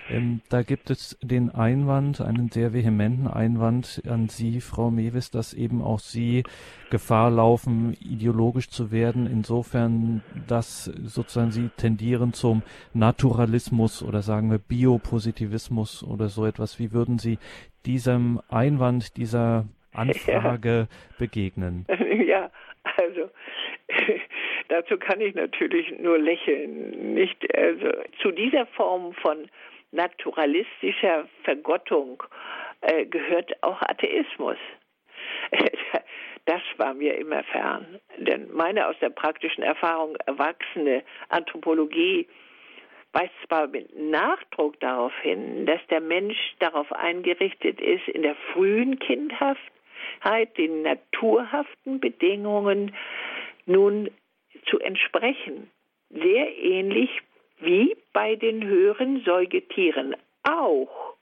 Ähm, 0.09 0.41
da 0.49 0.61
gibt 0.61 0.89
es 0.91 1.17
den 1.21 1.49
Einwand, 1.49 2.21
einen 2.21 2.49
sehr 2.49 2.73
vehementen 2.73 3.27
Einwand 3.27 4.03
an 4.07 4.29
Sie, 4.29 4.61
Frau 4.61 4.91
Mewis, 4.91 5.31
dass 5.31 5.53
eben 5.53 5.81
auch 5.81 5.99
Sie 5.99 6.43
Gefahr 6.91 7.31
laufen, 7.31 7.97
ideologisch 7.99 8.69
zu 8.69 8.91
werden, 8.91 9.25
insofern, 9.25 10.21
dass 10.47 10.85
sozusagen 10.85 11.51
Sie 11.51 11.69
tendieren 11.75 12.33
zum 12.33 12.61
Naturalismus 12.93 14.03
oder 14.03 14.21
sagen 14.21 14.51
wir 14.51 14.59
Biopositivismus 14.59 16.03
oder 16.03 16.29
so 16.29 16.45
etwas. 16.45 16.77
Wie 16.77 16.91
würden 16.91 17.17
Sie 17.17 17.39
diesem 17.85 18.39
Einwand, 18.49 19.17
dieser 19.17 19.65
Anfrage 19.93 20.69
ja. 20.91 21.17
begegnen? 21.17 21.85
Ja, 22.27 22.51
also 22.97 23.29
dazu 24.67 24.97
kann 24.97 25.21
ich 25.21 25.35
natürlich 25.35 25.91
nur 25.99 26.17
lächeln. 26.17 27.13
Nicht 27.13 27.55
also 27.55 27.91
zu 28.21 28.31
dieser 28.31 28.65
Form 28.67 29.13
von 29.13 29.49
naturalistischer 29.91 31.27
Vergottung 31.43 32.23
äh, 32.81 33.05
gehört 33.05 33.51
auch 33.63 33.81
Atheismus. 33.81 34.57
Das 36.45 36.61
war 36.75 36.93
mir 36.93 37.15
immer 37.15 37.41
fern. 37.43 38.01
Denn 38.17 38.51
meine 38.51 38.87
aus 38.87 38.97
der 38.99 39.11
praktischen 39.11 39.63
Erfahrung 39.63 40.17
erwachsene 40.25 41.01
Anthropologie 41.29 42.27
weist 43.13 43.31
zwar 43.47 43.67
mit 43.67 43.95
Nachdruck 43.95 44.79
darauf 44.79 45.13
hin, 45.21 45.65
dass 45.65 45.79
der 45.89 46.01
Mensch 46.01 46.37
darauf 46.59 46.91
eingerichtet 46.91 47.79
ist, 47.79 48.07
in 48.09 48.23
der 48.23 48.35
frühen 48.51 48.99
Kindheit 50.23 50.57
den 50.57 50.83
naturhaften 50.83 51.99
Bedingungen 51.99 52.95
nun 53.65 54.09
zu 54.65 54.79
entsprechen. 54.79 55.69
Sehr 56.09 56.57
ähnlich 56.57 57.09
wie 57.59 57.95
bei 58.13 58.35
den 58.35 58.63
höheren 58.63 59.23
Säugetieren 59.23 60.15
auch. 60.43 61.15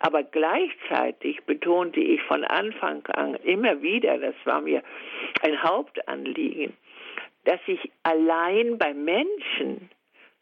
Aber 0.00 0.22
gleichzeitig 0.22 1.44
betonte 1.44 2.00
ich 2.00 2.20
von 2.22 2.44
Anfang 2.44 3.06
an 3.06 3.34
immer 3.36 3.80
wieder, 3.82 4.18
das 4.18 4.34
war 4.44 4.60
mir 4.60 4.82
ein 5.42 5.62
Hauptanliegen, 5.62 6.74
dass 7.44 7.60
ich 7.66 7.90
allein 8.02 8.78
beim 8.78 9.04
Menschen 9.04 9.90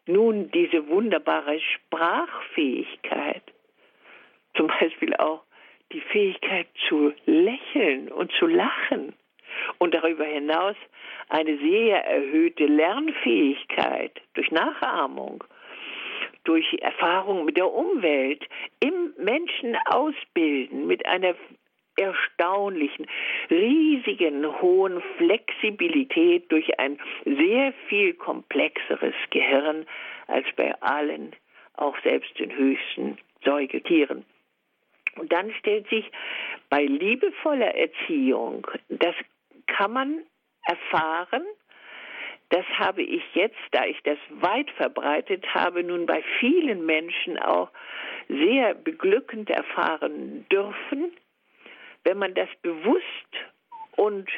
nun 0.07 0.51
diese 0.51 0.89
wunderbare 0.89 1.61
Sprachfähigkeit, 1.61 3.43
zum 4.57 4.67
Beispiel 4.67 5.15
auch 5.17 5.43
die 5.93 6.01
Fähigkeit 6.01 6.67
zu 6.89 7.13
lächeln 7.27 8.11
und 8.11 8.33
zu 8.33 8.47
lachen 8.47 9.15
und 9.79 9.95
darüber 9.95 10.25
hinaus 10.25 10.77
eine 11.29 11.57
sehr 11.59 12.05
erhöhte 12.05 12.67
Lernfähigkeit 12.67 14.21
durch 14.35 14.51
Nachahmung 14.51 15.45
durch 16.45 16.75
Erfahrung 16.81 17.45
mit 17.45 17.57
der 17.57 17.71
Umwelt 17.73 18.47
im 18.81 19.15
Menschen 19.17 19.77
ausbilden 19.87 20.87
mit 20.87 21.07
einer 21.07 21.35
erstaunlichen, 21.97 23.07
riesigen, 23.51 24.61
hohen 24.61 25.03
Flexibilität 25.19 26.51
durch 26.51 26.79
ein 26.79 26.99
sehr 27.25 27.73
viel 27.89 28.15
komplexeres 28.15 29.15
Gehirn 29.31 29.85
als 30.27 30.47
bei 30.57 30.75
allen, 30.81 31.37
auch 31.75 31.97
selbst 32.03 32.39
den 32.39 32.57
höchsten 32.57 33.19
Säugetieren. 33.45 34.25
Und 35.17 35.33
dann 35.33 35.53
stellt 35.59 35.89
sich 35.89 36.11
bei 36.69 36.85
liebevoller 36.85 37.75
Erziehung, 37.75 38.67
das 38.89 39.15
kann 39.67 39.93
man 39.93 40.23
erfahren, 40.67 41.45
das 42.51 42.67
habe 42.79 43.03
ich 43.03 43.23
jetzt, 43.35 43.57
da 43.71 43.87
ich 43.87 43.99
das 44.03 44.19
weit 44.29 44.71
verbreitet 44.73 45.55
habe, 45.55 45.83
nun 45.83 46.05
bei 46.05 46.23
vielen 46.39 46.85
Menschen 46.85 47.39
auch 47.39 47.71
sehr 48.29 48.75
beglückend 48.75 49.49
erfahren 49.49 50.47
dürfen, 50.51 51.13
wenn 52.05 52.19
man 52.19 52.35
das 52.35 52.49
bewusst 52.61 53.01
und 53.97 54.29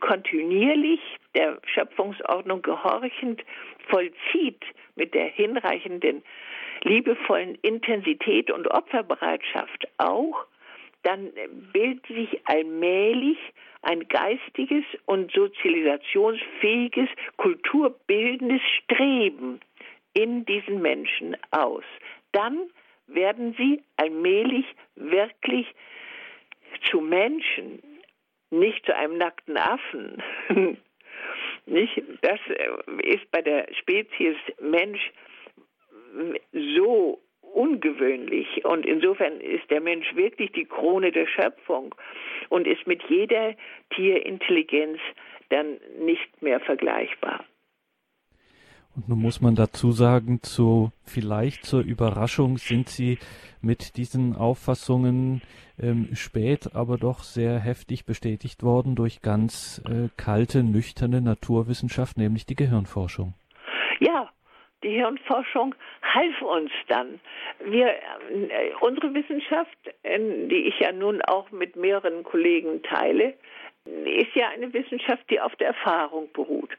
kontinuierlich 0.00 1.00
der 1.34 1.58
Schöpfungsordnung 1.66 2.62
gehorchend 2.62 3.44
vollzieht 3.88 4.64
mit 4.94 5.12
der 5.12 5.26
hinreichenden 5.26 6.22
liebevollen 6.84 7.56
Intensität 7.62 8.50
und 8.50 8.68
Opferbereitschaft 8.68 9.88
auch, 9.98 10.46
dann 11.02 11.32
bildet 11.72 12.06
sich 12.06 12.40
allmählich 12.46 13.38
ein 13.82 14.06
geistiges 14.08 14.84
und 15.06 15.32
sozialisationsfähiges, 15.32 17.08
kulturbildendes 17.36 18.62
Streben 18.82 19.60
in 20.14 20.44
diesen 20.44 20.80
Menschen 20.80 21.36
aus. 21.50 21.84
Dann 22.32 22.70
werden 23.08 23.54
sie 23.58 23.82
allmählich 23.96 24.66
wirklich 24.94 25.66
zu 26.90 27.00
Menschen, 27.00 27.82
nicht 28.50 28.84
zu 28.86 28.96
einem 28.96 29.18
nackten 29.18 29.56
Affen. 29.56 30.22
nicht? 31.66 32.02
Das 32.22 32.40
ist 33.02 33.30
bei 33.30 33.42
der 33.42 33.66
Spezies 33.74 34.36
Mensch 34.60 35.12
so 36.52 37.20
ungewöhnlich 37.54 38.64
und 38.64 38.86
insofern 38.86 39.40
ist 39.40 39.70
der 39.70 39.80
Mensch 39.80 40.14
wirklich 40.14 40.52
die 40.52 40.64
Krone 40.64 41.12
der 41.12 41.26
Schöpfung 41.26 41.94
und 42.48 42.66
ist 42.66 42.86
mit 42.86 43.02
jeder 43.08 43.54
Tierintelligenz 43.94 44.98
dann 45.50 45.78
nicht 45.98 46.42
mehr 46.42 46.60
vergleichbar. 46.60 47.44
Und 48.94 49.08
nun 49.08 49.20
muss 49.20 49.40
man 49.40 49.54
dazu 49.54 49.90
sagen, 49.90 50.40
zu, 50.42 50.92
vielleicht 51.04 51.64
zur 51.64 51.82
Überraschung 51.82 52.58
sind 52.58 52.90
Sie 52.90 53.18
mit 53.62 53.96
diesen 53.96 54.36
Auffassungen 54.36 55.40
ähm, 55.80 56.10
spät, 56.14 56.74
aber 56.74 56.98
doch 56.98 57.20
sehr 57.20 57.58
heftig 57.58 58.04
bestätigt 58.04 58.62
worden 58.62 58.94
durch 58.94 59.22
ganz 59.22 59.82
äh, 59.88 60.08
kalte, 60.18 60.62
nüchterne 60.62 61.22
Naturwissenschaft, 61.22 62.18
nämlich 62.18 62.44
die 62.44 62.54
Gehirnforschung. 62.54 63.32
Ja, 63.98 64.28
die 64.82 64.90
Hirnforschung 64.90 65.74
half 66.02 66.42
uns 66.42 66.70
dann. 66.88 67.20
Wir, 67.64 67.88
äh, 67.88 68.72
unsere 68.80 69.14
Wissenschaft, 69.14 69.78
äh, 70.02 70.18
die 70.18 70.68
ich 70.68 70.78
ja 70.80 70.92
nun 70.92 71.22
auch 71.22 71.50
mit 71.50 71.76
mehreren 71.76 72.24
Kollegen 72.24 72.82
teile, 72.82 73.34
ist 73.84 74.34
ja 74.34 74.48
eine 74.50 74.72
Wissenschaft, 74.72 75.28
die 75.28 75.40
auf 75.40 75.56
der 75.56 75.68
Erfahrung 75.68 76.30
beruht. 76.32 76.70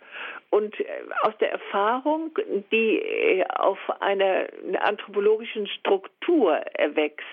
Und 0.49 0.79
äh, 0.79 0.85
aus 1.23 1.37
der 1.39 1.51
Erfahrung, 1.51 2.31
die 2.71 3.43
auf 3.55 3.79
einer 3.99 4.47
anthropologischen 4.79 5.67
Struktur 5.67 6.53
erwächst. 6.53 7.25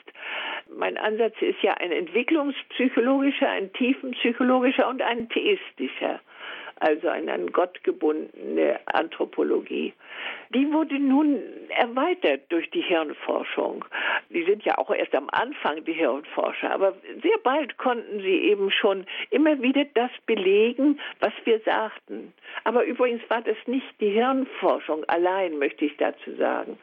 Mein 0.74 0.96
Ansatz 0.96 1.34
ist 1.40 1.62
ja 1.62 1.74
ein 1.74 1.92
entwicklungspsychologischer, 1.92 3.48
ein 3.48 3.72
tiefenpsychologischer 3.72 4.88
und 4.88 5.02
ein 5.02 5.28
theistischer 5.28 6.20
also 6.80 7.08
eine 7.08 7.32
an 7.32 7.52
Gott 7.52 7.82
gebundene 7.84 8.80
Anthropologie. 8.86 9.92
Die 10.52 10.72
wurde 10.72 10.98
nun 10.98 11.40
erweitert 11.68 12.42
durch 12.48 12.68
die 12.70 12.80
Hirnforschung. 12.80 13.84
Die 14.30 14.42
sind 14.44 14.64
ja 14.64 14.78
auch 14.78 14.90
erst 14.90 15.14
am 15.14 15.28
Anfang 15.30 15.84
die 15.84 15.92
Hirnforscher, 15.92 16.72
aber 16.72 16.94
sehr 17.22 17.38
bald 17.44 17.78
konnten 17.78 18.20
sie 18.20 18.40
eben 18.50 18.70
schon 18.70 19.06
immer 19.30 19.62
wieder 19.62 19.84
das 19.94 20.10
belegen, 20.26 20.98
was 21.20 21.32
wir 21.44 21.60
sagten. 21.60 22.32
Aber 22.64 22.84
übrigens 22.84 23.22
war 23.30 23.42
das 23.42 23.56
nicht 23.66 23.88
die 24.00 24.10
Hirnforschung 24.10 25.04
allein, 25.04 25.58
möchte 25.58 25.84
ich 25.84 25.96
dazu 25.98 26.34
sagen. 26.36 26.78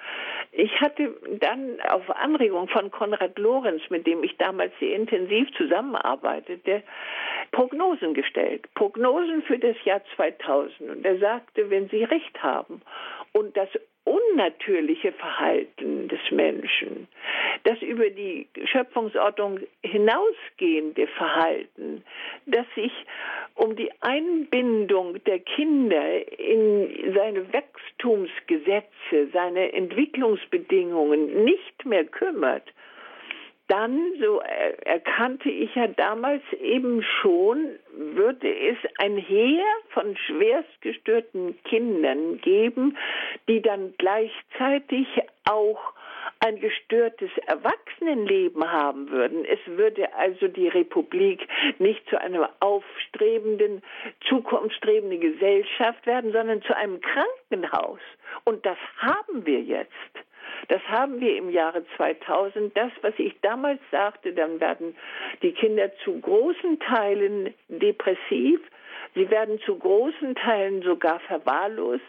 Ich 0.53 0.79
hatte 0.79 1.13
dann 1.39 1.79
auf 1.89 2.09
Anregung 2.09 2.69
von 2.69 2.89
Konrad 2.89 3.37
Lorenz, 3.37 3.81
mit 3.89 4.07
dem 4.07 4.23
ich 4.23 4.37
damals 4.37 4.71
sehr 4.79 4.95
intensiv 4.95 5.51
zusammenarbeitete, 5.55 6.83
Prognosen 7.51 8.13
gestellt. 8.13 8.65
Prognosen 8.73 9.41
für 9.43 9.59
das 9.59 9.75
Jahr 9.87 10.01
2000. 10.15 10.89
Und 10.89 11.05
er 11.05 11.17
sagte, 11.17 11.69
wenn 11.69 11.89
Sie 11.89 12.03
recht 12.03 12.43
haben 12.43 12.81
und 13.33 13.55
das 13.57 13.69
unnatürliche 14.03 15.11
Verhalten 15.11 16.07
des 16.07 16.19
Menschen, 16.31 17.07
das 17.63 17.81
über 17.81 18.09
die 18.09 18.47
Schöpfungsordnung 18.65 19.59
hinausgehende 19.83 21.07
Verhalten, 21.07 22.03
das 22.45 22.65
sich 22.75 22.91
um 23.55 23.75
die 23.75 23.91
Einbindung 24.01 25.21
der 25.25 25.39
Kinder 25.39 26.39
in 26.39 27.13
seine 27.13 27.51
Wachstumsgesetze, 27.51 29.27
seine 29.33 29.73
Entwicklungsbedingungen 29.73 31.43
nicht 31.43 31.85
mehr 31.85 32.05
kümmert, 32.05 32.71
dann, 33.67 34.13
so 34.21 34.39
erkannte 34.39 35.49
ich 35.49 35.73
ja 35.75 35.87
damals 35.87 36.41
eben 36.61 37.03
schon, 37.03 37.77
würde 37.93 38.47
es 38.47 38.77
ein 38.97 39.17
Heer 39.17 39.65
von 39.89 40.15
schwerst 40.15 40.81
gestörten 40.81 41.57
Kindern 41.63 42.39
geben, 42.39 42.97
die 43.47 43.61
dann 43.61 43.93
gleichzeitig 43.97 45.07
auch 45.49 45.93
ein 46.39 46.59
gestörtes 46.59 47.31
Erwachsenenleben 47.47 48.71
haben 48.71 49.09
würden. 49.09 49.43
Es 49.45 49.59
würde 49.65 50.13
also 50.13 50.47
die 50.47 50.67
Republik 50.67 51.47
nicht 51.79 52.07
zu 52.09 52.19
einer 52.19 52.49
aufstrebenden, 52.59 53.81
zukunftsstrebenden 54.27 55.19
Gesellschaft 55.19 56.05
werden, 56.05 56.31
sondern 56.31 56.61
zu 56.61 56.75
einem 56.75 56.99
Krankenhaus. 57.01 57.99
Und 58.43 58.65
das 58.65 58.77
haben 58.97 59.45
wir 59.45 59.61
jetzt. 59.61 59.91
Das 60.67 60.81
haben 60.87 61.19
wir 61.19 61.37
im 61.37 61.49
Jahre 61.49 61.83
2000. 61.95 62.75
Das, 62.75 62.91
was 63.01 63.13
ich 63.17 63.39
damals 63.41 63.79
sagte, 63.91 64.33
dann 64.33 64.59
werden 64.59 64.95
die 65.41 65.53
Kinder 65.53 65.91
zu 66.03 66.19
großen 66.19 66.79
Teilen 66.79 67.53
depressiv. 67.67 68.59
Sie 69.15 69.29
werden 69.29 69.59
zu 69.61 69.77
großen 69.77 70.35
Teilen 70.35 70.81
sogar 70.81 71.19
verwahrlost. 71.21 72.03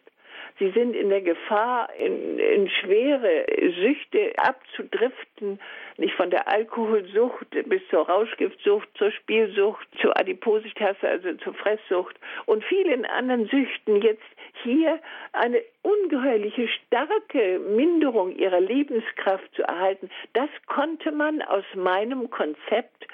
Sie 0.58 0.70
sind 0.70 0.96
in 0.96 1.08
der 1.08 1.20
Gefahr, 1.20 1.88
in, 1.98 2.38
in 2.38 2.68
schwere 2.68 3.46
Süchte 3.80 4.32
abzudriften, 4.36 5.60
nicht 5.96 6.14
von 6.14 6.30
der 6.30 6.48
Alkoholsucht 6.48 7.46
bis 7.66 7.80
zur 7.90 8.08
Rauschgiftsucht, 8.08 8.88
zur 8.96 9.12
Spielsucht, 9.12 9.86
zur 10.00 10.18
Adipositas, 10.18 10.96
also 11.02 11.34
zur 11.34 11.54
Fresssucht 11.54 12.16
und 12.46 12.64
vielen 12.64 13.04
anderen 13.04 13.46
Süchten 13.46 14.02
jetzt 14.02 14.22
hier 14.62 15.00
eine 15.32 15.62
ungeheuerliche 15.82 16.68
starke 16.68 17.58
Minderung 17.58 18.36
ihrer 18.36 18.60
Lebenskraft 18.60 19.54
zu 19.54 19.62
erhalten. 19.62 20.10
Das 20.32 20.48
konnte 20.66 21.12
man 21.12 21.42
aus 21.42 21.64
meinem 21.74 22.30
Konzept 22.30 23.06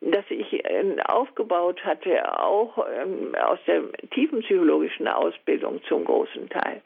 das 0.00 0.24
ich 0.28 0.64
äh, 0.64 0.96
aufgebaut 1.06 1.84
hatte, 1.84 2.40
auch 2.40 2.86
ähm, 2.88 3.34
aus 3.34 3.58
der 3.66 3.82
tiefenpsychologischen 4.10 5.08
Ausbildung 5.08 5.82
zum 5.84 6.04
großen 6.04 6.48
Teil, 6.48 6.82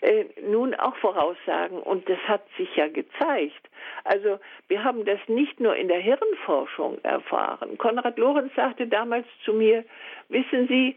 äh, 0.00 0.24
nun 0.42 0.74
auch 0.74 0.96
voraussagen. 0.96 1.78
Und 1.78 2.08
das 2.08 2.18
hat 2.26 2.42
sich 2.56 2.74
ja 2.76 2.88
gezeigt. 2.88 3.70
Also 4.04 4.38
wir 4.68 4.82
haben 4.82 5.04
das 5.04 5.20
nicht 5.28 5.60
nur 5.60 5.76
in 5.76 5.88
der 5.88 6.00
Hirnforschung 6.00 6.98
erfahren. 7.04 7.78
Konrad 7.78 8.18
Lorenz 8.18 8.52
sagte 8.54 8.86
damals 8.86 9.26
zu 9.44 9.52
mir, 9.52 9.84
wissen 10.28 10.66
Sie, 10.68 10.96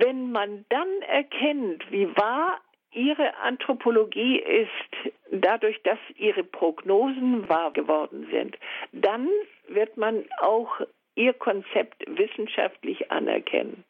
wenn 0.00 0.32
man 0.32 0.64
dann 0.68 1.02
erkennt, 1.02 1.90
wie 1.90 2.06
wahr 2.16 2.60
ihre 2.92 3.36
Anthropologie 3.36 4.38
ist, 4.38 5.12
dadurch, 5.30 5.82
dass 5.82 5.98
ihre 6.16 6.44
Prognosen 6.44 7.48
wahr 7.48 7.72
geworden 7.72 8.26
sind, 8.30 8.56
dann 8.92 9.28
wird 9.68 9.96
man 9.96 10.24
auch 10.40 10.80
ihr 11.14 11.32
Konzept 11.34 12.04
wissenschaftlich 12.06 13.10
anerkennen. 13.10 13.84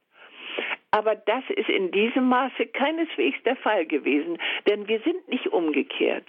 Aber 0.90 1.14
das 1.14 1.44
ist 1.50 1.68
in 1.68 1.90
diesem 1.90 2.28
Maße 2.28 2.66
keineswegs 2.66 3.38
der 3.44 3.56
Fall 3.56 3.86
gewesen, 3.86 4.38
denn 4.66 4.88
wir 4.88 5.00
sind 5.00 5.28
nicht 5.28 5.48
umgekehrt. 5.48 6.28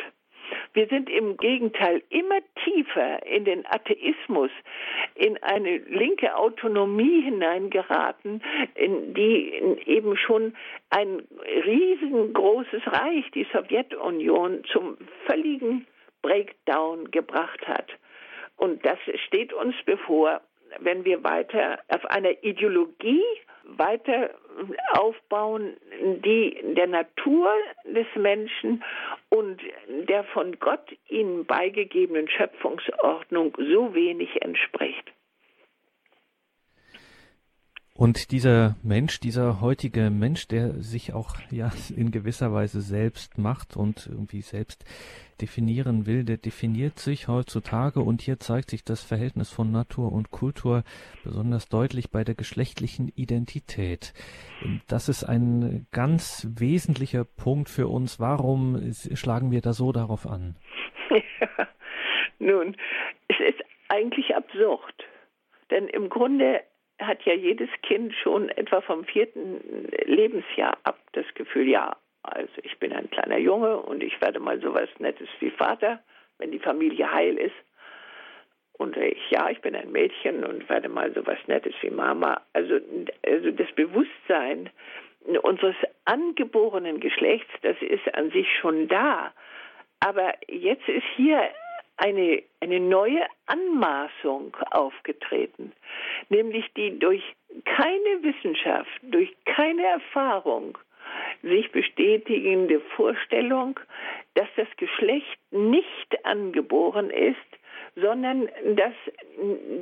Wir 0.73 0.87
sind 0.87 1.09
im 1.09 1.37
Gegenteil 1.37 2.03
immer 2.09 2.39
tiefer 2.63 3.25
in 3.25 3.45
den 3.45 3.65
Atheismus, 3.65 4.51
in 5.15 5.41
eine 5.43 5.77
linke 5.77 6.35
Autonomie 6.35 7.21
hineingeraten, 7.21 8.41
in 8.75 9.13
die 9.13 9.53
eben 9.85 10.17
schon 10.17 10.55
ein 10.89 11.23
riesengroßes 11.65 12.81
Reich, 12.87 13.25
die 13.31 13.47
Sowjetunion, 13.51 14.63
zum 14.71 14.97
völligen 15.25 15.87
Breakdown 16.21 17.09
gebracht 17.11 17.67
hat. 17.67 17.87
Und 18.57 18.85
das 18.85 18.97
steht 19.25 19.53
uns 19.53 19.75
bevor, 19.85 20.41
wenn 20.79 21.05
wir 21.05 21.23
weiter 21.23 21.79
auf 21.87 22.05
einer 22.05 22.43
Ideologie 22.43 23.23
weiter 23.75 24.31
aufbauen, 24.93 25.77
die 26.25 26.57
der 26.75 26.87
Natur 26.87 27.49
des 27.85 28.07
Menschen 28.15 28.83
und 29.29 29.61
der 30.07 30.23
von 30.25 30.57
Gott 30.59 30.95
ihnen 31.09 31.45
beigegebenen 31.45 32.29
Schöpfungsordnung 32.29 33.53
so 33.57 33.93
wenig 33.93 34.41
entspricht. 34.41 35.11
Und 37.97 38.31
dieser 38.31 38.75
Mensch, 38.83 39.19
dieser 39.19 39.59
heutige 39.59 40.11
Mensch, 40.11 40.47
der 40.47 40.73
sich 40.83 41.13
auch 41.13 41.33
ja 41.49 41.71
in 41.95 42.11
gewisser 42.11 42.53
Weise 42.53 42.81
selbst 42.81 43.39
macht 43.39 43.75
und 43.75 44.05
irgendwie 44.05 44.41
selbst 44.41 44.85
definieren 45.41 46.05
will, 46.05 46.23
der 46.23 46.37
definiert 46.37 46.99
sich 46.99 47.27
heutzutage 47.27 48.01
und 48.01 48.21
hier 48.21 48.39
zeigt 48.39 48.69
sich 48.69 48.83
das 48.83 49.03
Verhältnis 49.03 49.51
von 49.51 49.71
Natur 49.71 50.11
und 50.11 50.29
Kultur 50.29 50.83
besonders 51.23 51.69
deutlich 51.69 52.11
bei 52.11 52.23
der 52.23 52.35
geschlechtlichen 52.35 53.09
Identität. 53.15 54.13
Das 54.87 55.09
ist 55.09 55.23
ein 55.23 55.87
ganz 55.91 56.47
wesentlicher 56.55 57.23
Punkt 57.25 57.67
für 57.67 57.87
uns. 57.87 58.19
Warum 58.19 58.91
schlagen 59.15 59.49
wir 59.49 59.61
da 59.61 59.73
so 59.73 59.91
darauf 59.91 60.27
an? 60.27 60.55
Ja, 61.39 61.67
nun, 62.39 62.75
es 63.27 63.37
ist 63.39 63.63
eigentlich 63.87 64.35
absurd. 64.35 64.93
Denn 65.71 65.87
im 65.87 66.09
Grunde 66.09 66.61
hat 66.99 67.23
ja 67.23 67.33
jedes 67.33 67.69
Kind 67.83 68.13
schon 68.15 68.49
etwa 68.49 68.81
vom 68.81 69.05
vierten 69.05 69.87
Lebensjahr 70.05 70.77
ab 70.83 70.99
das 71.13 71.25
Gefühl, 71.35 71.67
ja, 71.67 71.95
also 72.23 72.53
ich 72.63 72.77
bin 72.79 72.91
ein 72.93 73.09
kleiner 73.09 73.37
Junge 73.37 73.77
und 73.77 74.03
ich 74.03 74.19
werde 74.21 74.39
mal 74.39 74.59
sowas 74.61 74.89
Nettes 74.99 75.29
wie 75.39 75.51
Vater, 75.51 76.01
wenn 76.39 76.51
die 76.51 76.59
Familie 76.59 77.11
heil 77.11 77.37
ist. 77.37 77.55
Und 78.73 78.95
ich, 78.97 79.31
ja, 79.31 79.49
ich 79.49 79.61
bin 79.61 79.75
ein 79.75 79.91
Mädchen 79.91 80.43
und 80.43 80.69
werde 80.69 80.89
mal 80.89 81.11
sowas 81.13 81.39
Nettes 81.47 81.73
wie 81.81 81.89
Mama. 81.89 82.41
Also, 82.53 82.79
also 83.25 83.51
das 83.51 83.71
Bewusstsein 83.73 84.69
unseres 85.41 85.75
angeborenen 86.05 86.99
Geschlechts, 86.99 87.51
das 87.61 87.75
ist 87.81 88.13
an 88.13 88.29
sich 88.31 88.47
schon 88.59 88.87
da. 88.87 89.33
Aber 89.99 90.33
jetzt 90.47 90.87
ist 90.87 91.05
hier 91.15 91.41
eine, 91.97 92.43
eine 92.61 92.79
neue 92.79 93.25
Anmaßung 93.47 94.55
aufgetreten, 94.71 95.73
nämlich 96.29 96.65
die 96.75 96.97
durch 96.97 97.23
keine 97.65 98.23
Wissenschaft, 98.23 98.89
durch 99.01 99.35
keine 99.45 99.85
Erfahrung 99.85 100.77
sich 101.41 101.71
bestätigende 101.71 102.79
Vorstellung, 102.95 103.79
dass 104.35 104.47
das 104.55 104.67
Geschlecht 104.77 105.37
nicht 105.51 106.25
angeboren 106.25 107.09
ist, 107.09 107.37
sondern 107.95 108.49
dass 108.75 108.93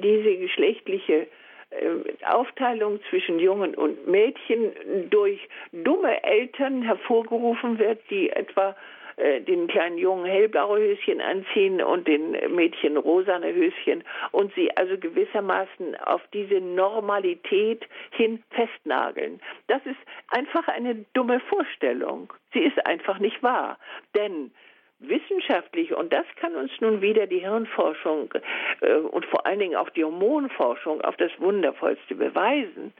diese 0.02 0.38
geschlechtliche 0.38 1.28
äh, 1.72 2.26
Aufteilung 2.26 3.00
zwischen 3.10 3.40
Jungen 3.40 3.76
und 3.76 4.08
Mädchen 4.08 4.72
durch 5.10 5.40
dumme 5.72 6.24
Eltern 6.24 6.82
hervorgerufen 6.84 7.80
wird, 7.80 8.00
die 8.10 8.30
etwa 8.30 8.76
äh, 9.18 9.42
den 9.42 9.68
kleinen 9.68 9.98
Jungen 9.98 10.26
hellblaue 10.26 10.80
Höschen 10.80 11.22
anziehen 11.22 11.82
und 11.82 12.08
den 12.08 12.32
Mädchen 12.54 12.98
rosane 12.98 13.54
Höschen 13.54 14.04
und 14.32 14.54
sie 14.56 14.76
also 14.76 14.98
gewissermaßen 14.98 15.96
auf 16.02 16.22
diese 16.34 16.60
Normalität 16.60 17.86
hin 18.12 18.44
festnageln. 18.52 19.40
Das 19.68 19.86
ist 19.86 20.00
einfach 20.30 20.68
eine 20.68 21.06
dumme 21.14 21.40
Vorstellung. 21.40 22.34
Sie 22.54 22.60
ist 22.60 22.86
einfach 22.86 23.20
nicht 23.20 23.42
wahr. 23.42 23.78
Denn 24.16 24.52
wissenschaftlich, 25.00 25.94
und 25.94 26.12
das 26.12 26.26
kann 26.38 26.56
uns 26.56 26.72
nun 26.80 27.02
wieder 27.02 27.28
die 27.28 27.40
Hirnforschung 27.40 28.34
äh, 28.82 28.96
und 28.96 29.26
vor 29.26 29.46
allen 29.46 29.60
Dingen 29.60 29.76
auch 29.76 29.90
die 29.90 30.04
Hormonforschung 30.04 31.02
auf 31.02 31.16
das 31.18 31.32
Wundervollste 31.40 32.16
beweisen, 32.16 32.94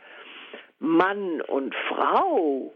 Mann 0.80 1.42
und 1.42 1.74
Frau 1.90 2.74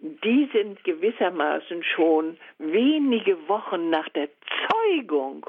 die 0.00 0.48
sind 0.52 0.82
gewissermaßen 0.84 1.82
schon 1.82 2.36
wenige 2.58 3.48
Wochen 3.48 3.90
nach 3.90 4.08
der 4.10 4.28
Zeugung 4.68 5.46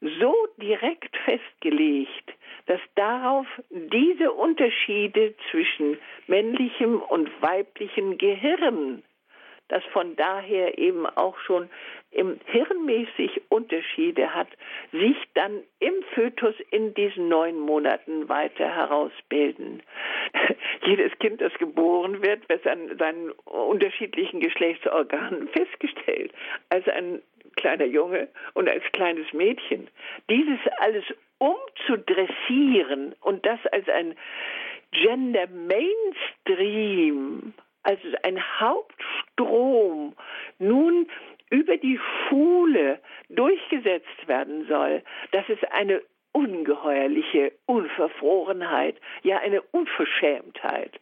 so 0.00 0.34
direkt 0.56 1.16
festgelegt, 1.24 2.32
dass 2.66 2.80
darauf 2.94 3.46
diese 3.70 4.32
Unterschiede 4.32 5.34
zwischen 5.50 5.98
männlichem 6.26 7.02
und 7.02 7.30
weiblichem 7.42 8.16
Gehirn 8.16 9.02
das 9.68 9.84
von 9.92 10.16
daher 10.16 10.78
eben 10.78 11.06
auch 11.06 11.38
schon 11.40 11.68
im 12.10 12.40
hirnmäßig 12.46 13.42
Unterschiede 13.50 14.34
hat, 14.34 14.48
sich 14.92 15.16
dann 15.34 15.62
im 15.78 15.92
Fötus 16.14 16.54
in 16.70 16.94
diesen 16.94 17.28
neun 17.28 17.60
Monaten 17.60 18.28
weiter 18.28 18.74
herausbilden. 18.74 19.82
Jedes 20.86 21.12
Kind, 21.18 21.40
das 21.40 21.52
geboren 21.54 22.22
wird, 22.22 22.48
wird 22.48 22.66
an 22.66 22.96
seinen 22.98 23.30
unterschiedlichen 23.44 24.40
Geschlechtsorganen 24.40 25.48
festgestellt. 25.48 26.32
Als 26.70 26.88
ein 26.88 27.20
kleiner 27.56 27.84
Junge 27.84 28.28
und 28.54 28.68
als 28.68 28.82
kleines 28.92 29.32
Mädchen. 29.32 29.88
Dieses 30.30 30.60
alles 30.78 31.04
umzudressieren 31.38 33.14
und 33.20 33.44
das 33.44 33.58
als 33.72 33.88
ein 33.88 34.14
Gender 34.92 35.48
Mainstream 35.48 37.52
also 37.88 38.08
ein 38.22 38.38
Hauptstrom, 38.60 40.14
nun 40.58 41.08
über 41.48 41.78
die 41.78 41.98
Schule 42.28 43.00
durchgesetzt 43.30 44.26
werden 44.26 44.66
soll, 44.68 45.02
das 45.32 45.48
ist 45.48 45.64
eine 45.72 46.02
ungeheuerliche 46.32 47.52
Unverfrorenheit, 47.64 48.96
ja 49.22 49.38
eine 49.38 49.62
Unverschämtheit, 49.72 51.00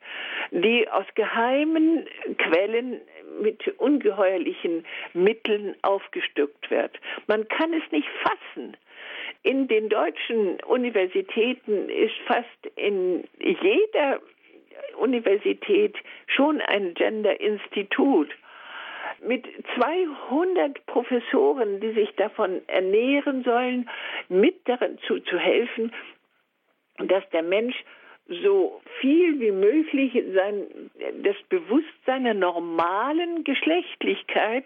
die 0.52 0.88
aus 0.88 1.06
geheimen 1.16 2.06
Quellen 2.38 3.00
mit 3.42 3.66
ungeheuerlichen 3.78 4.86
Mitteln 5.12 5.74
aufgestückt 5.82 6.70
wird. 6.70 7.00
Man 7.26 7.48
kann 7.48 7.74
es 7.74 7.82
nicht 7.90 8.08
fassen. 8.22 8.76
In 9.42 9.66
den 9.66 9.88
deutschen 9.88 10.62
Universitäten 10.62 11.88
ist 11.88 12.16
fast 12.26 12.66
in 12.76 13.24
jeder 13.38 14.20
Universität 14.98 15.96
schon 16.26 16.60
ein 16.60 16.94
Gender-Institut 16.94 18.30
mit 19.22 19.46
200 19.76 20.84
Professoren, 20.86 21.80
die 21.80 21.92
sich 21.92 22.14
davon 22.16 22.60
ernähren 22.68 23.44
sollen, 23.44 23.88
mit 24.28 24.56
dazu 24.64 25.20
zu 25.20 25.38
helfen, 25.38 25.92
dass 26.98 27.28
der 27.30 27.42
Mensch 27.42 27.76
so 28.28 28.80
viel 29.00 29.38
wie 29.40 29.52
möglich 29.52 30.12
sein, 30.34 30.90
das 31.22 31.36
Bewusstsein 31.48 32.24
der 32.24 32.34
normalen 32.34 33.44
Geschlechtlichkeit 33.44 34.64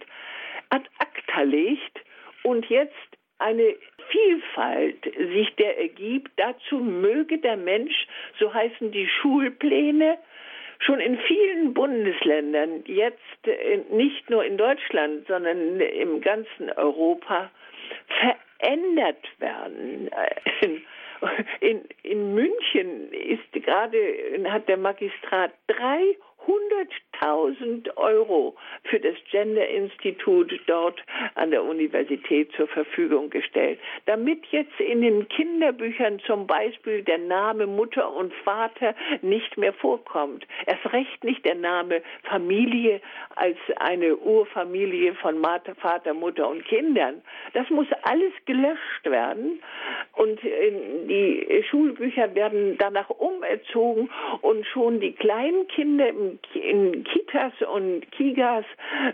ad 0.71 0.89
acta 0.99 1.43
legt 1.43 2.01
und 2.43 2.67
jetzt 2.67 2.95
eine 3.41 3.74
Vielfalt 4.11 5.05
sich 5.05 5.55
der 5.57 5.78
ergibt. 5.78 6.30
Dazu 6.36 6.78
möge 6.78 7.38
der 7.38 7.57
Mensch, 7.57 8.07
so 8.38 8.53
heißen 8.53 8.93
die 8.93 9.09
Schulpläne, 9.09 10.18
schon 10.80 11.01
in 11.01 11.18
vielen 11.18 11.74
Bundesländern, 11.74 12.84
jetzt 12.86 13.47
äh, 13.47 13.80
nicht 13.91 14.30
nur 14.30 14.45
in 14.45 14.57
Deutschland, 14.57 15.26
sondern 15.26 15.80
im 15.80 16.20
ganzen 16.20 16.70
Europa, 16.70 17.51
verändert 18.20 19.24
werden. 19.38 20.11
In, 21.61 21.84
in 22.03 22.34
München 22.34 23.12
ist 23.12 23.53
gerade, 23.53 23.99
hat 24.49 24.66
der 24.68 24.78
Magistrat 24.78 25.53
drei 25.66 26.16
100.000 26.47 27.97
Euro 27.97 28.57
für 28.84 28.99
das 28.99 29.14
Gender-Institut 29.30 30.59
dort 30.66 31.03
an 31.34 31.51
der 31.51 31.62
Universität 31.62 32.51
zur 32.57 32.66
Verfügung 32.68 33.30
gestellt, 33.30 33.78
damit 34.07 34.47
jetzt 34.47 34.78
in 34.80 35.03
den 35.03 35.28
Kinderbüchern 35.28 36.20
zum 36.20 36.47
Beispiel 36.47 37.03
der 37.03 37.18
Name 37.18 37.66
Mutter 37.66 38.12
und 38.14 38.32
Vater 38.45 38.95
nicht 39.22 39.57
mehr 39.59 39.72
vorkommt. 39.72 40.47
Erst 40.66 40.93
recht 40.93 41.24
nicht 41.24 41.45
der 41.45 41.57
Name 41.57 42.03
Familie 42.22 43.01
als 43.36 43.59
eine 43.76 44.16
Urfamilie 44.16 45.14
von 45.14 45.45
Vater, 45.80 46.14
Mutter 46.14 46.49
und 46.49 46.64
Kindern. 46.64 47.22
Das 47.53 47.68
muss 47.70 47.86
alles 48.03 48.32
gelöscht 48.47 49.05
werden 49.05 49.61
und 50.14 50.41
die 50.43 51.64
Schulbücher 51.68 52.34
werden 52.34 52.76
danach 52.78 53.11
umerzogen 53.11 54.11
und 54.41 54.66
schon 54.66 55.01
die 55.01 55.12
kleinen 55.12 55.66
Kinder 55.68 56.09
im 56.09 56.30
in, 56.55 57.05
Kitas 57.05 57.53
und 57.72 58.11
Kigas 58.12 58.64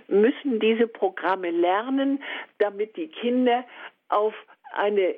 müssen 0.08 0.60
diese 0.60 0.86
Programme 0.86 1.50
lernen, 1.50 2.22
damit 2.58 2.96
die 2.96 3.08
Kinder 3.08 3.64
auf 4.08 4.34
eine 4.72 5.14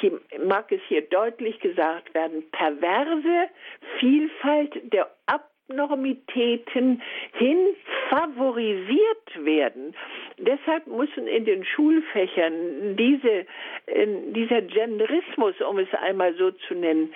hier 0.00 0.20
mag 0.44 0.72
es 0.72 0.80
hier 0.88 1.02
deutlich 1.02 1.60
gesagt 1.60 2.14
werden, 2.14 2.44
perverse 2.50 3.50
Vielfalt 3.98 4.92
der 4.92 5.10
Abnormitäten 5.26 7.02
hin 7.32 7.58
favorisiert 8.08 9.44
werden. 9.44 9.94
Deshalb 10.38 10.86
müssen 10.86 11.26
in 11.26 11.44
den 11.44 11.64
Schulfächern 11.64 12.96
diese, 12.96 13.46
dieser 14.32 14.62
Genderismus, 14.62 15.60
um 15.60 15.78
es 15.78 15.92
einmal 15.94 16.34
so 16.34 16.50
zu 16.50 16.74
nennen, 16.74 17.12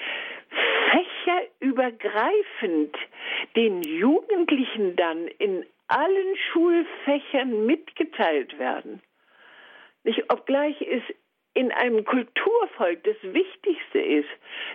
fächerübergreifend 0.91 2.97
den 3.57 3.83
Jugendlichen 3.83 4.97
dann 4.97 5.29
in 5.39 5.65
allen 5.89 6.37
Schulfächern 6.53 7.67
mitgeteilt 7.67 8.59
werden. 8.59 9.03
Nicht, 10.05 10.31
obgleich 10.31 10.81
es 10.83 11.03
in 11.59 11.73
einem 11.73 12.05
Kulturvolk 12.05 13.03
das 13.03 13.17
Wichtigste 13.23 13.99
ist, 13.99 14.29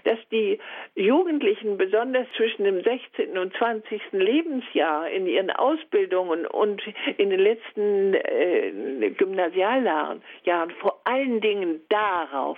dass 0.03 0.19
die 0.33 0.59
Jugendlichen 0.95 1.77
besonders 1.77 2.27
zwischen 2.35 2.65
dem 2.65 2.83
16. 2.83 3.37
und 3.37 3.55
20. 3.55 4.01
Lebensjahr 4.11 5.09
in 5.09 5.25
ihren 5.25 5.49
Ausbildungen 5.49 6.45
und 6.45 6.81
in 7.15 7.29
den 7.29 7.39
letzten 7.39 8.15
äh, 8.15 9.11
Gymnasialjahren 9.11 10.21
Jahren 10.43 10.71
vor 10.81 10.99
allen 11.05 11.39
Dingen 11.39 11.79
darauf 11.87 12.57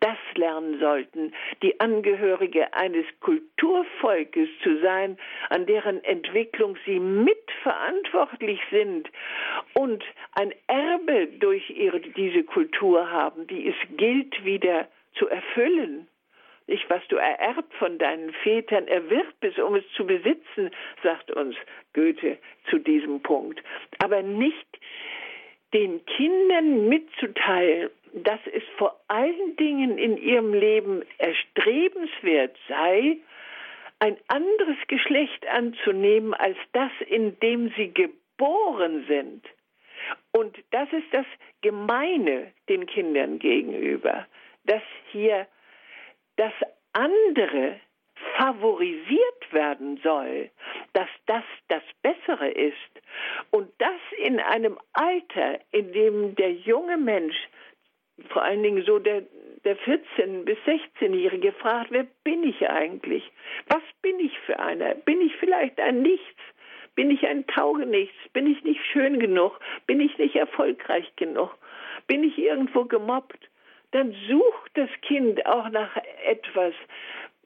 das 0.00 0.18
lernen 0.34 0.78
sollten, 0.78 1.32
die 1.62 1.80
Angehörige 1.80 2.74
eines 2.74 3.06
Kulturvolkes 3.20 4.48
zu 4.62 4.80
sein, 4.80 5.16
an 5.48 5.64
deren 5.66 6.02
Entwicklung 6.04 6.76
sie 6.84 6.98
mitverantwortlich 6.98 8.60
sind 8.70 9.08
und 9.74 10.04
ein 10.34 10.52
Erbe 10.66 11.28
durch 11.38 11.70
ihre, 11.70 12.00
diese 12.00 12.42
Kultur 12.44 13.10
haben, 13.10 13.46
die 13.46 13.61
es 13.68 13.96
gilt 13.96 14.44
wieder 14.44 14.88
zu 15.14 15.28
erfüllen. 15.28 16.08
Nicht, 16.66 16.88
was 16.88 17.06
du 17.08 17.16
ererbt 17.16 17.74
von 17.74 17.98
deinen 17.98 18.32
Vätern, 18.32 18.86
erwirb 18.86 19.34
es, 19.40 19.58
um 19.58 19.74
es 19.74 19.84
zu 19.96 20.06
besitzen, 20.06 20.70
sagt 21.02 21.30
uns 21.32 21.56
Goethe 21.92 22.38
zu 22.70 22.78
diesem 22.78 23.20
Punkt. 23.20 23.62
Aber 23.98 24.22
nicht 24.22 24.66
den 25.74 26.04
Kindern 26.06 26.88
mitzuteilen, 26.88 27.90
dass 28.12 28.40
es 28.52 28.62
vor 28.76 29.00
allen 29.08 29.56
Dingen 29.56 29.98
in 29.98 30.16
ihrem 30.18 30.52
Leben 30.52 31.02
erstrebenswert 31.18 32.56
sei, 32.68 33.18
ein 33.98 34.16
anderes 34.28 34.76
Geschlecht 34.88 35.46
anzunehmen 35.46 36.34
als 36.34 36.56
das, 36.72 36.90
in 37.08 37.38
dem 37.40 37.72
sie 37.76 37.92
geboren 37.92 39.04
sind. 39.08 39.44
Und 40.32 40.56
das 40.70 40.92
ist 40.92 41.12
das 41.12 41.26
Gemeine 41.60 42.52
den 42.68 42.86
Kindern 42.86 43.38
gegenüber, 43.38 44.26
dass 44.64 44.82
hier 45.10 45.46
das 46.36 46.52
andere 46.92 47.80
favorisiert 48.36 49.52
werden 49.52 50.00
soll, 50.02 50.50
dass 50.92 51.08
das 51.26 51.44
das 51.68 51.82
Bessere 52.02 52.50
ist 52.50 52.74
und 53.50 53.70
das 53.78 54.00
in 54.18 54.40
einem 54.40 54.78
Alter, 54.92 55.60
in 55.70 55.92
dem 55.92 56.34
der 56.36 56.52
junge 56.52 56.96
Mensch, 56.96 57.36
vor 58.28 58.42
allen 58.42 58.62
Dingen 58.62 58.84
so 58.84 58.98
der, 58.98 59.22
der 59.64 59.76
14- 59.78 60.44
bis 60.44 60.58
16-Jährige 60.66 61.52
fragt, 61.52 61.90
wer 61.90 62.06
bin 62.24 62.44
ich 62.44 62.68
eigentlich? 62.68 63.30
Was 63.68 63.82
bin 64.02 64.18
ich 64.20 64.38
für 64.40 64.58
einer? 64.58 64.94
Bin 64.94 65.20
ich 65.20 65.34
vielleicht 65.36 65.80
ein 65.80 66.02
Nichts? 66.02 66.40
Bin 66.94 67.10
ich 67.10 67.26
ein 67.26 67.46
Taugenichts? 67.46 68.16
Bin 68.32 68.46
ich 68.46 68.62
nicht 68.64 68.80
schön 68.92 69.18
genug? 69.18 69.58
Bin 69.86 70.00
ich 70.00 70.18
nicht 70.18 70.36
erfolgreich 70.36 71.10
genug? 71.16 71.56
Bin 72.06 72.24
ich 72.24 72.38
irgendwo 72.38 72.84
gemobbt? 72.84 73.48
Dann 73.92 74.14
sucht 74.28 74.70
das 74.74 74.90
Kind 75.02 75.44
auch 75.46 75.68
nach 75.70 75.96
etwas, 76.24 76.74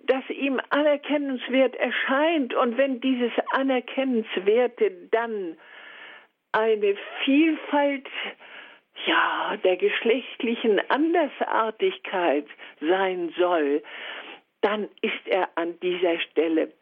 das 0.01 0.29
ihm 0.31 0.61
anerkennenswert 0.71 1.77
erscheint. 1.77 2.55
Und 2.55 2.77
wenn 2.77 3.01
dieses 3.01 3.33
Anerkennenswerte 3.53 4.91
dann 5.11 5.57
eine 6.53 6.97
Vielfalt 7.25 8.09
ja, 9.05 9.57
der 9.63 9.77
geschlechtlichen 9.77 10.81
Andersartigkeit 10.89 12.47
sein 12.81 13.33
soll, 13.37 13.83
dann 14.63 14.89
ist 15.03 15.27
er 15.27 15.49
an 15.57 15.79
dieser 15.81 16.19
Stelle 16.21 16.73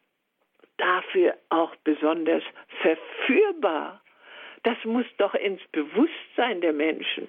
dafür 0.79 1.35
auch 1.51 1.75
besonders 1.85 2.43
verführbar. 2.83 4.01
Das 4.63 4.77
muss 4.85 5.07
doch 5.19 5.35
ins 5.35 5.61
Bewusstsein 5.73 6.61
der 6.61 6.73
Menschen. 6.73 7.29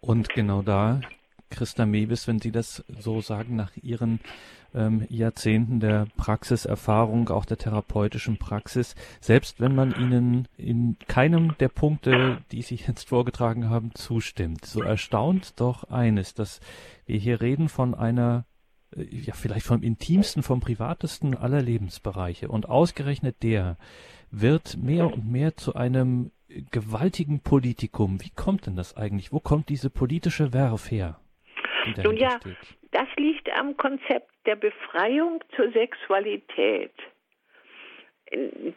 Und 0.00 0.28
genau 0.30 0.62
da, 0.62 1.00
Christa 1.50 1.86
Mewis, 1.86 2.26
wenn 2.26 2.40
Sie 2.40 2.50
das 2.50 2.84
so 2.98 3.20
sagen, 3.20 3.56
nach 3.56 3.76
Ihren 3.76 4.20
ähm, 4.74 5.06
Jahrzehnten 5.08 5.80
der 5.80 6.06
Praxiserfahrung, 6.16 7.28
auch 7.28 7.44
der 7.44 7.58
therapeutischen 7.58 8.38
Praxis, 8.38 8.94
selbst 9.20 9.60
wenn 9.60 9.74
man 9.74 9.94
Ihnen 9.94 10.48
in 10.56 10.96
keinem 11.08 11.56
der 11.58 11.68
Punkte, 11.68 12.38
die 12.50 12.62
Sie 12.62 12.76
jetzt 12.76 13.08
vorgetragen 13.08 13.68
haben, 13.68 13.94
zustimmt, 13.94 14.64
so 14.64 14.82
erstaunt 14.82 15.60
doch 15.60 15.84
eines, 15.84 16.34
dass 16.34 16.60
wir 17.06 17.18
hier 17.18 17.40
reden 17.40 17.68
von 17.68 17.94
einer 17.94 18.44
ja, 18.96 19.34
vielleicht 19.34 19.66
vom 19.66 19.82
intimsten, 19.82 20.42
vom 20.42 20.60
privatesten 20.60 21.36
aller 21.36 21.62
Lebensbereiche. 21.62 22.48
Und 22.48 22.68
ausgerechnet 22.68 23.42
der 23.42 23.76
wird 24.30 24.76
mehr 24.76 25.06
und 25.06 25.30
mehr 25.30 25.56
zu 25.56 25.74
einem 25.74 26.30
gewaltigen 26.70 27.42
Politikum. 27.42 28.20
Wie 28.22 28.30
kommt 28.30 28.66
denn 28.66 28.76
das 28.76 28.96
eigentlich? 28.96 29.32
Wo 29.32 29.40
kommt 29.40 29.68
diese 29.68 29.90
politische 29.90 30.52
Werf 30.52 30.90
her? 30.90 31.18
Nun 32.04 32.16
ja, 32.16 32.38
steht? 32.40 32.56
das 32.92 33.08
liegt 33.16 33.50
am 33.52 33.76
Konzept 33.76 34.30
der 34.46 34.56
Befreiung 34.56 35.42
zur 35.56 35.72
Sexualität. 35.72 36.92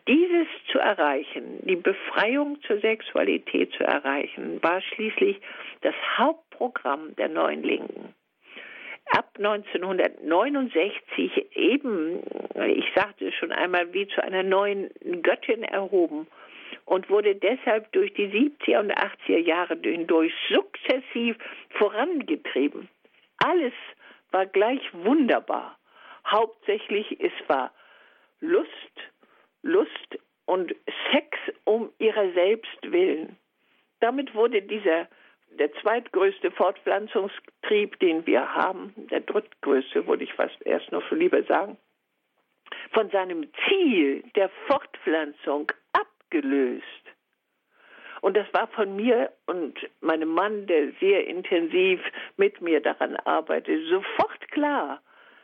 Dieses 0.07 0.47
zu 0.71 0.79
erreichen, 0.79 1.59
die 1.65 1.77
Befreiung 1.77 2.59
zur 2.63 2.79
Sexualität 2.81 3.71
zu 3.73 3.83
erreichen, 3.83 4.61
war 4.61 4.81
schließlich 4.81 5.39
das 5.81 5.95
Hauptprogramm 6.17 7.15
der 7.15 7.29
neuen 7.29 7.63
Linken 7.63 8.13
ab 9.11 9.29
1969 9.37 11.55
eben, 11.55 12.23
ich 12.67 12.85
sagte 12.95 13.31
schon 13.31 13.51
einmal, 13.51 13.93
wie 13.93 14.07
zu 14.07 14.23
einer 14.23 14.43
neuen 14.43 14.89
Göttin 15.21 15.63
erhoben 15.63 16.27
und 16.85 17.09
wurde 17.09 17.35
deshalb 17.35 17.91
durch 17.91 18.13
die 18.13 18.27
70er 18.27 18.79
und 18.79 18.91
80er 18.91 19.39
Jahre 19.39 19.77
hindurch 19.81 20.33
sukzessiv 20.49 21.35
vorangetrieben. 21.71 22.89
Alles 23.37 23.73
war 24.31 24.45
gleich 24.45 24.81
wunderbar. 24.93 25.77
Hauptsächlich 26.25 27.19
es 27.19 27.33
war 27.47 27.71
Lust, 28.39 28.69
Lust 29.61 30.19
und 30.45 30.75
Sex 31.11 31.37
um 31.63 31.91
ihrer 31.99 32.31
selbst 32.33 32.91
willen. 32.91 33.37
Damit 33.99 34.33
wurde 34.35 34.61
dieser 34.61 35.07
der 35.59 35.73
zweitgrößte 35.81 36.51
Fortpflanzungstrieb, 36.51 37.99
den 37.99 38.25
wir 38.25 38.53
haben, 38.53 38.93
der 39.09 39.21
drittgrößte, 39.21 40.07
würde 40.07 40.23
ich 40.23 40.33
fast 40.33 40.61
erst 40.65 40.91
noch 40.91 41.03
so 41.09 41.15
lieber 41.15 41.43
sagen, 41.43 41.77
von 42.91 43.09
seinem 43.09 43.47
Ziel 43.67 44.23
der 44.35 44.49
Fortpflanzung 44.67 45.71
abgelöst. 45.93 46.83
Und 48.21 48.35
das 48.35 48.51
war 48.53 48.67
von 48.69 48.95
mir 48.95 49.31
und 49.45 49.77
meinem 50.01 50.29
Mann, 50.29 50.65
der 50.65 50.91
sehr 50.99 51.27
intensiv 51.27 52.01
mit 52.37 52.59
mir 52.59 52.81
daran 52.81 53.15
arbeitet, 53.17 53.87
sofort 53.87 54.51
klar. 54.51 55.01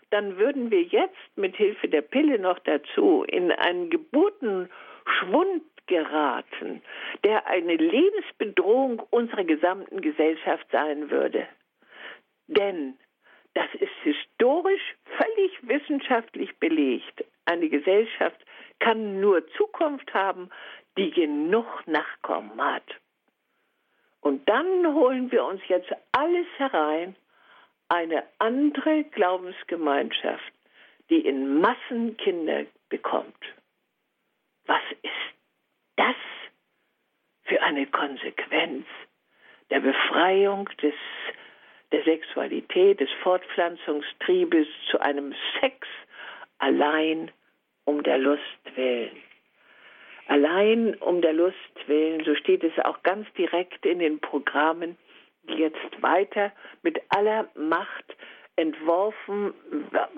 Dann 0.09 0.37
würden 0.37 0.71
wir 0.71 0.81
jetzt 0.83 1.15
mit 1.35 1.55
Hilfe 1.55 1.87
der 1.87 2.01
Pille 2.01 2.39
noch 2.39 2.59
dazu 2.59 3.23
in 3.27 3.51
einen 3.51 3.89
Geburtenschwund 3.89 5.63
geraten, 5.91 6.81
der 7.25 7.47
eine 7.47 7.75
Lebensbedrohung 7.75 8.99
unserer 9.09 9.43
gesamten 9.43 9.99
Gesellschaft 9.99 10.65
sein 10.71 11.11
würde. 11.11 11.45
Denn 12.47 12.97
das 13.53 13.67
ist 13.73 13.91
historisch 14.03 14.95
völlig 15.17 15.67
wissenschaftlich 15.67 16.57
belegt. 16.59 17.25
Eine 17.43 17.67
Gesellschaft 17.67 18.39
kann 18.79 19.19
nur 19.19 19.45
Zukunft 19.57 20.13
haben, 20.13 20.49
die 20.97 21.11
genug 21.11 21.67
Nachkommen 21.87 22.59
hat. 22.61 22.89
Und 24.21 24.47
dann 24.47 24.93
holen 24.93 25.29
wir 25.31 25.43
uns 25.43 25.61
jetzt 25.67 25.91
alles 26.13 26.47
herein, 26.57 27.17
eine 27.89 28.23
andere 28.39 29.03
Glaubensgemeinschaft, 29.03 30.53
die 31.09 31.19
in 31.19 31.59
Massen 31.59 32.15
Kinder 32.15 32.63
bekommt. 32.87 33.43
Was 34.65 34.83
ist 35.01 35.40
das 36.01 36.15
für 37.43 37.61
eine 37.61 37.85
Konsequenz 37.87 38.85
der 39.69 39.81
Befreiung 39.81 40.69
des, 40.81 40.93
der 41.91 42.03
Sexualität, 42.03 42.99
des 42.99 43.09
Fortpflanzungstriebes 43.23 44.67
zu 44.89 44.99
einem 44.99 45.33
Sex 45.59 45.87
allein 46.57 47.31
um 47.85 48.03
der 48.03 48.17
Lust 48.17 48.41
willen. 48.75 49.15
Allein 50.27 50.95
um 50.95 51.21
der 51.21 51.33
Lust 51.33 51.87
willen, 51.87 52.23
so 52.23 52.35
steht 52.35 52.63
es 52.63 52.77
auch 52.83 53.03
ganz 53.03 53.31
direkt 53.33 53.85
in 53.85 53.99
den 53.99 54.19
Programmen, 54.19 54.97
die 55.43 55.55
jetzt 55.55 56.01
weiter 56.01 56.51
mit 56.83 57.01
aller 57.09 57.49
Macht 57.55 58.15
entworfen 58.61 59.53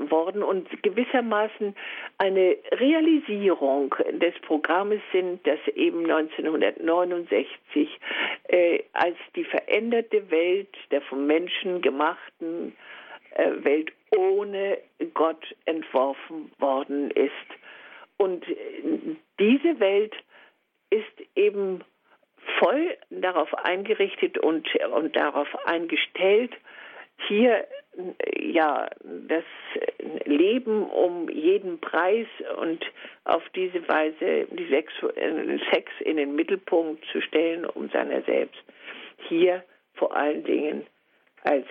worden 0.10 0.44
und 0.44 0.68
gewissermaßen 0.84 1.76
eine 2.18 2.58
Realisierung 2.72 3.96
des 4.12 4.34
Programmes 4.41 5.02
sind, 5.14 5.46
das 5.48 5.60
eben 5.76 6.10
1969 6.10 8.00
äh, 8.50 8.84
als 8.91 9.16
die 9.36 9.46
veränderte 9.46 10.30
Welt 10.30 10.76
der 10.91 11.02
vom 11.04 11.26
Menschen 11.26 11.82
gemachten 11.82 12.76
äh, 13.32 13.64
Welt 13.64 13.94
ohne 14.16 14.78
Gott 15.14 15.44
entworfen 15.66 16.52
worden 16.60 17.12
ist. 17.12 17.32
Und 18.18 18.48
äh, 18.48 18.56
diese 19.39 19.80
Welt 19.80 20.14
ist 20.89 21.28
eben 21.36 21.84
voll 22.60 22.98
darauf 23.10 23.54
eingerichtet 23.54 24.38
und, 24.38 24.68
und 24.94 25.16
darauf 25.16 25.48
eingestellt, 25.66 26.52
hier 27.28 27.68
ja 28.38 28.90
das 29.04 29.44
Leben 30.26 30.84
um 30.84 31.30
jeden 31.30 31.80
Preis 31.80 32.28
und 32.58 32.86
auf 33.24 33.42
diese 33.56 33.88
Weise 33.88 34.48
die 34.52 34.68
Sex, 34.70 34.92
Sex 35.72 35.92
in 36.02 36.18
den 36.18 36.36
Mittelpunkt 36.36 37.04
zu 37.12 37.22
stellen, 37.22 37.66
um 37.66 37.90
seiner 37.90 38.22
selbst 38.24 38.62
hier 39.30 39.64
vor 39.94 40.14
allen 40.16 40.44
Dingen 40.44 40.86
als, 41.44 41.68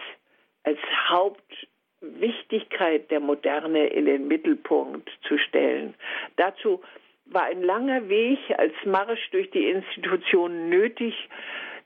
als 0.64 0.78
Hauptwichtigkeit 1.08 3.10
der 3.10 3.20
Moderne 3.20 3.86
in 3.88 4.06
den 4.06 4.26
Mittelpunkt 4.28 5.10
zu 5.26 5.36
stellen. 5.38 5.94
Dazu 6.36 6.82
war 7.26 7.44
ein 7.44 7.62
langer 7.62 8.08
Weg 8.08 8.38
als 8.56 8.72
Marsch 8.84 9.30
durch 9.30 9.48
die 9.50 9.68
Institutionen 9.68 10.68
nötig, 10.68 11.14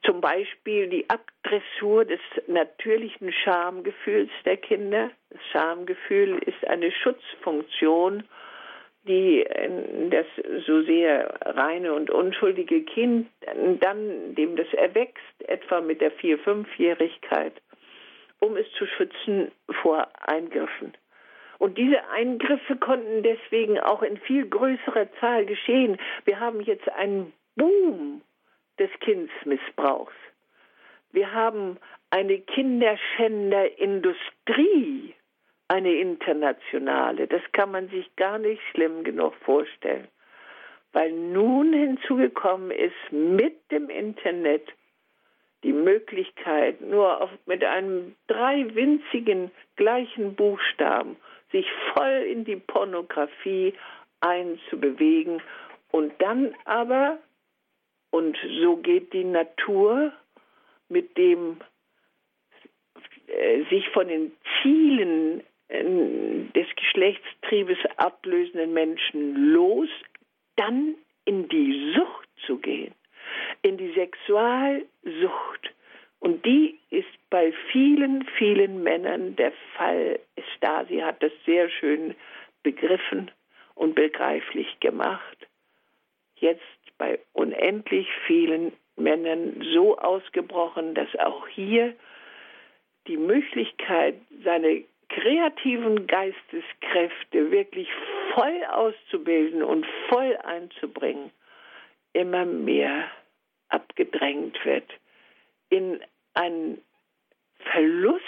zum 0.06 0.20
Beispiel 0.20 0.88
die 0.88 1.04
Abdressur 1.10 2.04
des 2.04 2.20
natürlichen 2.46 3.32
Schamgefühls 3.32 4.30
der 4.44 4.56
Kinder. 4.56 5.10
Das 5.30 5.40
Schamgefühl 5.52 6.38
ist 6.46 6.66
eine 6.66 6.90
Schutzfunktion, 6.92 8.22
die 9.06 9.44
das 10.10 10.26
so 10.66 10.82
sehr 10.82 11.34
reine 11.44 11.92
und 11.92 12.10
unschuldige 12.10 12.82
Kind 12.82 13.28
dann, 13.80 14.34
dem 14.34 14.56
das 14.56 14.72
erwächst, 14.74 15.22
etwa 15.46 15.80
mit 15.80 16.00
der 16.00 16.12
Vier-, 16.12 16.38
Fünfjährigkeit, 16.38 17.52
um 18.40 18.56
es 18.56 18.66
zu 18.72 18.86
schützen 18.86 19.50
vor 19.82 20.08
Eingriffen. 20.20 20.94
Und 21.58 21.78
diese 21.78 22.06
Eingriffe 22.10 22.76
konnten 22.76 23.22
deswegen 23.22 23.80
auch 23.80 24.02
in 24.02 24.18
viel 24.18 24.46
größerer 24.46 25.08
Zahl 25.20 25.46
geschehen. 25.46 25.98
Wir 26.24 26.38
haben 26.38 26.60
jetzt 26.60 26.88
einen 26.90 27.32
Boom 27.56 28.20
des 28.78 28.90
Kindsmissbrauchs. 29.00 30.14
Wir 31.12 31.32
haben 31.32 31.78
eine 32.10 32.40
Kinderschänderindustrie, 32.40 35.14
eine 35.68 35.94
internationale. 35.94 37.26
Das 37.26 37.40
kann 37.52 37.70
man 37.70 37.88
sich 37.88 38.14
gar 38.16 38.38
nicht 38.38 38.60
schlimm 38.70 39.04
genug 39.04 39.34
vorstellen, 39.44 40.08
weil 40.92 41.12
nun 41.12 41.72
hinzugekommen 41.72 42.70
ist 42.70 42.94
mit 43.10 43.70
dem 43.70 43.88
Internet 43.90 44.68
die 45.62 45.72
Möglichkeit, 45.72 46.80
nur 46.80 47.22
auf, 47.22 47.30
mit 47.46 47.64
einem 47.64 48.14
drei 48.28 48.74
winzigen 48.74 49.50
gleichen 49.76 50.34
Buchstaben 50.36 51.16
sich 51.50 51.66
voll 51.92 52.26
in 52.30 52.44
die 52.44 52.56
Pornografie 52.56 53.74
einzubewegen 54.20 55.40
und 55.90 56.12
dann 56.20 56.54
aber 56.64 57.18
und 58.10 58.36
so 58.60 58.76
geht 58.76 59.12
die 59.12 59.24
Natur 59.24 60.12
mit 60.88 61.16
dem 61.16 61.58
äh, 63.26 63.64
sich 63.70 63.88
von 63.90 64.08
den 64.08 64.32
Zielen 64.62 65.42
äh, 65.68 65.84
des 66.54 66.66
Geschlechtstriebes 66.76 67.78
ablösenden 67.96 68.72
Menschen 68.72 69.52
los, 69.52 69.88
dann 70.56 70.94
in 71.24 71.48
die 71.48 71.94
Sucht 71.94 72.28
zu 72.46 72.58
gehen, 72.58 72.94
in 73.62 73.76
die 73.76 73.92
Sexualsucht. 73.92 75.74
Und 76.20 76.44
die 76.46 76.78
ist 76.90 77.06
bei 77.30 77.52
vielen, 77.72 78.24
vielen 78.38 78.82
Männern 78.82 79.36
der 79.36 79.52
Fall. 79.76 80.20
Stasi 80.54 80.98
hat 80.98 81.22
das 81.22 81.32
sehr 81.44 81.68
schön 81.68 82.14
begriffen 82.62 83.30
und 83.74 83.94
begreiflich 83.94 84.80
gemacht. 84.80 85.46
Jetzt 86.36 86.62
bei 86.98 87.18
unendlich 87.32 88.08
vielen 88.26 88.72
Männern 88.96 89.62
so 89.74 89.98
ausgebrochen, 89.98 90.94
dass 90.94 91.14
auch 91.16 91.46
hier 91.48 91.94
die 93.06 93.16
Möglichkeit, 93.16 94.16
seine 94.42 94.84
kreativen 95.08 96.06
Geisteskräfte 96.06 97.50
wirklich 97.50 97.88
voll 98.34 98.64
auszubilden 98.70 99.62
und 99.62 99.86
voll 100.08 100.36
einzubringen, 100.38 101.30
immer 102.12 102.44
mehr 102.44 103.08
abgedrängt 103.68 104.58
wird 104.64 104.90
in 105.68 106.00
einen 106.34 106.82
Verlust 107.72 108.22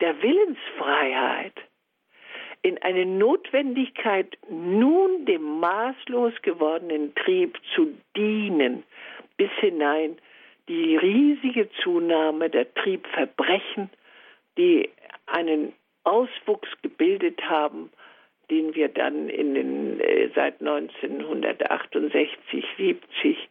der 0.00 0.20
Willensfreiheit 0.22 1.54
in 2.62 2.80
eine 2.82 3.06
Notwendigkeit, 3.06 4.36
nun 4.48 5.24
dem 5.24 5.60
maßlos 5.60 6.34
gewordenen 6.42 7.14
Trieb 7.14 7.58
zu 7.74 7.94
dienen, 8.16 8.82
bis 9.36 9.50
hinein 9.60 10.18
die 10.68 10.96
riesige 10.96 11.70
Zunahme 11.82 12.50
der 12.50 12.72
Triebverbrechen, 12.74 13.90
die 14.58 14.90
einen 15.26 15.72
Auswuchs 16.04 16.68
gebildet 16.82 17.40
haben, 17.48 17.90
den 18.50 18.74
wir 18.74 18.88
dann 18.88 19.28
in 19.28 19.54
den, 19.54 20.00
äh, 20.00 20.28
seit 20.34 20.60
1968, 20.60 22.64
70 22.76 23.48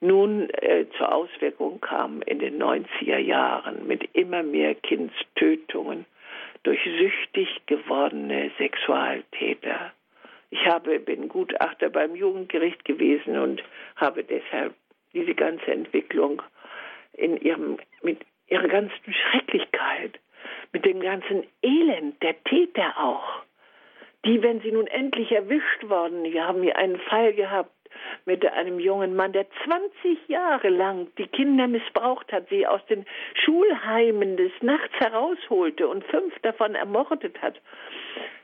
nun 0.00 0.48
äh, 0.50 0.86
zur 0.96 1.12
Auswirkung 1.12 1.80
kam 1.80 2.22
in 2.22 2.38
den 2.38 2.62
90er 2.62 3.18
Jahren 3.18 3.86
mit 3.86 4.08
immer 4.14 4.42
mehr 4.42 4.74
Kindstötungen 4.74 6.06
durch 6.68 6.84
süchtig 6.84 7.48
gewordene 7.64 8.50
Sexualtäter. 8.58 9.90
Ich 10.50 10.66
habe, 10.66 11.00
bin 11.00 11.30
Gutachter 11.30 11.88
beim 11.88 12.14
Jugendgericht 12.14 12.84
gewesen 12.84 13.38
und 13.38 13.62
habe 13.96 14.22
deshalb 14.22 14.74
diese 15.14 15.34
ganze 15.34 15.72
Entwicklung 15.72 16.42
in 17.14 17.38
ihrem, 17.38 17.78
mit 18.02 18.20
ihrer 18.48 18.68
ganzen 18.68 19.14
Schrecklichkeit, 19.14 20.20
mit 20.74 20.84
dem 20.84 21.00
ganzen 21.00 21.46
Elend 21.62 22.22
der 22.22 22.36
Täter 22.44 22.98
auch, 22.98 23.44
die, 24.26 24.42
wenn 24.42 24.60
sie 24.60 24.72
nun 24.72 24.88
endlich 24.88 25.32
erwischt 25.32 25.88
worden, 25.88 26.22
wir 26.24 26.46
haben 26.46 26.62
hier 26.62 26.76
einen 26.76 26.98
Fall 26.98 27.32
gehabt, 27.32 27.70
mit 28.24 28.44
einem 28.46 28.80
jungen 28.80 29.14
Mann, 29.16 29.32
der 29.32 29.46
20 29.64 30.28
Jahre 30.28 30.68
lang 30.68 31.08
die 31.16 31.26
Kinder 31.26 31.66
missbraucht 31.66 32.32
hat, 32.32 32.48
sie 32.48 32.66
aus 32.66 32.84
den 32.86 33.06
Schulheimen 33.44 34.36
des 34.36 34.52
Nachts 34.60 34.94
herausholte 34.98 35.88
und 35.88 36.04
fünf 36.04 36.38
davon 36.40 36.74
ermordet 36.74 37.40
hat. 37.42 37.60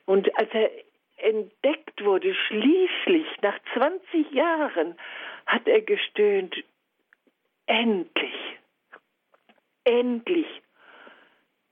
Und 0.06 0.36
als 0.38 0.48
er 0.52 0.70
entdeckt 1.16 2.04
wurde, 2.04 2.34
schließlich 2.34 3.26
nach 3.42 3.58
20 3.74 4.30
Jahren, 4.32 4.96
hat 5.46 5.66
er 5.66 5.80
gestöhnt, 5.80 6.54
endlich, 7.66 8.58
endlich 9.84 10.46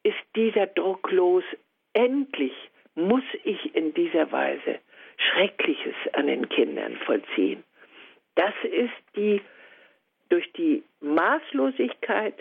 ist 0.02 0.16
dieser 0.36 0.66
Druck 0.66 1.10
los, 1.10 1.44
endlich 1.92 2.54
muss 2.94 3.24
ich 3.44 3.74
in 3.74 3.94
dieser 3.94 4.30
Weise 4.32 4.80
Schreckliches 5.16 5.94
an 6.12 6.26
den 6.26 6.48
Kindern 6.48 6.96
vollziehen. 7.06 7.64
Das 8.34 8.54
ist 8.64 9.16
die 9.16 9.40
durch 10.28 10.50
die 10.52 10.82
Maßlosigkeit 11.00 12.34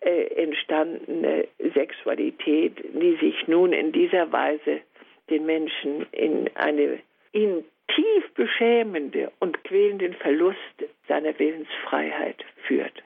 äh, 0.00 0.24
entstandene 0.42 1.46
Sexualität, 1.74 2.82
die 2.94 3.16
sich 3.20 3.46
nun 3.46 3.72
in 3.72 3.92
dieser 3.92 4.32
Weise 4.32 4.80
den 5.28 5.44
Menschen 5.46 6.06
in 6.12 6.50
eine 6.56 7.00
ihn 7.32 7.64
tief 7.94 8.34
beschämende 8.34 9.30
und 9.40 9.62
quälenden 9.64 10.14
Verlust 10.14 10.58
seiner 11.08 11.38
Willensfreiheit 11.38 12.42
führt. 12.66 13.02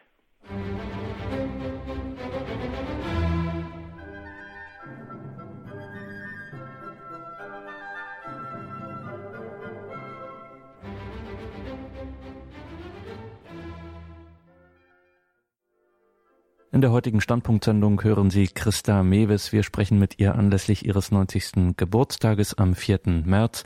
In 16.73 16.81
der 16.81 16.91
heutigen 16.91 17.21
Standpunktsendung 17.21 18.03
hören 18.03 18.29
Sie 18.29 18.49
Christa 18.49 19.05
Mewes. 19.05 19.53
Wir 19.53 19.63
sprechen 19.63 20.01
mit 20.01 20.19
ihr 20.19 20.35
anlässlich 20.35 20.85
ihres 20.85 21.13
90. 21.13 21.77
Geburtstages 21.77 22.55
am 22.55 22.75
4. 22.75 23.23
März. 23.25 23.63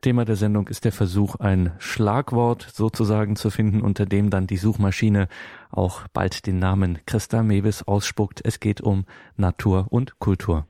Thema 0.00 0.24
der 0.24 0.36
Sendung 0.36 0.66
ist 0.68 0.86
der 0.86 0.92
Versuch, 0.92 1.36
ein 1.36 1.72
Schlagwort 1.78 2.66
sozusagen 2.72 3.36
zu 3.36 3.50
finden, 3.50 3.82
unter 3.82 4.06
dem 4.06 4.30
dann 4.30 4.46
die 4.46 4.56
Suchmaschine 4.56 5.28
auch 5.70 6.08
bald 6.08 6.46
den 6.46 6.58
Namen 6.58 6.98
Christa 7.04 7.42
Mewes 7.42 7.86
ausspuckt. 7.86 8.40
Es 8.42 8.60
geht 8.60 8.80
um 8.80 9.04
Natur 9.36 9.88
und 9.90 10.18
Kultur. 10.18 10.66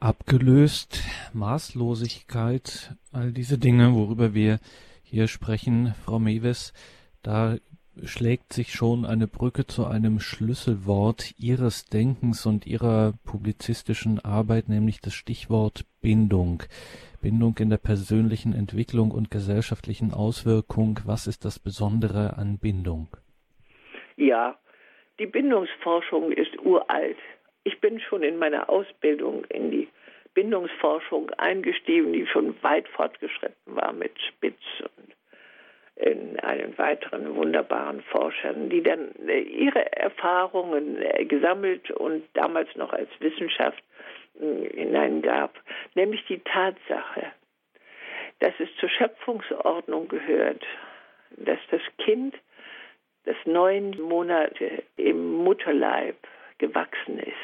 Abgelöst, 0.00 1.02
Maßlosigkeit, 1.34 2.96
all 3.12 3.30
diese 3.30 3.58
Dinge, 3.58 3.94
worüber 3.94 4.32
wir 4.32 4.58
hier 5.02 5.28
sprechen, 5.28 5.94
Frau 6.04 6.18
Mewes, 6.18 6.72
da 7.22 7.56
schlägt 8.04 8.52
sich 8.52 8.72
schon 8.72 9.04
eine 9.04 9.26
Brücke 9.26 9.66
zu 9.66 9.86
einem 9.86 10.20
Schlüsselwort 10.20 11.32
Ihres 11.38 11.86
Denkens 11.86 12.46
und 12.46 12.66
Ihrer 12.66 13.14
publizistischen 13.24 14.24
Arbeit, 14.24 14.68
nämlich 14.68 15.00
das 15.00 15.14
Stichwort 15.14 15.84
Bindung. 16.02 16.62
Bindung 17.22 17.56
in 17.58 17.70
der 17.70 17.78
persönlichen 17.78 18.52
Entwicklung 18.52 19.10
und 19.10 19.30
gesellschaftlichen 19.30 20.12
Auswirkung. 20.12 21.00
Was 21.06 21.26
ist 21.26 21.44
das 21.44 21.58
Besondere 21.58 22.36
an 22.36 22.58
Bindung? 22.58 23.08
Ja, 24.16 24.58
die 25.18 25.26
Bindungsforschung 25.26 26.32
ist 26.32 26.58
uralt. 26.58 27.18
Ich 27.64 27.80
bin 27.80 27.98
schon 28.00 28.22
in 28.22 28.38
meiner 28.38 28.68
Ausbildung 28.68 29.44
in 29.46 29.70
die 29.70 29.88
Bindungsforschung 30.34 31.30
eingestiegen, 31.30 32.12
die 32.12 32.26
schon 32.26 32.54
weit 32.62 32.86
fortgeschritten 32.88 33.74
war 33.74 33.92
mit 33.92 34.12
Spitz 34.20 34.60
und 34.82 35.15
in 35.96 36.38
einen 36.40 36.76
weiteren 36.76 37.34
wunderbaren 37.34 38.02
Forschern, 38.02 38.68
die 38.68 38.82
dann 38.82 39.14
äh, 39.26 39.40
ihre 39.40 39.92
Erfahrungen 39.96 41.00
äh, 41.00 41.24
gesammelt 41.24 41.90
und 41.90 42.24
damals 42.34 42.68
noch 42.76 42.92
als 42.92 43.08
Wissenschaft 43.18 43.82
äh, 44.38 44.68
hineingab, 44.76 45.58
nämlich 45.94 46.24
die 46.26 46.40
Tatsache, 46.40 47.32
dass 48.40 48.52
es 48.58 48.68
zur 48.78 48.90
Schöpfungsordnung 48.90 50.08
gehört, 50.08 50.62
dass 51.30 51.58
das 51.70 51.80
Kind, 51.98 52.36
das 53.24 53.36
neun 53.46 53.98
Monate 53.98 54.82
im 54.96 55.32
Mutterleib 55.32 56.16
gewachsen 56.58 57.18
ist, 57.18 57.34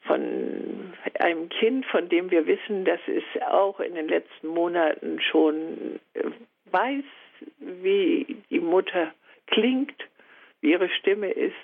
von 0.00 0.92
einem 1.20 1.48
Kind, 1.48 1.86
von 1.86 2.08
dem 2.08 2.30
wir 2.30 2.46
wissen, 2.46 2.84
dass 2.84 3.00
es 3.06 3.42
auch 3.42 3.78
in 3.80 3.94
den 3.94 4.08
letzten 4.08 4.48
Monaten 4.48 5.20
schon 5.20 6.00
weiß, 6.70 7.04
wie 7.58 8.36
die 8.50 8.60
Mutter 8.60 9.12
klingt, 9.46 9.96
wie 10.60 10.72
ihre 10.72 10.88
Stimme 10.88 11.30
ist. 11.30 11.54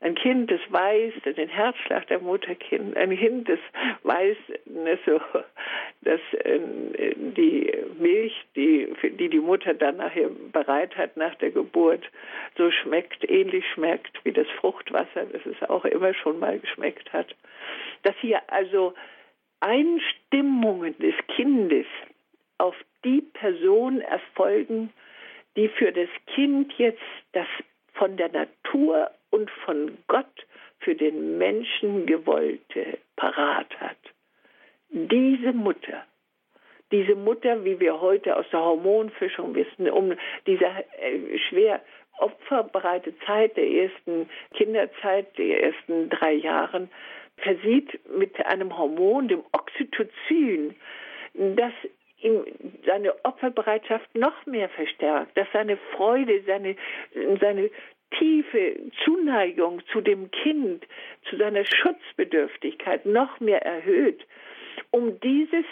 Ein 0.00 0.16
Kind, 0.16 0.50
das 0.50 0.60
weiß 0.68 1.14
den 1.24 1.48
Herzschlag 1.48 2.06
der 2.08 2.20
Mutter 2.20 2.54
kennt. 2.54 2.94
Ein 2.94 3.16
Kind, 3.16 3.48
das 3.48 3.58
weiß, 4.02 4.36
ne, 4.66 4.98
so, 5.06 5.18
dass 6.02 6.20
äh, 6.32 6.60
die 7.16 7.72
Milch, 7.98 8.34
die, 8.54 8.92
die 9.02 9.30
die 9.30 9.40
Mutter 9.40 9.72
dann 9.72 9.96
nachher 9.96 10.28
bereit 10.52 10.94
hat 10.96 11.16
nach 11.16 11.34
der 11.36 11.52
Geburt, 11.52 12.04
so 12.58 12.70
schmeckt, 12.70 13.28
ähnlich 13.30 13.64
schmeckt 13.72 14.20
wie 14.24 14.32
das 14.32 14.46
Fruchtwasser, 14.60 15.24
das 15.32 15.46
es 15.46 15.68
auch 15.70 15.86
immer 15.86 16.12
schon 16.12 16.38
mal 16.38 16.58
geschmeckt 16.58 17.10
hat. 17.12 17.34
Dass 18.02 18.14
hier 18.20 18.42
also 18.48 18.92
Einstimmungen 19.60 20.98
des 20.98 21.14
Kindes 21.28 21.86
auf 22.58 22.74
die 23.04 23.20
Person 23.20 24.00
erfolgen, 24.00 24.92
die 25.56 25.68
für 25.68 25.92
das 25.92 26.08
Kind 26.34 26.72
jetzt 26.78 27.00
das 27.32 27.46
von 27.92 28.16
der 28.16 28.30
Natur 28.30 29.10
und 29.30 29.50
von 29.64 29.96
Gott 30.08 30.46
für 30.80 30.94
den 30.94 31.38
Menschen 31.38 32.06
gewollte 32.06 32.98
parat 33.16 33.80
hat. 33.80 33.96
Diese 34.90 35.52
Mutter, 35.52 36.04
diese 36.92 37.14
Mutter, 37.14 37.64
wie 37.64 37.80
wir 37.80 38.00
heute 38.00 38.36
aus 38.36 38.46
der 38.52 38.60
Hormonfischung 38.60 39.54
wissen, 39.54 39.88
um 39.90 40.14
diese 40.46 40.64
äh, 40.64 41.38
schwer 41.48 41.80
opferbereite 42.18 43.18
Zeit 43.26 43.56
der 43.56 43.68
ersten 43.68 44.28
Kinderzeit, 44.54 45.36
der 45.38 45.64
ersten 45.64 46.10
drei 46.10 46.34
Jahren, 46.34 46.90
versieht 47.38 47.98
mit 48.16 48.44
einem 48.46 48.76
Hormon, 48.76 49.28
dem 49.28 49.42
Oxytocin, 49.52 50.76
das 51.34 51.72
ihm 52.24 52.44
seine 52.86 53.14
Opferbereitschaft 53.24 54.14
noch 54.14 54.46
mehr 54.46 54.68
verstärkt, 54.70 55.36
dass 55.36 55.46
seine 55.52 55.76
Freude, 55.94 56.42
seine, 56.46 56.76
seine 57.40 57.70
tiefe 58.18 58.76
Zuneigung 59.04 59.82
zu 59.92 60.00
dem 60.00 60.30
Kind, 60.30 60.84
zu 61.28 61.36
seiner 61.36 61.64
Schutzbedürftigkeit 61.64 63.06
noch 63.06 63.40
mehr 63.40 63.62
erhöht, 63.64 64.24
um 64.90 65.20
dieses, 65.20 65.64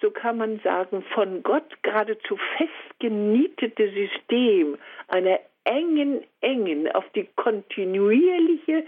so 0.00 0.10
kann 0.10 0.38
man 0.38 0.60
sagen, 0.60 1.02
von 1.14 1.42
Gott 1.42 1.82
geradezu 1.82 2.38
festgenietete 2.56 3.90
System 3.90 4.78
einer 5.08 5.40
engen, 5.64 6.22
engen, 6.40 6.90
auf 6.92 7.04
die 7.14 7.26
kontinuierliche 7.36 8.84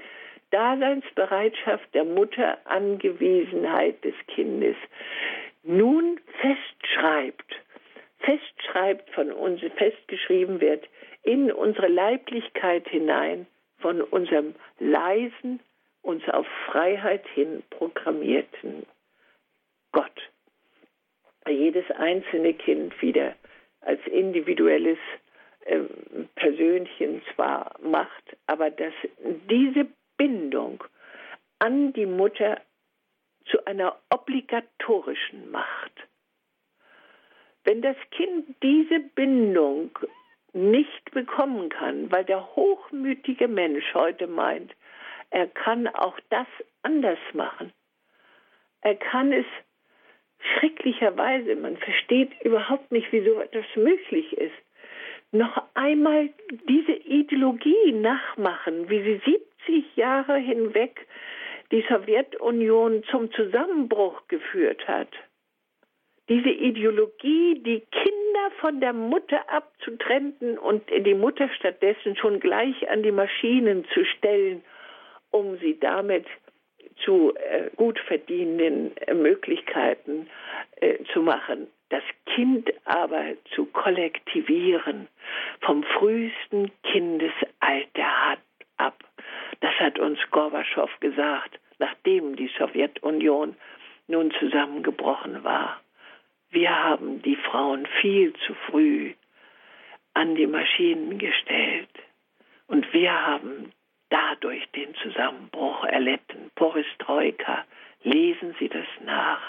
Daseinsbereitschaft 0.51 1.95
der 1.95 2.05
Mutter 2.05 2.59
Angewiesenheit 2.65 4.03
des 4.05 4.15
Kindes 4.29 4.77
nun 5.69 6.19
festschreibt, 6.99 7.55
festschreibt 8.19 9.11
von 9.11 9.33
uns, 9.33 9.61
festgeschrieben 9.77 10.61
wird 10.61 10.89
in 11.23 11.53
unsere 11.53 11.89
Leiblichkeit 11.89 12.89
hinein, 12.89 13.47
von 13.79 14.01
unserem 14.01 14.55
leisen, 14.81 15.61
uns 16.03 16.29
auf 16.29 16.47
Freiheit 16.67 17.27
hin 17.29 17.63
programmierten 17.71 18.87
Gott. 19.93 20.31
Jedes 21.47 21.89
einzelne 21.93 22.55
Kind 22.55 23.01
wieder 23.01 23.35
als 23.81 24.01
individuelles 24.07 24.99
äh, 25.67 25.81
Persönchen 26.35 27.23
zwar 27.35 27.75
macht, 27.81 28.37
aber 28.47 28.71
dass 28.71 28.93
diese 29.49 29.87
Bindung 30.17 30.83
an 31.59 31.93
die 31.93 32.07
Mutter 32.07 32.61
zu 33.47 33.65
einer 33.65 33.97
obligatorischen 34.11 35.51
Macht. 35.51 36.09
Wenn 37.69 37.83
das 37.83 37.99
Kind 38.13 38.47
diese 38.63 38.99
Bindung 39.15 39.91
nicht 40.55 41.11
bekommen 41.11 41.69
kann, 41.69 42.11
weil 42.11 42.25
der 42.25 42.57
hochmütige 42.57 43.47
Mensch 43.47 43.93
heute 43.93 44.27
meint, 44.27 44.75
er 45.29 45.49
kann 45.49 45.87
auch 45.87 46.19
das 46.31 46.47
anders 46.81 47.19
machen. 47.35 47.71
Er 48.81 48.95
kann 48.95 49.35
es 49.35 49.45
schrecklicherweise, 50.39 51.57
man 51.57 51.77
versteht 51.77 52.31
überhaupt 52.43 52.91
nicht, 52.91 53.09
wieso 53.11 53.39
etwas 53.39 53.67
möglich 53.77 54.33
ist, 54.33 54.57
noch 55.31 55.63
einmal 55.75 56.31
diese 56.71 56.93
Ideologie 56.93 57.93
nachmachen, 57.93 58.89
wie 58.89 59.03
sie 59.03 59.21
70 59.67 59.95
Jahre 59.95 60.39
hinweg 60.39 61.07
die 61.71 61.85
Sowjetunion 61.87 63.05
zum 63.11 63.31
Zusammenbruch 63.33 64.27
geführt 64.29 64.89
hat. 64.89 65.11
Diese 66.29 66.51
Ideologie, 66.51 67.59
die 67.61 67.81
Kinder 67.91 68.51
von 68.61 68.81
der 68.81 68.93
Mutter 68.93 69.49
abzutrennen 69.51 70.59
und 70.59 70.83
die 70.91 71.15
Mutter 71.15 71.49
stattdessen 71.57 72.17
schon 72.17 72.39
gleich 72.39 72.91
an 72.91 73.03
die 73.03 73.13
Maschinen 73.13 73.87
zu 73.95 74.05
stellen, 74.05 74.63
um 75.31 75.57
sie 75.59 75.79
damit 75.79 76.27
zu 77.05 77.35
äh, 77.37 77.71
gut 77.77 77.99
verdienenden 78.01 78.97
äh, 78.99 79.15
Möglichkeiten 79.15 80.29
äh, 80.81 80.99
zu 81.13 81.23
machen. 81.23 81.69
Das 81.89 82.03
Kind 82.27 82.71
aber 82.85 83.35
zu 83.55 83.65
kollektivieren, 83.67 85.09
vom 85.61 85.83
frühesten 85.83 86.71
Kindesalter 86.83 88.37
ab. 88.77 89.03
Das 89.61 89.73
hat 89.79 89.99
uns 89.99 90.19
Gorbatschow 90.31 90.91
gesagt, 91.01 91.59
nachdem 91.79 92.37
die 92.37 92.51
Sowjetunion 92.59 93.57
nun 94.09 94.31
zusammengebrochen 94.39 95.43
war. 95.45 95.81
Wir 96.51 96.75
haben 96.75 97.23
die 97.23 97.37
Frauen 97.37 97.87
viel 98.01 98.33
zu 98.47 98.55
früh 98.71 99.13
an 100.15 100.35
die 100.35 100.47
Maschinen 100.47 101.19
gestellt 101.19 101.91
und 102.67 102.93
wir 102.93 103.13
haben 103.13 103.73
dadurch 104.11 104.67
den 104.73 104.95
Zusammenbruch 104.97 105.85
erlitten. 105.85 106.51
Perestroika, 106.55 107.65
lesen 108.03 108.55
Sie 108.59 108.69
das 108.69 108.87
nach. 109.05 109.43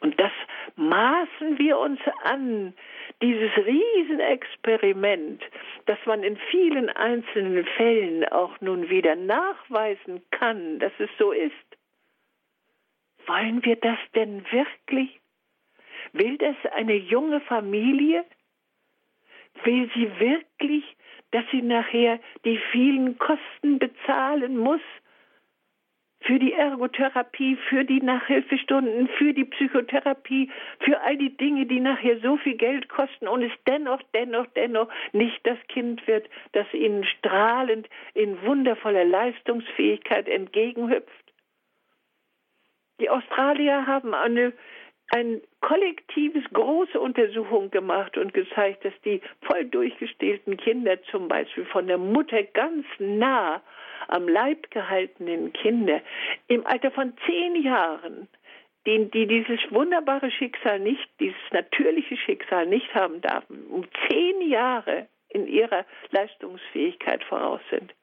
Und 0.00 0.18
das 0.18 0.32
maßen 0.76 1.58
wir 1.58 1.78
uns 1.78 2.00
an, 2.24 2.74
dieses 3.20 3.50
Riesenexperiment, 3.56 5.42
das 5.86 5.98
man 6.06 6.22
in 6.22 6.36
vielen 6.50 6.88
einzelnen 6.88 7.64
Fällen 7.76 8.24
auch 8.28 8.60
nun 8.60 8.88
wieder 8.88 9.16
nachweisen 9.16 10.22
kann, 10.30 10.78
dass 10.78 10.92
es 10.98 11.10
so 11.18 11.32
ist. 11.32 11.52
Wollen 13.26 13.64
wir 13.64 13.76
das 13.76 13.98
denn 14.14 14.44
wirklich? 14.50 15.21
Will 16.12 16.38
das 16.38 16.56
eine 16.72 16.94
junge 16.94 17.40
Familie? 17.40 18.24
Will 19.64 19.90
sie 19.94 20.08
wirklich, 20.18 20.84
dass 21.30 21.44
sie 21.50 21.62
nachher 21.62 22.20
die 22.44 22.58
vielen 22.72 23.18
Kosten 23.18 23.78
bezahlen 23.78 24.56
muss? 24.56 24.80
für 26.24 26.38
die 26.38 26.52
Ergotherapie, 26.52 27.56
für 27.68 27.84
die 27.84 28.00
Nachhilfestunden, 28.00 29.08
für 29.18 29.32
die 29.32 29.44
Psychotherapie, 29.44 30.50
für 30.80 31.00
all 31.00 31.16
die 31.16 31.36
Dinge, 31.36 31.66
die 31.66 31.80
nachher 31.80 32.18
so 32.20 32.36
viel 32.36 32.56
Geld 32.56 32.88
kosten 32.88 33.28
und 33.28 33.42
es 33.42 33.52
dennoch, 33.66 34.00
dennoch, 34.14 34.46
dennoch 34.54 34.88
nicht 35.12 35.40
das 35.46 35.58
Kind 35.68 36.06
wird, 36.06 36.28
das 36.52 36.66
ihnen 36.72 37.04
strahlend 37.04 37.88
in 38.14 38.40
wundervoller 38.42 39.04
Leistungsfähigkeit 39.04 40.28
entgegenhüpft. 40.28 41.10
Die 43.00 43.10
Australier 43.10 43.86
haben 43.86 44.14
eine 44.14 44.52
eine 45.12 45.42
kollektives 45.60 46.42
große 46.52 46.98
Untersuchung 46.98 47.70
gemacht 47.70 48.16
und 48.16 48.32
gezeigt, 48.32 48.84
dass 48.84 48.94
die 49.04 49.20
voll 49.42 49.66
durchgestillten 49.66 50.56
Kinder 50.56 51.00
zum 51.10 51.28
Beispiel 51.28 51.66
von 51.66 51.86
der 51.86 51.98
Mutter 51.98 52.42
ganz 52.42 52.86
nah 52.98 53.62
am 54.08 54.26
Leib 54.26 54.70
gehaltenen 54.70 55.52
Kinder 55.52 56.00
im 56.48 56.66
Alter 56.66 56.90
von 56.90 57.12
zehn 57.26 57.62
Jahren, 57.62 58.26
die, 58.86 59.10
die 59.10 59.26
dieses 59.26 59.60
wunderbare 59.70 60.30
Schicksal 60.30 60.80
nicht, 60.80 61.08
dieses 61.20 61.36
natürliche 61.52 62.16
Schicksal 62.16 62.66
nicht 62.66 62.94
haben 62.94 63.20
darfen, 63.20 63.66
um 63.68 63.84
zehn 64.08 64.48
Jahre 64.48 65.08
in 65.28 65.46
ihrer 65.46 65.84
Leistungsfähigkeit 66.10 67.22
voraus 67.24 67.60
sind. 67.70 67.94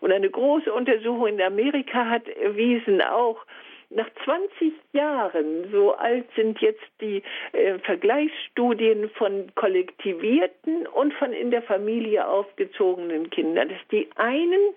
Und 0.00 0.10
eine 0.10 0.30
große 0.30 0.72
Untersuchung 0.72 1.26
in 1.26 1.42
Amerika 1.42 2.06
hat 2.08 2.28
erwiesen 2.28 3.02
auch, 3.02 3.44
nach 3.90 4.08
20 4.24 4.72
Jahren, 4.92 5.70
so 5.70 5.94
alt 5.94 6.26
sind 6.34 6.60
jetzt 6.60 6.84
die 7.00 7.22
äh, 7.52 7.78
Vergleichsstudien 7.80 9.10
von 9.10 9.52
kollektivierten 9.54 10.86
und 10.86 11.14
von 11.14 11.32
in 11.32 11.50
der 11.50 11.62
Familie 11.62 12.26
aufgezogenen 12.26 13.30
Kindern, 13.30 13.68
dass 13.68 13.88
die 13.90 14.08
einen 14.16 14.74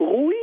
ruhig, 0.00 0.36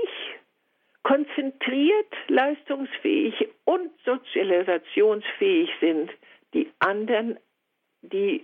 konzentriert, 1.03 2.13
leistungsfähig 2.27 3.47
und 3.65 3.91
sozialisationsfähig 4.05 5.69
sind, 5.79 6.11
die 6.53 6.71
anderen, 6.79 7.37
die 8.01 8.43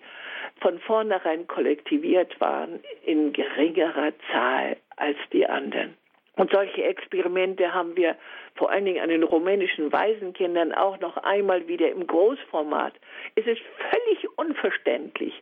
von 0.60 0.80
vornherein 0.80 1.48
kollektiviert 1.48 2.40
waren, 2.40 2.80
in 3.04 3.34
geringerer 3.34 4.14
Zahl 4.32 4.78
als 4.96 5.18
die 5.34 5.48
anderen. 5.48 5.96
Und 6.38 6.52
solche 6.52 6.84
Experimente 6.84 7.74
haben 7.74 7.96
wir 7.98 8.16
vor 8.56 8.72
allen 8.72 8.86
Dingen 8.86 9.04
an 9.04 9.10
den 9.10 9.24
rumänischen 9.24 9.92
Waisenkindern 9.92 10.72
auch 10.74 11.00
noch 11.00 11.18
einmal 11.18 11.68
wieder 11.68 11.92
im 11.92 12.08
Großformat. 12.08 12.94
Es 13.36 13.46
ist 13.46 13.62
völlig 13.90 14.38
unverständlich, 14.38 15.34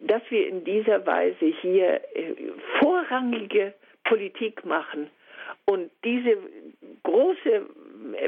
dass 0.00 0.22
wir 0.28 0.46
in 0.46 0.64
dieser 0.64 1.06
Weise 1.06 1.46
hier 1.46 2.00
äh, 2.14 2.34
vorrangige 2.78 3.74
Politik 4.04 4.64
machen 4.64 5.10
und 5.64 5.90
diese 6.04 6.36
große 7.02 7.66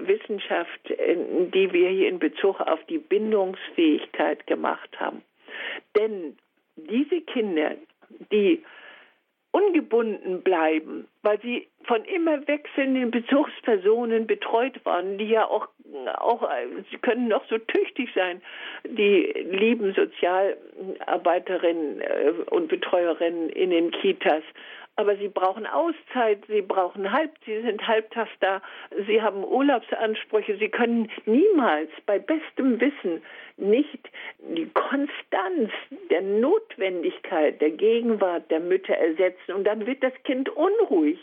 Wissenschaft, 0.01 0.91
äh, 0.91 1.17
die 1.53 1.73
wir 1.73 1.91
hier 1.91 2.09
in 2.09 2.19
Bezug 2.19 2.61
auf 2.61 2.83
die 2.89 2.99
Bindungsfähigkeit 2.99 4.47
gemacht 4.47 4.99
haben. 4.99 5.23
Denn 5.97 6.37
diese 6.77 7.21
Kinder, 7.23 7.73
die 8.33 8.63
ungebunden 9.53 10.43
bleiben, 10.43 11.07
weil 11.23 11.41
sie 11.41 11.69
von 11.85 12.05
immer 12.05 12.47
wechselnden 12.47 13.11
Bezugspersonen 13.11 14.27
betreut 14.27 14.85
waren, 14.85 15.17
die 15.19 15.29
ja 15.29 15.47
auch, 15.47 15.69
auch 16.19 16.47
sie 16.91 16.99
können 16.99 17.29
noch 17.29 17.45
so 17.49 17.57
tüchtig 17.59 18.11
sein, 18.15 18.43
die 18.85 19.33
lieben 19.51 19.95
Sozialarbeiterinnen 19.95 22.01
äh, 22.01 22.33
und 22.51 22.69
Betreuerinnen 22.69 23.49
in 23.51 23.71
den 23.71 23.91
Kitas 23.91 24.45
aber 25.01 25.17
sie 25.17 25.29
brauchen 25.29 25.67
Auszeit, 25.67 26.45
sie 26.47 26.61
brauchen 26.61 27.11
halb, 27.11 27.33
sie 27.47 27.63
sind 27.63 27.87
halbtags 27.89 28.31
da, 28.41 28.61
sie 29.07 29.23
haben 29.23 29.43
Urlaubsansprüche, 29.43 30.59
sie 30.59 30.69
können 30.69 31.11
niemals 31.25 31.91
bei 32.05 32.19
bestem 32.19 32.79
Wissen 32.81 33.23
nicht 33.57 34.11
die 34.39 34.69
Konstanz 34.75 35.71
der 36.11 36.21
Notwendigkeit 36.21 37.61
der 37.63 37.71
Gegenwart 37.71 38.51
der 38.51 38.61
Mütter 38.61 38.95
ersetzen 38.95 39.53
und 39.53 39.65
dann 39.65 39.87
wird 39.87 40.03
das 40.03 40.13
Kind 40.25 40.51
unruhig. 40.51 41.19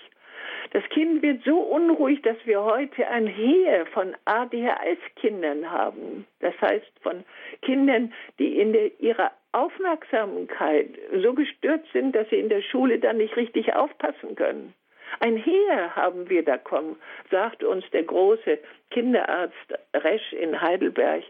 Das 0.71 0.83
Kind 0.89 1.21
wird 1.21 1.43
so 1.43 1.59
unruhig, 1.59 2.21
dass 2.23 2.37
wir 2.45 2.63
heute 2.63 3.07
ein 3.07 3.27
Heer 3.27 3.85
von 3.87 4.15
ADHS-Kindern 4.25 5.69
haben. 5.69 6.25
Das 6.39 6.53
heißt 6.59 6.91
von 7.01 7.23
Kindern, 7.61 8.13
die 8.39 8.59
in 8.59 8.73
der, 8.73 8.99
ihrer 8.99 9.31
Aufmerksamkeit 9.57 10.89
so 11.21 11.33
gestört 11.33 11.83
sind, 11.91 12.15
dass 12.15 12.29
sie 12.29 12.39
in 12.39 12.49
der 12.49 12.61
Schule 12.61 12.99
dann 12.99 13.17
nicht 13.17 13.35
richtig 13.35 13.73
aufpassen 13.73 14.35
können. 14.35 14.73
Ein 15.19 15.37
Heer 15.37 15.95
haben 15.95 16.29
wir 16.29 16.43
da 16.43 16.57
kommen, 16.57 16.95
sagt 17.31 17.63
uns 17.63 17.83
der 17.91 18.03
große 18.03 18.59
Kinderarzt 18.91 19.73
Resch 19.95 20.33
in 20.33 20.61
Heidelberg, 20.61 21.23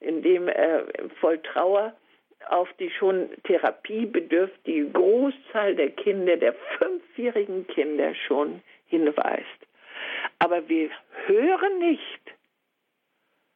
in 0.00 0.22
dem 0.22 0.46
er 0.46 0.86
voll 1.20 1.38
Trauer 1.38 1.92
auf 2.48 2.68
die 2.78 2.90
schon 2.90 3.30
therapiebedürftige 3.44 4.90
Großzahl 4.90 5.74
der 5.74 5.90
Kinder, 5.90 6.36
der 6.36 6.54
fünfjährigen 6.78 7.66
Kinder 7.66 8.14
schon 8.14 8.62
hinweist. 8.86 9.66
Aber 10.38 10.68
wir 10.68 10.90
hören 11.26 11.78
nicht. 11.78 12.20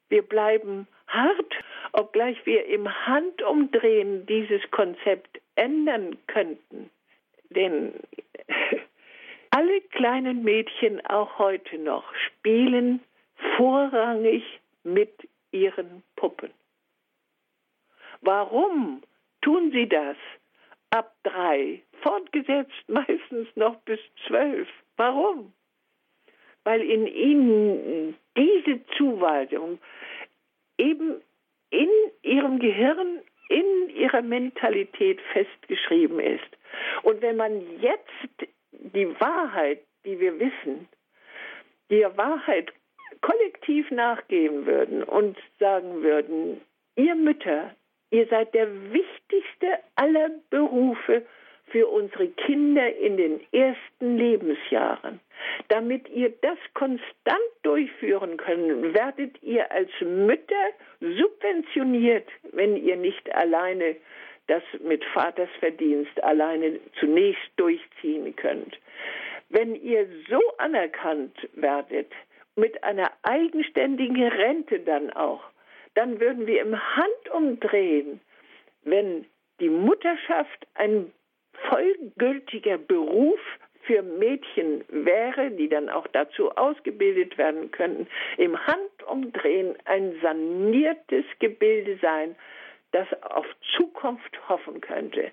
Wir 0.09 0.22
bleiben 0.22 0.86
hart, 1.09 1.54
obgleich 1.92 2.44
wir 2.46 2.66
im 2.66 2.88
Handumdrehen 3.07 4.26
dieses 4.26 4.62
Konzept 4.70 5.40
ändern 5.54 6.16
könnten. 6.26 6.90
Denn 7.50 7.94
alle 9.50 9.80
kleinen 9.92 10.42
Mädchen 10.42 11.04
auch 11.07 11.38
heute 11.38 11.78
noch 11.78 12.04
spielen 12.26 13.00
vorrangig 13.57 14.44
mit 14.84 15.28
ihren 15.50 16.02
Puppen. 16.16 16.50
Warum 18.20 19.02
tun 19.42 19.70
sie 19.72 19.88
das? 19.88 20.16
Ab 20.90 21.14
drei, 21.24 21.82
fortgesetzt 22.02 22.88
meistens 22.88 23.48
noch 23.57 23.76
bis 23.80 24.00
zwölf. 24.26 24.68
Warum? 24.96 25.52
Weil 26.66 26.82
in 26.82 27.06
ihnen 27.06 28.16
diese 28.36 28.84
Zuweisung 28.96 29.78
eben 30.78 31.22
in 31.70 31.88
ihrem 32.22 32.58
Gehirn, 32.58 33.20
in 33.48 33.88
ihrer 33.90 34.22
Mentalität 34.22 35.20
festgeschrieben 35.32 36.18
ist. 36.18 36.50
Und 37.04 37.22
wenn 37.22 37.36
man 37.36 37.62
jetzt 37.80 38.50
die 38.72 39.08
Wahrheit, 39.20 39.78
die 40.04 40.18
wir 40.18 40.40
wissen, 40.40 40.88
der 41.88 42.16
Wahrheit 42.16 42.72
kollektiv 43.20 43.88
nachgeben 43.92 44.66
würden 44.66 45.04
und 45.04 45.38
sagen 45.60 46.02
würden, 46.02 46.60
ihr 46.96 47.14
Mütter, 47.14 47.76
ihr 48.10 48.26
seid 48.26 48.52
der 48.54 48.68
wichtigste 48.92 49.78
aller 49.94 50.30
Berufe 50.50 51.24
für 51.68 51.86
unsere 51.88 52.28
Kinder 52.28 52.94
in 52.96 53.16
den 53.16 53.40
ersten 53.52 54.16
Lebensjahren. 54.16 55.20
Damit 55.68 56.08
ihr 56.08 56.32
das 56.40 56.58
konstant 56.74 57.50
durchführen 57.62 58.36
könnt, 58.36 58.94
werdet 58.94 59.42
ihr 59.42 59.70
als 59.72 59.90
Mütter 60.00 60.70
subventioniert, 61.00 62.28
wenn 62.52 62.76
ihr 62.76 62.96
nicht 62.96 63.34
alleine 63.34 63.96
das 64.46 64.62
mit 64.80 65.04
Vatersverdienst 65.06 66.22
alleine 66.22 66.78
zunächst 67.00 67.50
durchziehen 67.56 68.34
könnt. 68.36 68.78
Wenn 69.48 69.74
ihr 69.74 70.06
so 70.28 70.40
anerkannt 70.58 71.36
werdet, 71.54 72.12
mit 72.54 72.82
einer 72.84 73.10
eigenständigen 73.22 74.22
Rente 74.22 74.80
dann 74.80 75.10
auch, 75.12 75.42
dann 75.94 76.20
würden 76.20 76.46
wir 76.46 76.60
im 76.60 76.76
Handumdrehen, 76.96 78.20
wenn 78.84 79.26
die 79.60 79.68
Mutterschaft 79.68 80.66
ein 80.74 81.12
vollgültiger 81.68 82.78
Beruf 82.78 83.40
für 83.82 84.02
Mädchen 84.02 84.84
wäre, 84.88 85.50
die 85.50 85.68
dann 85.68 85.88
auch 85.88 86.07
dazu 86.09 86.50
ausgebildet 86.50 87.38
werden 87.38 87.70
könnten, 87.70 88.09
im 88.36 88.59
Handumdrehen 88.66 89.76
ein 89.84 90.18
saniertes 90.22 91.24
Gebilde 91.38 91.98
sein, 92.02 92.34
das 92.92 93.07
auf 93.22 93.46
Zukunft 93.76 94.48
hoffen 94.48 94.80
könnte. 94.80 95.30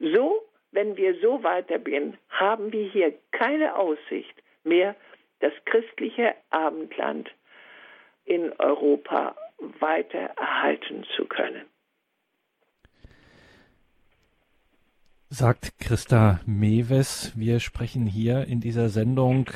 So, 0.00 0.42
wenn 0.72 0.96
wir 0.96 1.14
so 1.20 1.42
weitergehen, 1.42 2.18
haben 2.30 2.72
wir 2.72 2.88
hier 2.88 3.12
keine 3.30 3.76
Aussicht 3.76 4.34
mehr, 4.64 4.96
das 5.40 5.52
christliche 5.64 6.34
Abendland 6.50 7.30
in 8.24 8.52
Europa 8.58 9.36
weiter 9.80 10.30
erhalten 10.36 11.04
zu 11.16 11.26
können. 11.26 11.71
Sagt 15.32 15.78
Christa 15.78 16.40
Mewes. 16.44 17.32
Wir 17.34 17.58
sprechen 17.58 18.06
hier 18.06 18.44
in 18.44 18.60
dieser 18.60 18.90
Sendung 18.90 19.46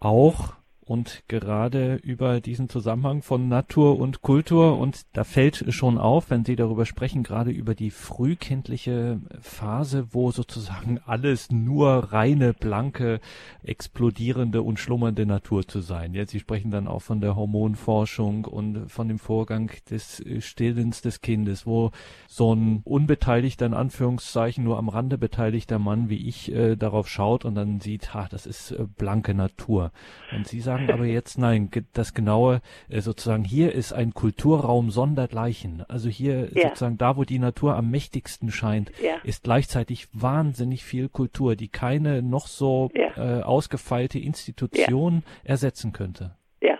auch 0.00 0.54
und 0.88 1.22
gerade 1.28 1.96
über 1.96 2.40
diesen 2.40 2.68
Zusammenhang 2.68 3.22
von 3.22 3.48
Natur 3.48 3.98
und 3.98 4.22
Kultur 4.22 4.78
und 4.78 5.02
da 5.12 5.24
fällt 5.24 5.64
schon 5.68 5.98
auf, 5.98 6.30
wenn 6.30 6.44
Sie 6.44 6.56
darüber 6.56 6.86
sprechen, 6.86 7.22
gerade 7.22 7.50
über 7.50 7.74
die 7.74 7.90
frühkindliche 7.90 9.20
Phase, 9.40 10.08
wo 10.12 10.30
sozusagen 10.30 10.98
alles 11.04 11.50
nur 11.50 12.12
reine, 12.12 12.54
blanke, 12.54 13.20
explodierende 13.62 14.62
und 14.62 14.78
schlummernde 14.78 15.26
Natur 15.26 15.68
zu 15.68 15.80
sein. 15.80 16.14
Ja, 16.14 16.26
Sie 16.26 16.40
sprechen 16.40 16.70
dann 16.70 16.88
auch 16.88 17.02
von 17.02 17.20
der 17.20 17.36
Hormonforschung 17.36 18.46
und 18.46 18.90
von 18.90 19.08
dem 19.08 19.18
Vorgang 19.18 19.70
des 19.90 20.24
Stillens 20.40 21.02
des 21.02 21.20
Kindes, 21.20 21.66
wo 21.66 21.90
so 22.28 22.54
ein 22.54 22.80
unbeteiligter, 22.84 23.66
in 23.66 23.74
Anführungszeichen, 23.74 24.64
nur 24.64 24.78
am 24.78 24.88
Rande 24.88 25.18
beteiligter 25.18 25.78
Mann 25.78 26.08
wie 26.08 26.28
ich 26.28 26.52
äh, 26.52 26.76
darauf 26.76 27.08
schaut 27.08 27.44
und 27.44 27.54
dann 27.54 27.80
sieht, 27.80 28.14
ha, 28.14 28.26
das 28.30 28.46
ist 28.46 28.70
äh, 28.70 28.86
blanke 28.96 29.34
Natur. 29.34 29.92
Und 30.34 30.46
Sie 30.46 30.60
sagen 30.60 30.77
aber 30.88 31.04
jetzt, 31.04 31.38
nein, 31.38 31.70
das 31.94 32.14
genaue, 32.14 32.60
äh, 32.88 33.00
sozusagen, 33.00 33.44
hier 33.44 33.72
ist 33.72 33.92
ein 33.92 34.14
Kulturraum 34.14 34.90
sondergleichen. 34.90 35.84
Also 35.88 36.08
hier 36.08 36.48
ja. 36.52 36.68
sozusagen 36.68 36.98
da, 36.98 37.16
wo 37.16 37.24
die 37.24 37.38
Natur 37.38 37.74
am 37.74 37.90
mächtigsten 37.90 38.50
scheint, 38.50 38.92
ja. 39.02 39.16
ist 39.24 39.44
gleichzeitig 39.44 40.08
wahnsinnig 40.12 40.84
viel 40.84 41.08
Kultur, 41.08 41.56
die 41.56 41.68
keine 41.68 42.22
noch 42.22 42.46
so 42.46 42.90
ja. 42.94 43.40
äh, 43.40 43.42
ausgefeilte 43.42 44.18
Institution 44.18 45.22
ersetzen 45.44 45.92
könnte. 45.92 46.36
Ja. 46.60 46.78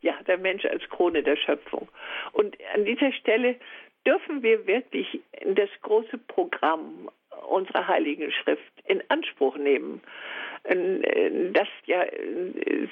Ja, 0.00 0.14
der 0.26 0.38
Mensch 0.38 0.64
als 0.64 0.82
Krone 0.90 1.22
der 1.22 1.36
Schöpfung. 1.36 1.88
Und 2.32 2.56
an 2.74 2.84
dieser 2.84 3.12
Stelle 3.12 3.56
dürfen 4.06 4.42
wir 4.42 4.66
wirklich 4.66 5.20
das 5.54 5.68
große 5.82 6.18
Programm 6.18 7.08
unserer 7.44 7.88
Heiligen 7.88 8.32
Schrift 8.32 8.72
in 8.86 9.02
Anspruch 9.08 9.56
nehmen, 9.56 10.02
das 10.64 11.68
ja 11.84 12.04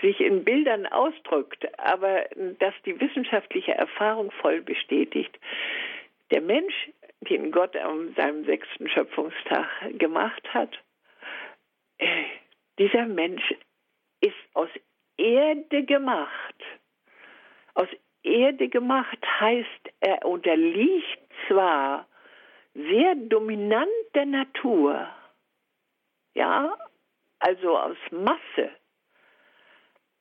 sich 0.02 0.20
in 0.20 0.44
Bildern 0.44 0.86
ausdrückt, 0.86 1.66
aber 1.78 2.26
das 2.58 2.74
die 2.84 3.00
wissenschaftliche 3.00 3.72
Erfahrung 3.72 4.30
voll 4.30 4.60
bestätigt. 4.60 5.38
Der 6.30 6.42
Mensch, 6.42 6.90
den 7.20 7.50
Gott 7.50 7.76
an 7.76 8.14
seinem 8.14 8.44
sechsten 8.44 8.88
Schöpfungstag 8.88 9.68
gemacht 9.98 10.42
hat, 10.52 10.70
äh, 11.98 12.24
dieser 12.78 13.06
Mensch 13.06 13.54
ist 14.20 14.34
aus 14.54 14.68
Erde 15.16 15.84
gemacht. 15.84 16.56
Aus 17.74 17.88
Erde 18.22 18.68
gemacht 18.68 19.18
heißt, 19.40 19.92
er 20.00 20.24
unterliegt 20.24 21.18
zwar 21.48 22.06
sehr 22.74 23.14
dominant 23.14 23.90
der 24.14 24.26
Natur, 24.26 25.08
ja, 26.34 26.76
also 27.38 27.78
aus 27.78 27.96
Masse, 28.10 28.70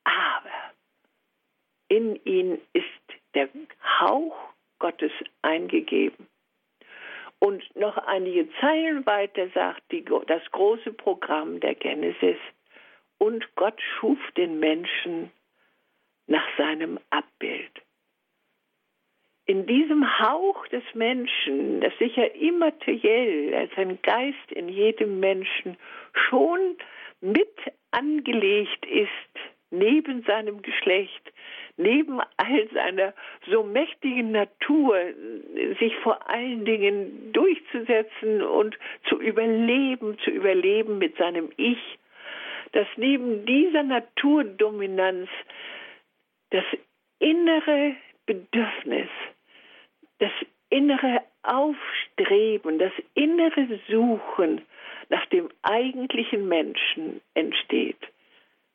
aber 0.04 0.72
in 1.88 2.16
ihn 2.24 2.60
ist 2.72 2.86
der 3.34 3.48
Hauch 4.00 4.36
Gottes 4.78 5.12
eingegeben. 5.42 6.26
Und 7.38 7.64
noch 7.74 7.96
einige 7.96 8.48
Zeilen 8.60 9.04
weiter 9.04 9.48
sagt 9.50 9.82
die, 9.90 10.04
das 10.04 10.42
große 10.52 10.92
Programm 10.92 11.60
der 11.60 11.74
Genesis. 11.74 12.38
Und 13.18 13.54
Gott 13.56 13.80
schuf 13.80 14.18
den 14.36 14.60
Menschen 14.60 15.32
nach 16.26 16.46
seinem 16.56 16.98
Abbild 17.10 17.81
in 19.46 19.66
diesem 19.66 20.18
Hauch 20.20 20.66
des 20.68 20.84
Menschen, 20.94 21.80
das 21.80 21.92
sicher 21.98 22.34
immateriell 22.34 23.54
als 23.54 23.70
ein 23.76 23.98
Geist 24.02 24.52
in 24.52 24.68
jedem 24.68 25.20
Menschen 25.20 25.76
schon 26.12 26.76
mit 27.20 27.54
angelegt 27.90 28.86
ist, 28.86 29.08
neben 29.70 30.22
seinem 30.22 30.62
Geschlecht, 30.62 31.32
neben 31.76 32.20
all 32.36 32.68
seiner 32.72 33.14
so 33.50 33.62
mächtigen 33.62 34.32
Natur, 34.32 34.96
sich 35.80 35.96
vor 35.96 36.28
allen 36.28 36.64
Dingen 36.64 37.32
durchzusetzen 37.32 38.42
und 38.42 38.78
zu 39.08 39.20
überleben, 39.20 40.18
zu 40.20 40.30
überleben 40.30 40.98
mit 40.98 41.16
seinem 41.16 41.50
Ich, 41.56 41.98
dass 42.72 42.86
neben 42.96 43.44
dieser 43.46 43.82
Naturdominanz 43.82 45.28
das 46.50 46.64
innere 47.18 47.96
Bedürfnis, 48.26 49.08
das 50.18 50.32
innere 50.70 51.22
Aufstreben, 51.42 52.78
das 52.78 52.92
innere 53.14 53.80
Suchen 53.88 54.62
nach 55.08 55.26
dem 55.26 55.50
eigentlichen 55.62 56.48
Menschen 56.48 57.20
entsteht, 57.34 57.98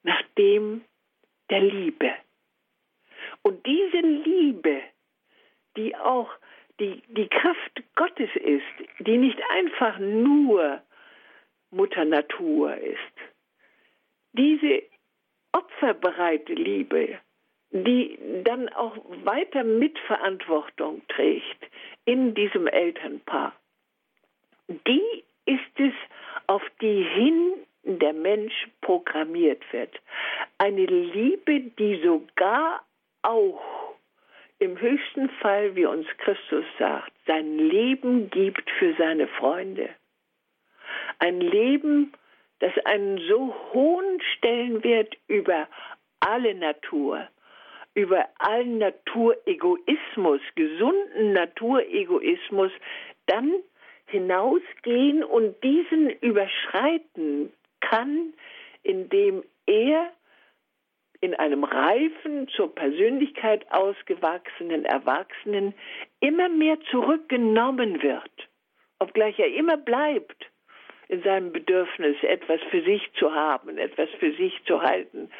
nach 0.04 0.22
dem 0.38 0.84
der 1.50 1.62
Liebe. 1.62 2.14
Und 3.42 3.66
diese 3.66 4.00
Liebe, 4.00 4.82
die 5.78 5.96
auch 5.96 6.30
die, 6.80 7.02
die 7.08 7.28
Kraft 7.28 7.84
Gottes 7.96 8.30
ist, 8.36 8.66
die 9.00 9.18
nicht 9.18 9.40
einfach 9.50 9.98
nur 10.00 10.82
Mutter 11.72 12.06
Natur 12.06 12.76
ist, 12.76 13.00
diese 14.34 14.84
opferbereite 15.54 16.54
Liebe, 16.54 17.20
die 17.72 18.18
dann 18.44 18.70
auch 18.70 18.98
weiter 19.24 19.64
Mitverantwortung 19.64 21.02
trägt 21.10 21.66
in 22.06 22.34
diesem 22.34 22.68
Elternpaar. 22.68 23.54
Die 24.68 25.24
ist 25.46 25.80
es, 25.80 25.94
auf 26.48 26.64
die 26.82 27.04
hin 27.04 27.54
der 27.84 28.14
Mensch 28.14 28.68
programmiert 28.82 29.62
wird. 29.72 29.94
Eine 30.58 30.86
Liebe, 30.86 31.62
die 31.78 32.02
sogar 32.04 32.84
auch 33.22 33.62
im 34.60 34.80
höchsten 34.80 35.30
Fall, 35.42 35.76
wie 35.76 35.86
uns 35.86 36.08
Christus 36.18 36.66
sagt, 36.80 37.12
sein 37.28 37.58
Leben 37.58 38.30
gibt 38.30 38.70
für 38.72 38.94
seine 38.96 39.28
Freunde. 39.28 39.90
Ein 41.20 41.40
Leben, 41.40 42.14
das 42.60 42.74
einen 42.86 43.20
so 43.28 43.56
hohen 43.74 44.20
Stellenwert 44.36 45.16
über 45.28 45.68
alle 46.20 46.56
Natur, 46.56 47.28
über 47.98 48.28
allen 48.38 48.78
Naturegoismus, 48.78 50.40
gesunden 50.54 51.34
Naturegoismus, 51.34 52.72
dann 53.26 53.52
hinausgehen 54.06 55.24
und 55.24 55.56
diesen 55.64 56.12
überschreiten 56.22 57.52
kann, 57.82 58.34
indem 58.84 59.44
er 59.66 60.14
in 61.22 61.34
einem 61.34 61.64
reifen, 61.64 62.48
zur 62.50 62.74
Persönlichkeit 62.76 63.66
ausgewachsenen 63.72 64.86
Erwachsenen 64.86 65.74
immer 66.20 66.50
mehr 66.50 66.80
zurückgenommen 66.92 68.04
wird, 68.04 68.48
obgleich 69.00 69.40
er 69.40 69.52
immer 69.52 69.76
bleibt 69.78 70.52
in 71.08 71.24
seinem 71.24 71.52
Bedürfnis, 71.52 72.16
etwas 72.22 72.62
für 72.70 72.84
sich 72.84 73.02
zu 73.14 73.34
haben, 73.34 73.80
etwas 73.80 74.10
für 74.20 74.34
sich 74.34 74.54
zu 74.66 74.84
halten 74.84 75.32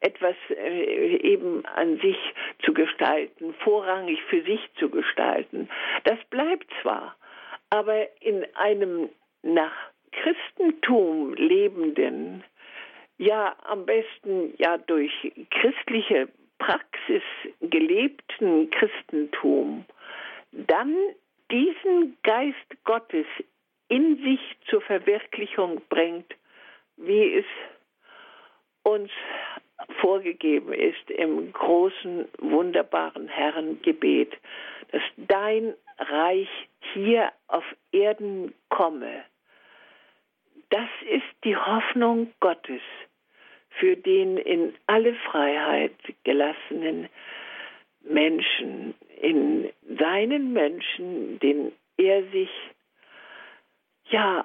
etwas 0.00 0.36
äh, 0.50 1.16
eben 1.16 1.64
an 1.66 1.98
sich 1.98 2.16
zu 2.64 2.72
gestalten, 2.72 3.54
vorrangig 3.62 4.20
für 4.28 4.42
sich 4.42 4.60
zu 4.78 4.90
gestalten. 4.90 5.68
Das 6.04 6.18
bleibt 6.30 6.66
zwar, 6.82 7.16
aber 7.70 8.08
in 8.20 8.46
einem 8.54 9.10
nach 9.42 9.74
Christentum 10.12 11.34
lebenden, 11.34 12.44
ja 13.18 13.54
am 13.64 13.86
besten 13.86 14.54
ja 14.58 14.78
durch 14.78 15.12
christliche 15.50 16.28
Praxis 16.58 17.22
gelebten 17.60 18.70
Christentum, 18.70 19.84
dann 20.52 20.94
diesen 21.50 22.16
Geist 22.22 22.84
Gottes 22.84 23.26
in 23.88 24.16
sich 24.22 24.40
zur 24.68 24.80
Verwirklichung 24.82 25.82
bringt, 25.88 26.34
wie 26.96 27.34
es 27.34 27.46
uns 28.82 29.10
vorgegeben 30.00 30.72
ist 30.72 31.10
im 31.10 31.52
großen, 31.52 32.28
wunderbaren 32.38 33.28
Herrengebet, 33.28 34.32
dass 34.92 35.02
dein 35.16 35.74
Reich 35.98 36.48
hier 36.94 37.32
auf 37.48 37.64
Erden 37.92 38.54
komme. 38.68 39.24
Das 40.70 40.88
ist 41.08 41.44
die 41.44 41.56
Hoffnung 41.56 42.32
Gottes 42.40 42.82
für 43.70 43.96
den 43.96 44.36
in 44.36 44.74
alle 44.86 45.14
Freiheit 45.14 45.94
gelassenen 46.24 47.08
Menschen, 48.02 48.94
in 49.20 49.70
seinen 49.98 50.52
Menschen, 50.52 51.38
den 51.40 51.72
er 51.96 52.22
sich 52.30 52.50
ja 54.06 54.44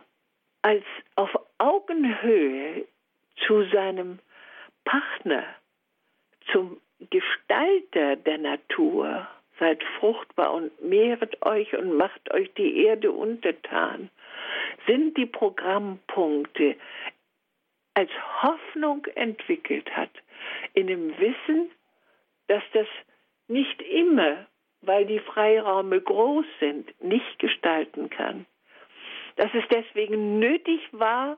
als 0.61 0.83
auf 1.15 1.29
Augenhöhe 1.57 2.85
zu 3.47 3.63
seinem 3.71 4.19
Partner, 4.85 5.43
zum 6.51 6.79
Gestalter 7.09 8.15
der 8.15 8.37
Natur. 8.37 9.27
Seid 9.57 9.81
fruchtbar 9.99 10.53
und 10.53 10.81
mehret 10.81 11.41
euch 11.45 11.73
und 11.77 11.95
macht 11.95 12.33
euch 12.33 12.53
die 12.55 12.83
Erde 12.83 13.11
untertan, 13.11 14.09
sind 14.85 15.15
die 15.15 15.25
Programmpunkte 15.25 16.75
als 17.93 18.11
Hoffnung 18.41 19.05
entwickelt 19.15 19.89
hat, 19.95 20.09
in 20.73 20.87
dem 20.87 21.17
Wissen, 21.17 21.71
dass 22.47 22.63
das 22.73 22.87
nicht 23.47 23.81
immer, 23.81 24.45
weil 24.81 25.05
die 25.05 25.19
Freiräume 25.19 26.01
groß 26.01 26.45
sind, 26.59 27.01
nicht 27.01 27.39
gestalten 27.39 28.09
kann. 28.09 28.45
Dass 29.37 29.53
es 29.53 29.63
deswegen 29.69 30.39
nötig 30.39 30.81
war, 30.91 31.37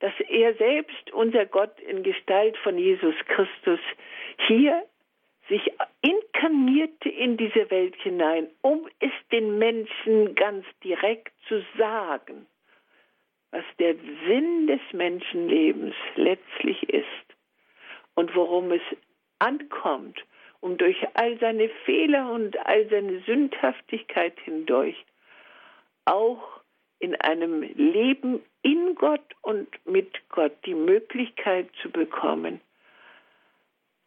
dass 0.00 0.12
er 0.28 0.54
selbst, 0.54 1.12
unser 1.12 1.46
Gott 1.46 1.78
in 1.80 2.02
Gestalt 2.02 2.56
von 2.58 2.78
Jesus 2.78 3.14
Christus, 3.26 3.80
hier 4.48 4.84
sich 5.48 5.72
inkarnierte 6.00 7.08
in 7.08 7.36
diese 7.36 7.70
Welt 7.70 7.96
hinein, 7.96 8.48
um 8.62 8.88
es 9.00 9.12
den 9.32 9.58
Menschen 9.58 10.34
ganz 10.34 10.64
direkt 10.82 11.32
zu 11.48 11.62
sagen, 11.76 12.46
was 13.50 13.64
der 13.78 13.94
Sinn 14.26 14.68
des 14.68 14.80
Menschenlebens 14.92 15.94
letztlich 16.14 16.88
ist 16.88 17.06
und 18.14 18.34
worum 18.34 18.70
es 18.70 18.82
ankommt, 19.40 20.24
um 20.60 20.76
durch 20.76 20.96
all 21.14 21.38
seine 21.40 21.68
Fehler 21.84 22.30
und 22.30 22.56
all 22.66 22.88
seine 22.88 23.20
Sündhaftigkeit 23.20 24.38
hindurch 24.40 25.04
auch 26.04 26.59
in 27.00 27.16
einem 27.16 27.62
Leben 27.62 28.40
in 28.62 28.94
Gott 28.94 29.24
und 29.42 29.68
mit 29.86 30.28
Gott 30.28 30.52
die 30.66 30.74
Möglichkeit 30.74 31.68
zu 31.82 31.90
bekommen, 31.90 32.60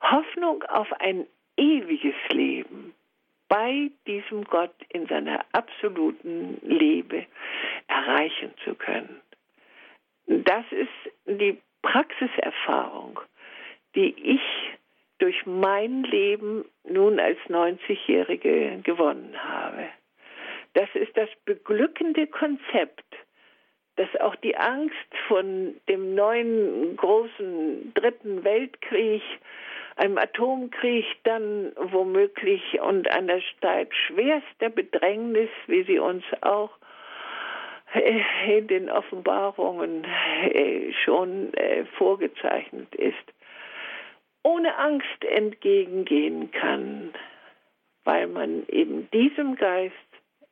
Hoffnung 0.01 0.63
auf 0.63 0.87
ein 1.01 1.25
ewiges 1.57 2.15
Leben 2.29 2.93
bei 3.49 3.91
diesem 4.07 4.43
Gott 4.45 4.75
in 4.89 5.07
seiner 5.07 5.45
absoluten 5.51 6.59
Liebe 6.61 7.25
erreichen 7.87 8.53
zu 8.63 8.75
können. 8.75 9.21
Das 10.25 10.65
ist 10.71 11.13
die 11.25 11.59
Praxiserfahrung, 11.81 13.19
die 13.95 14.15
ich 14.17 14.41
durch 15.19 15.45
mein 15.45 16.03
Leben 16.03 16.65
nun 16.83 17.19
als 17.19 17.37
90-Jährige 17.47 18.79
gewonnen 18.83 19.35
habe. 19.43 19.89
Das 20.73 20.89
ist 20.95 21.15
das 21.15 21.29
beglückende 21.45 22.27
Konzept, 22.27 23.05
dass 23.95 24.09
auch 24.21 24.35
die 24.37 24.57
Angst 24.57 24.95
von 25.27 25.75
dem 25.87 26.15
neuen 26.15 26.95
großen 26.97 27.93
dritten 27.93 28.43
Weltkrieg, 28.43 29.21
einem 29.95 30.17
Atomkrieg 30.17 31.05
dann 31.23 31.71
womöglich 31.75 32.81
und 32.81 33.07
einer 33.11 33.39
Zeit 33.61 33.93
schwerster 33.93 34.69
Bedrängnis, 34.69 35.49
wie 35.67 35.83
sie 35.83 35.99
uns 35.99 36.23
auch 36.41 36.71
äh, 37.93 38.57
in 38.57 38.67
den 38.67 38.89
Offenbarungen 38.89 40.03
äh, 40.03 40.91
schon 41.05 41.53
äh, 41.53 41.85
vorgezeichnet 41.97 42.93
ist, 42.95 43.33
ohne 44.41 44.75
Angst 44.77 45.23
entgegengehen 45.29 46.51
kann, 46.51 47.13
weil 48.03 48.25
man 48.25 48.67
eben 48.67 49.09
diesem 49.11 49.55
Geist 49.55 49.93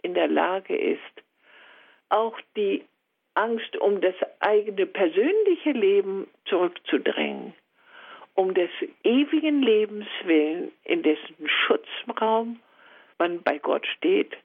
in 0.02 0.14
der 0.14 0.28
Lage 0.28 0.76
ist, 0.76 0.99
auch 2.10 2.38
die 2.56 2.84
Angst 3.34 3.78
um 3.78 4.02
das 4.02 4.16
eigene 4.39 4.86
persönliche 4.86 5.72
Leben 5.72 6.28
zurückzudrängen, 6.45 7.54
um 8.36 8.54
des 8.54 8.70
ewigen 9.04 9.62
Lebens 9.62 10.08
willen, 10.24 10.72
in 10.84 11.04
dessen 11.04 11.47
Schutzraum 11.47 12.60
man 13.18 13.41
bei 13.43 13.60
Gott 13.60 13.86
steht, 13.97 14.36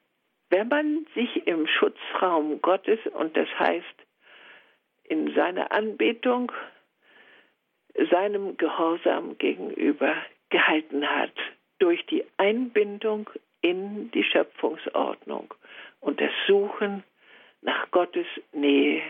wenn 0.51 0.69
man 0.69 1.07
sich 1.15 1.47
im 1.47 1.67
Schutzraum 1.67 2.61
Gottes, 2.61 3.01
und 3.15 3.37
das 3.37 3.49
heißt 3.59 3.97
in 5.05 5.35
seiner 5.35 5.73
Anbetung, 5.73 6.53
seinem 8.11 8.57
Gehorsam 8.57 9.39
gegenüber 9.39 10.15
gehalten 10.51 11.09
hat, 11.09 11.33
durch 11.79 12.05
die 12.07 12.25
Einbindung 12.37 13.31
in 13.61 14.11
die 14.13 14.25
Schöpfungsordnung 14.25 15.53
und 16.01 16.21
das 16.21 16.33
Suchen 16.47 17.03
nach 17.63 17.91
Gottes 17.91 18.27
Nähe 18.53 19.03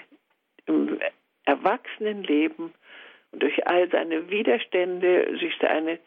im 0.67 0.99
Erwachsenenleben 1.45 2.73
und 3.33 3.43
durch 3.43 3.67
all 3.67 3.89
seine 3.91 4.31
Widerstände, 4.31 5.27
durch 5.39 5.57
seine, 5.61 5.99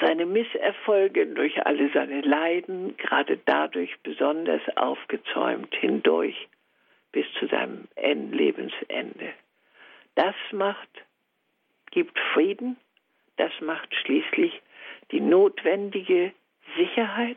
seine 0.00 0.26
Misserfolge, 0.26 1.26
durch 1.26 1.64
alle 1.66 1.90
seine 1.92 2.20
Leiden, 2.22 2.96
gerade 2.96 3.38
dadurch 3.44 3.94
besonders 4.02 4.62
aufgezäumt 4.76 5.74
hindurch 5.74 6.48
bis 7.12 7.26
zu 7.38 7.46
seinem 7.46 7.88
Lebensende. 8.32 9.32
Das 10.14 10.34
macht, 10.52 10.88
gibt 11.90 12.18
Frieden, 12.32 12.76
das 13.36 13.52
macht 13.60 13.94
schließlich 13.94 14.60
die 15.10 15.20
notwendige 15.20 16.32
Sicherheit, 16.76 17.36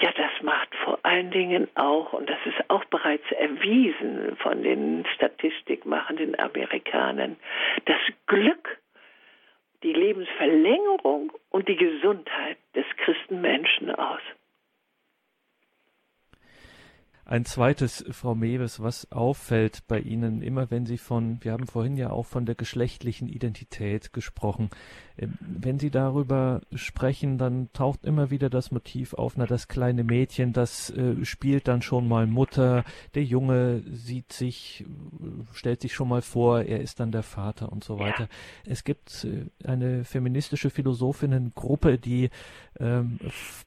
ja, 0.00 0.10
das 0.12 0.42
macht 0.42 0.74
vor 0.84 0.98
allen 1.02 1.30
Dingen 1.30 1.68
auch, 1.76 2.12
und 2.12 2.28
das 2.28 2.38
ist 2.46 2.68
auch 2.68 2.84
bereits 2.86 3.30
erwiesen 3.32 4.36
von 4.36 4.62
den 4.62 5.06
statistikmachenden 5.14 6.38
Amerikanern, 6.38 7.36
das 7.84 8.00
Glück, 8.26 8.78
die 9.82 9.92
Lebensverlängerung 9.92 11.32
und 11.50 11.68
die 11.68 11.76
Gesundheit 11.76 12.56
des 12.74 12.86
Christenmenschen 12.96 13.94
aus. 13.94 14.20
Ein 17.26 17.46
zweites, 17.46 18.04
Frau 18.10 18.34
Mewes, 18.34 18.82
was 18.82 19.10
auffällt 19.10 19.84
bei 19.88 19.98
Ihnen, 19.98 20.42
immer 20.42 20.70
wenn 20.70 20.84
Sie 20.84 20.98
von, 20.98 21.38
wir 21.42 21.52
haben 21.52 21.66
vorhin 21.66 21.96
ja 21.96 22.10
auch 22.10 22.26
von 22.26 22.44
der 22.44 22.54
geschlechtlichen 22.54 23.28
Identität 23.28 24.12
gesprochen, 24.12 24.68
wenn 25.16 25.78
Sie 25.78 25.90
darüber 25.90 26.60
sprechen, 26.74 27.38
dann 27.38 27.68
taucht 27.72 28.04
immer 28.04 28.30
wieder 28.30 28.50
das 28.50 28.72
Motiv 28.72 29.14
auf, 29.14 29.36
na, 29.36 29.46
das 29.46 29.68
kleine 29.68 30.02
Mädchen, 30.02 30.52
das 30.52 30.90
äh, 30.90 31.24
spielt 31.24 31.68
dann 31.68 31.82
schon 31.82 32.08
mal 32.08 32.26
Mutter, 32.26 32.84
der 33.14 33.22
Junge 33.22 33.82
sieht 33.92 34.32
sich, 34.32 34.84
stellt 35.52 35.82
sich 35.82 35.94
schon 35.94 36.08
mal 36.08 36.22
vor, 36.22 36.62
er 36.62 36.80
ist 36.80 36.98
dann 36.98 37.12
der 37.12 37.22
Vater 37.22 37.70
und 37.70 37.84
so 37.84 37.98
weiter. 38.00 38.24
Ja. 38.24 38.28
Es 38.66 38.82
gibt 38.82 39.24
äh, 39.24 39.46
eine 39.66 40.04
feministische 40.04 40.70
Philosophinnengruppe, 40.70 41.96
die 41.98 42.30
ähm, 42.80 43.20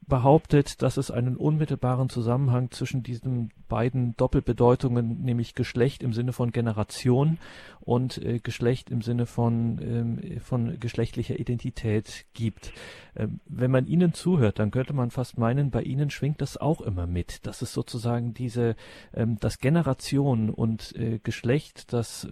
behauptet, 0.06 0.82
dass 0.82 0.98
es 0.98 1.12
einen 1.12 1.38
unmittelbaren 1.38 2.10
Zusammenhang 2.10 2.72
zwischen 2.72 3.04
diesen 3.04 3.52
beiden 3.70 4.16
Doppelbedeutungen, 4.18 5.22
nämlich 5.22 5.56
Geschlecht 5.56 6.04
im 6.04 6.12
Sinne 6.12 6.34
von 6.34 6.52
Generation 6.52 7.38
und 7.80 8.18
äh, 8.18 8.40
Geschlecht 8.40 8.90
im 8.90 9.02
Sinne 9.02 9.26
von, 9.26 9.80
ähm, 9.82 10.42
von 10.42 10.78
geschlechtlicher 10.80 11.37
Identität 11.38 12.26
gibt. 12.34 12.74
Ähm, 13.16 13.40
wenn 13.46 13.72
man 13.72 13.88
Ihnen 13.88 14.14
zuhört, 14.14 14.60
dann 14.60 14.72
könnte 14.72 14.94
man 14.94 15.12
fast 15.12 15.38
meinen, 15.38 15.72
bei 15.72 15.84
Ihnen 15.84 16.10
schwingt 16.10 16.42
das 16.42 16.58
auch 16.58 16.82
immer 16.82 17.08
mit. 17.08 17.46
Das 17.46 17.62
ist 17.62 17.74
sozusagen 17.74 18.34
diese, 18.34 18.76
ähm, 19.14 19.38
das 19.40 19.60
Generation 19.60 20.50
und 20.50 20.96
äh, 20.96 21.20
Geschlecht, 21.20 21.94
das 21.94 22.28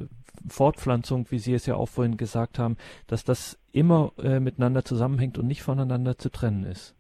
Fortpflanzung, 0.48 1.28
wie 1.30 1.40
Sie 1.40 1.54
es 1.54 1.66
ja 1.66 1.76
auch 1.76 1.90
vorhin 1.90 2.18
gesagt 2.18 2.60
haben, 2.60 2.78
dass 3.08 3.24
das 3.24 3.60
immer 3.72 4.14
äh, 4.18 4.40
miteinander 4.40 4.84
zusammenhängt 4.84 5.38
und 5.38 5.48
nicht 5.48 5.64
voneinander 5.64 6.18
zu 6.18 6.30
trennen 6.30 6.64
ist. 6.64 6.96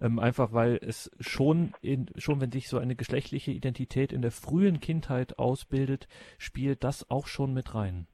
Ähm, 0.00 0.18
einfach 0.18 0.52
weil 0.52 0.78
es 0.80 1.10
schon, 1.20 1.72
in, 1.82 2.06
schon 2.16 2.40
wenn 2.40 2.52
sich 2.52 2.68
so 2.68 2.78
eine 2.78 2.96
geschlechtliche 2.96 3.50
Identität 3.50 4.12
in 4.12 4.22
der 4.22 4.30
frühen 4.30 4.80
Kindheit 4.80 5.38
ausbildet, 5.38 6.08
spielt 6.38 6.84
das 6.84 7.10
auch 7.10 7.26
schon 7.26 7.52
mit 7.52 7.74
rein. 7.74 8.06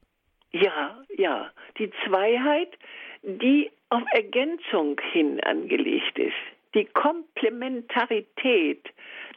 Ja, 0.53 1.03
ja. 1.17 1.51
Die 1.79 1.91
Zweiheit, 2.07 2.71
die 3.23 3.71
auf 3.91 4.03
Ergänzung 4.13 5.01
hin 5.13 5.41
angelegt 5.41 6.19
ist. 6.19 6.35
Die 6.75 6.85
Komplementarität, 6.85 8.83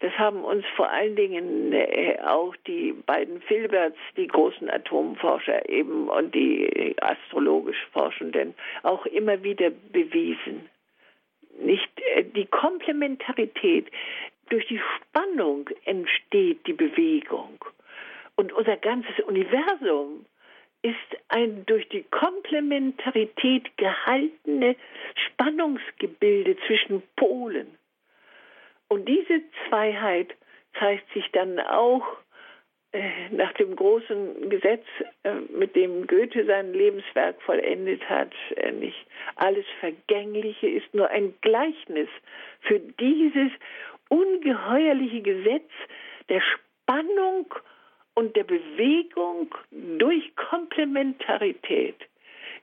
das 0.01 0.11
haben 0.17 0.43
uns 0.43 0.65
vor 0.75 0.89
allen 0.89 1.15
Dingen 1.15 1.73
äh, 1.73 2.17
auch 2.25 2.55
die 2.67 2.93
beiden 3.05 3.41
Filberts, 3.41 3.97
die 4.17 4.27
großen 4.27 4.69
Atomforscher 4.69 5.67
eben 5.69 6.09
und 6.09 6.33
die 6.35 6.95
astrologisch 7.01 7.85
Forschenden 7.93 8.55
auch 8.83 9.05
immer 9.05 9.43
wieder 9.43 9.69
bewiesen 9.69 10.69
nicht 11.59 11.89
äh, 12.15 12.23
die 12.23 12.45
Komplementarität. 12.45 13.87
Durch 14.49 14.65
die 14.67 14.81
Spannung 14.97 15.69
entsteht 15.85 16.65
die 16.65 16.73
Bewegung. 16.73 17.63
Und 18.35 18.51
unser 18.53 18.77
ganzes 18.77 19.19
Universum 19.25 20.25
ist 20.81 20.95
ein 21.27 21.65
durch 21.65 21.87
die 21.89 22.03
Komplementarität 22.03 23.75
gehaltene 23.77 24.75
Spannungsgebilde 25.27 26.57
zwischen 26.67 27.03
Polen. 27.15 27.77
Und 28.87 29.07
diese 29.07 29.41
Zweiheit 29.67 30.33
zeigt 30.79 31.11
sich 31.13 31.29
dann 31.31 31.59
auch 31.59 32.05
äh, 32.91 33.29
nach 33.29 33.53
dem 33.53 33.75
großen 33.75 34.49
Gesetz, 34.49 34.83
äh, 35.23 35.33
mit 35.55 35.75
dem 35.75 36.07
Goethe 36.07 36.45
sein 36.45 36.73
Lebenswerk 36.73 37.39
vollendet 37.43 38.09
hat, 38.09 38.31
äh, 38.55 38.71
nicht 38.71 39.05
alles 39.35 39.65
Vergängliche 39.79 40.67
ist 40.67 40.91
nur 40.95 41.07
ein 41.09 41.35
Gleichnis 41.41 42.09
für 42.61 42.79
dieses 42.79 43.51
ungeheuerliche 44.09 45.21
Gesetz 45.21 45.69
der 46.29 46.41
Spannung 46.41 47.53
und 48.19 48.35
der 48.35 48.43
Bewegung 48.43 49.55
durch 49.71 50.35
Komplementarität, 50.35 51.95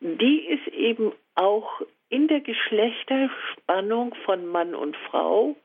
die 0.00 0.40
ist 0.40 0.68
eben 0.68 1.12
auch 1.34 1.80
in 2.10 2.28
der 2.28 2.40
Geschlechterspannung 2.40 4.14
von 4.26 4.46
Mann 4.46 4.74
und 4.74 4.94
Frau, 5.08 5.56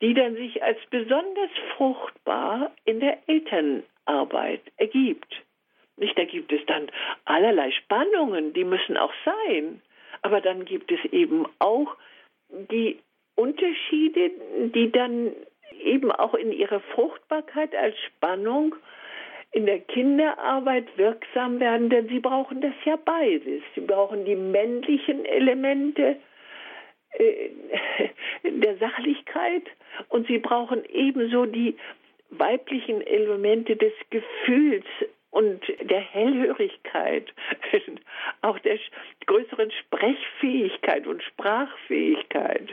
die 0.00 0.14
dann 0.14 0.36
sich 0.36 0.62
als 0.62 0.78
besonders 0.90 1.50
fruchtbar 1.76 2.70
in 2.84 3.00
der 3.00 3.18
Elternarbeit 3.26 4.62
ergibt. 4.76 5.34
Nicht, 5.96 6.16
da 6.16 6.24
gibt 6.24 6.52
es 6.52 6.64
dann 6.66 6.88
allerlei 7.24 7.72
Spannungen, 7.72 8.52
die 8.52 8.62
müssen 8.62 8.96
auch 8.96 9.12
sein. 9.24 9.82
Aber 10.22 10.40
dann 10.40 10.64
gibt 10.64 10.92
es 10.92 11.04
eben 11.10 11.44
auch 11.58 11.96
die 12.50 13.00
Unterschiede, 13.34 14.30
die 14.76 14.92
dann 14.92 15.32
eben 15.82 16.12
auch 16.12 16.34
in 16.34 16.52
ihrer 16.52 16.78
Fruchtbarkeit 16.94 17.74
als 17.74 17.96
Spannung 18.06 18.76
in 19.52 19.66
der 19.66 19.80
Kinderarbeit 19.80 20.86
wirksam 20.96 21.58
werden, 21.60 21.88
denn 21.90 22.08
sie 22.08 22.20
brauchen 22.20 22.60
das 22.60 22.74
ja 22.84 22.96
beides. 22.96 23.62
Sie 23.74 23.80
brauchen 23.80 24.24
die 24.24 24.36
männlichen 24.36 25.24
Elemente 25.24 26.16
äh, 27.12 27.50
der 28.50 28.76
Sachlichkeit 28.76 29.64
und 30.08 30.26
sie 30.26 30.38
brauchen 30.38 30.84
ebenso 30.90 31.46
die 31.46 31.76
weiblichen 32.30 33.00
Elemente 33.00 33.76
des 33.76 33.92
Gefühls 34.10 34.84
und 35.30 35.60
der 35.82 36.00
Hellhörigkeit, 36.00 37.32
auch 38.42 38.58
der 38.60 38.78
größeren 39.26 39.70
Sprechfähigkeit 39.70 41.06
und 41.06 41.22
Sprachfähigkeit, 41.22 42.68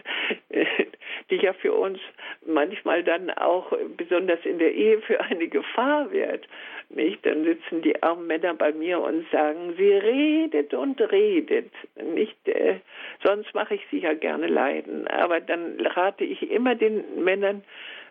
die 1.30 1.36
ja 1.36 1.53
für 1.53 1.73
uns 1.73 1.99
manchmal 2.45 3.03
dann 3.03 3.30
auch 3.32 3.73
besonders 3.98 4.40
in 4.45 4.60
der 4.60 4.73
Ehe 4.73 5.02
für 5.02 5.19
eine 5.19 5.48
Gefahr 5.48 6.11
wird. 6.11 6.48
Nicht? 6.90 7.26
Dann 7.26 7.44
sitzen 7.44 7.82
die 7.82 8.02
armen 8.03 8.27
Männer 8.27 8.53
bei 8.53 8.72
mir 8.72 9.02
und 9.02 9.30
sagen, 9.32 9.73
sie 9.77 9.91
redet 9.91 10.73
und 10.73 11.02
redet. 11.11 11.72
Nicht, 11.95 12.48
äh, 12.48 12.76
sonst 13.23 13.53
mache 13.53 13.76
ich 13.76 13.82
sie 13.91 13.99
ja 13.99 14.14
gerne 14.14 14.48
leiden. 14.48 15.07
Aber 15.07 15.41
dann 15.41 15.80
rate 15.82 16.23
ich 16.23 16.49
immer 16.49 16.76
den 16.76 17.23
Männern, 17.23 17.64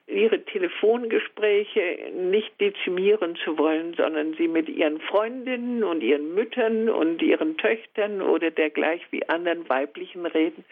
ihre 0.07 0.45
Telefongespräche 0.45 2.11
nicht 2.15 2.61
dezimieren 2.61 3.37
zu 3.37 3.57
wollen, 3.57 3.95
sondern 3.95 4.35
sie 4.35 4.49
mit 4.49 4.69
ihren 4.69 5.01
Freundinnen 5.01 5.83
und 5.83 6.03
ihren 6.03 6.35
Müttern 6.35 6.91
und 6.91 7.23
ihren 7.23 7.57
Töchtern 7.57 8.21
oder 8.21 8.51
dergleich 8.51 9.01
wie 9.11 9.27
anderen 9.29 9.69
weiblichen 9.69 10.27
Reden 10.27 10.65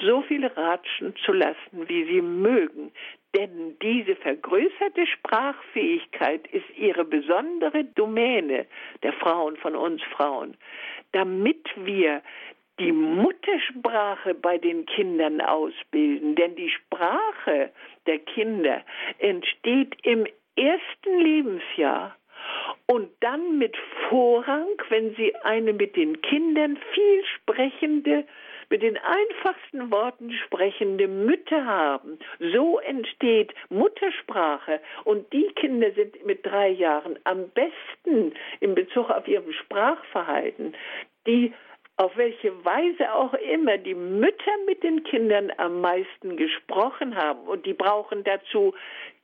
so 0.00 0.22
viel 0.22 0.46
ratschen 0.46 1.14
zu 1.24 1.32
lassen, 1.32 1.88
wie 1.88 2.04
sie 2.04 2.22
mögen. 2.22 2.92
Denn 3.36 3.76
diese 3.82 4.16
vergrößerte 4.16 5.06
Sprachfähigkeit 5.06 6.46
ist 6.46 6.64
ihre 6.76 7.04
besondere 7.04 7.84
Domäne 7.84 8.66
der 9.02 9.12
Frauen 9.14 9.56
von 9.56 9.74
uns 9.76 10.02
Frauen, 10.14 10.56
damit 11.12 11.68
wir 11.76 12.22
die 12.78 12.92
Muttersprache 12.92 14.34
bei 14.34 14.56
den 14.56 14.86
Kindern 14.86 15.40
ausbilden. 15.40 16.36
Denn 16.36 16.54
die 16.54 16.70
Sprache 16.70 17.70
der 18.08 18.18
Kinder 18.18 18.82
entsteht 19.18 19.94
im 20.02 20.26
ersten 20.56 21.20
Lebensjahr 21.20 22.16
und 22.86 23.10
dann 23.20 23.58
mit 23.58 23.76
Vorrang, 24.08 24.66
wenn 24.88 25.14
sie 25.14 25.34
eine 25.36 25.72
mit 25.72 25.94
den 25.94 26.20
Kindern 26.22 26.78
viel 26.94 27.24
sprechende, 27.36 28.24
mit 28.70 28.82
den 28.82 28.98
einfachsten 28.98 29.90
Worten 29.90 30.32
sprechende 30.32 31.06
Mütter 31.06 31.64
haben. 31.64 32.18
So 32.52 32.78
entsteht 32.80 33.54
Muttersprache 33.68 34.80
und 35.04 35.32
die 35.32 35.48
Kinder 35.56 35.90
sind 35.92 36.24
mit 36.26 36.44
drei 36.44 36.68
Jahren 36.68 37.18
am 37.24 37.50
besten 37.50 38.34
in 38.60 38.74
Bezug 38.74 39.10
auf 39.10 39.28
ihrem 39.28 39.52
Sprachverhalten, 39.52 40.74
die 41.26 41.52
auf 41.98 42.16
welche 42.16 42.64
Weise 42.64 43.12
auch 43.12 43.34
immer 43.34 43.76
die 43.76 43.94
Mütter 43.94 44.52
mit 44.66 44.84
den 44.84 45.02
Kindern 45.02 45.52
am 45.56 45.80
meisten 45.80 46.36
gesprochen 46.36 47.16
haben. 47.16 47.40
Und 47.40 47.66
die 47.66 47.74
brauchen 47.74 48.22
dazu 48.22 48.72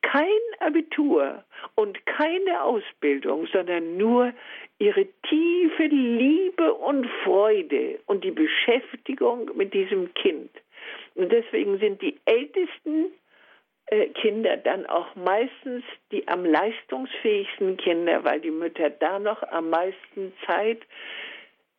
kein 0.02 0.26
Abitur 0.59 1.44
und 1.76 2.05
keine 2.05 2.62
Ausbildung, 2.62 3.46
sondern 3.52 3.96
nur 3.96 4.32
ihre 4.78 5.06
tiefe 5.28 5.86
Liebe 5.86 6.74
und 6.74 7.09
Freude 7.22 8.01
und 8.06 8.24
die 8.24 8.32
Beschäftigung 8.32 9.51
mit 9.55 9.72
diesem 9.72 10.12
Kind. 10.14 10.51
Und 11.14 11.30
deswegen 11.30 11.78
sind 11.78 12.02
die 12.02 12.18
ältesten 12.24 13.12
äh, 13.86 14.09
Kinder 14.09 14.56
dann 14.56 14.84
auch 14.86 15.14
meistens 15.14 15.84
die 16.10 16.26
am 16.26 16.44
leistungsfähigsten 16.44 17.76
Kinder, 17.76 18.24
weil 18.24 18.40
die 18.40 18.51
Mütter 18.51 18.90
da 18.90 19.20
noch 19.20 19.44
am 19.44 19.70
meisten 19.70 20.32
Zeit 20.44 20.80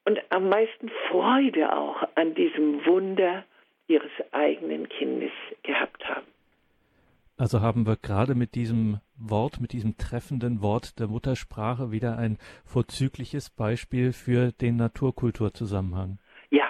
und 0.06 0.20
am 0.30 0.50
meisten 0.50 0.90
Freude 1.10 1.76
auch 1.76 2.08
an 2.16 2.36
diesem 2.36 2.86
Wunder 2.86 3.44
ihres 3.88 4.12
eigenen 4.32 4.88
Kindes 4.88 5.32
gehabt 5.64 6.08
haben. 6.08 6.28
Also 7.38 7.60
haben 7.60 7.86
wir 7.86 7.98
gerade 7.98 8.34
mit 8.34 8.56
diesem 8.56 9.02
Wort, 9.18 9.60
mit 9.60 9.74
diesem 9.74 9.98
treffenden 9.98 10.62
Wort 10.62 11.00
der 11.00 11.08
Muttersprache 11.08 11.92
wieder 11.92 12.18
ein 12.18 12.38
vorzügliches 12.66 13.50
Beispiel 13.50 14.14
für 14.14 14.54
den 14.54 14.78
Naturkulturzusammenhang. 14.78 16.20
Ja, 16.50 16.70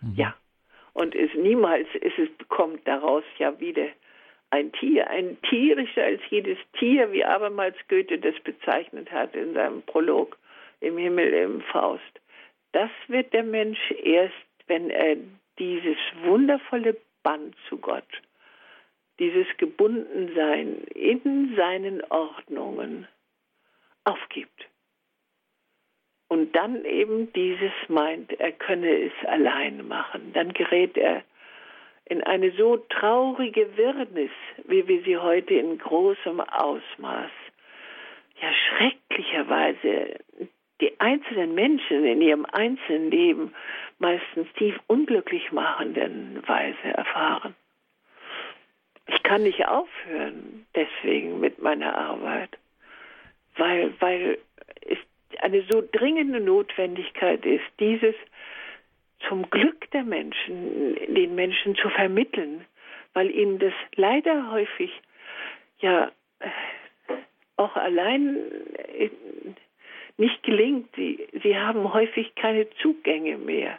mhm. 0.00 0.12
ja. 0.14 0.34
Und 0.92 1.14
es 1.14 1.30
niemals 1.34 1.88
ist 1.94 2.18
es, 2.18 2.28
kommt 2.48 2.86
daraus 2.86 3.24
ja 3.38 3.58
wieder 3.58 3.88
ein 4.50 4.72
Tier, 4.72 5.10
ein 5.10 5.36
tierischer 5.42 6.04
als 6.04 6.20
jedes 6.30 6.58
Tier, 6.78 7.12
wie 7.12 7.24
abermals 7.24 7.76
Goethe 7.88 8.18
das 8.18 8.34
bezeichnet 8.44 9.10
hat 9.10 9.34
in 9.34 9.54
seinem 9.54 9.82
Prolog 9.82 10.38
im 10.80 10.96
Himmel 10.96 11.32
im 11.34 11.60
Faust 11.60 12.20
das 12.72 12.90
wird 13.08 13.32
der 13.32 13.44
Mensch 13.44 13.78
erst, 14.02 14.34
wenn 14.66 14.90
er 14.90 15.16
dieses 15.58 15.96
wundervolle 16.22 16.96
Band 17.22 17.54
zu 17.68 17.78
Gott, 17.78 18.08
dieses 19.18 19.46
Gebundensein 19.56 20.82
in 20.94 21.54
seinen 21.56 22.02
Ordnungen 22.10 23.08
aufgibt. 24.04 24.68
Und 26.28 26.54
dann 26.54 26.84
eben 26.84 27.32
dieses 27.32 27.72
meint, 27.88 28.32
er 28.38 28.52
könne 28.52 29.04
es 29.04 29.26
allein 29.26 29.88
machen. 29.88 30.32
Dann 30.34 30.52
gerät 30.52 30.96
er 30.96 31.24
in 32.04 32.22
eine 32.22 32.50
so 32.52 32.76
traurige 32.76 33.76
Wirrnis, 33.76 34.30
wie 34.64 34.86
wir 34.86 35.02
sie 35.02 35.16
heute 35.16 35.54
in 35.54 35.78
großem 35.78 36.40
Ausmaß, 36.40 37.30
ja 38.40 38.52
schrecklicherweise 38.52 40.18
die 40.80 40.98
einzelnen 41.00 41.54
Menschen 41.54 42.04
in 42.04 42.22
ihrem 42.22 42.46
einzelnen 42.46 43.10
Leben 43.10 43.54
meistens 43.98 44.46
tief 44.56 44.78
unglücklich 44.86 45.50
machenden 45.50 46.42
Weise 46.46 46.84
erfahren. 46.84 47.54
Ich 49.06 49.22
kann 49.22 49.42
nicht 49.42 49.66
aufhören 49.66 50.66
deswegen 50.74 51.40
mit 51.40 51.60
meiner 51.60 51.96
Arbeit, 51.96 52.50
weil, 53.56 53.92
weil 54.00 54.38
es 54.82 54.98
eine 55.40 55.64
so 55.70 55.82
dringende 55.92 56.40
Notwendigkeit 56.40 57.44
ist, 57.44 57.64
dieses 57.80 58.14
zum 59.26 59.50
Glück 59.50 59.90
der 59.90 60.04
Menschen, 60.04 60.94
den 61.08 61.34
Menschen 61.34 61.74
zu 61.74 61.88
vermitteln, 61.88 62.64
weil 63.14 63.30
ihnen 63.30 63.58
das 63.58 63.72
leider 63.96 64.52
häufig 64.52 64.92
ja 65.80 66.12
auch 67.56 67.74
allein 67.74 68.36
nicht 70.18 70.42
gelingt. 70.42 70.88
Sie, 70.96 71.26
sie 71.42 71.56
haben 71.56 71.92
häufig 71.92 72.34
keine 72.34 72.68
Zugänge 72.82 73.38
mehr 73.38 73.78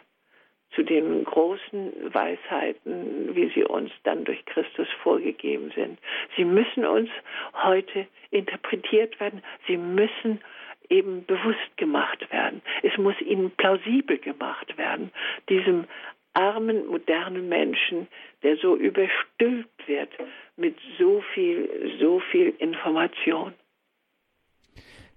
zu 0.74 0.82
den 0.82 1.24
großen 1.24 2.14
Weisheiten, 2.14 3.34
wie 3.34 3.50
sie 3.54 3.64
uns 3.64 3.90
dann 4.04 4.24
durch 4.24 4.44
Christus 4.46 4.88
vorgegeben 5.02 5.72
sind. 5.74 5.98
Sie 6.36 6.44
müssen 6.44 6.84
uns 6.84 7.10
heute 7.54 8.06
interpretiert 8.30 9.18
werden. 9.18 9.42
Sie 9.66 9.76
müssen 9.76 10.40
eben 10.88 11.24
bewusst 11.26 11.76
gemacht 11.76 12.30
werden. 12.32 12.62
Es 12.82 12.96
muss 12.98 13.20
ihnen 13.20 13.50
plausibel 13.52 14.18
gemacht 14.18 14.76
werden, 14.76 15.10
diesem 15.48 15.86
armen, 16.34 16.86
modernen 16.86 17.48
Menschen, 17.48 18.06
der 18.42 18.56
so 18.56 18.76
überstülpt 18.76 19.88
wird 19.88 20.10
mit 20.56 20.76
so 20.98 21.22
viel, 21.34 21.96
so 22.00 22.20
viel 22.30 22.54
Information. 22.58 23.54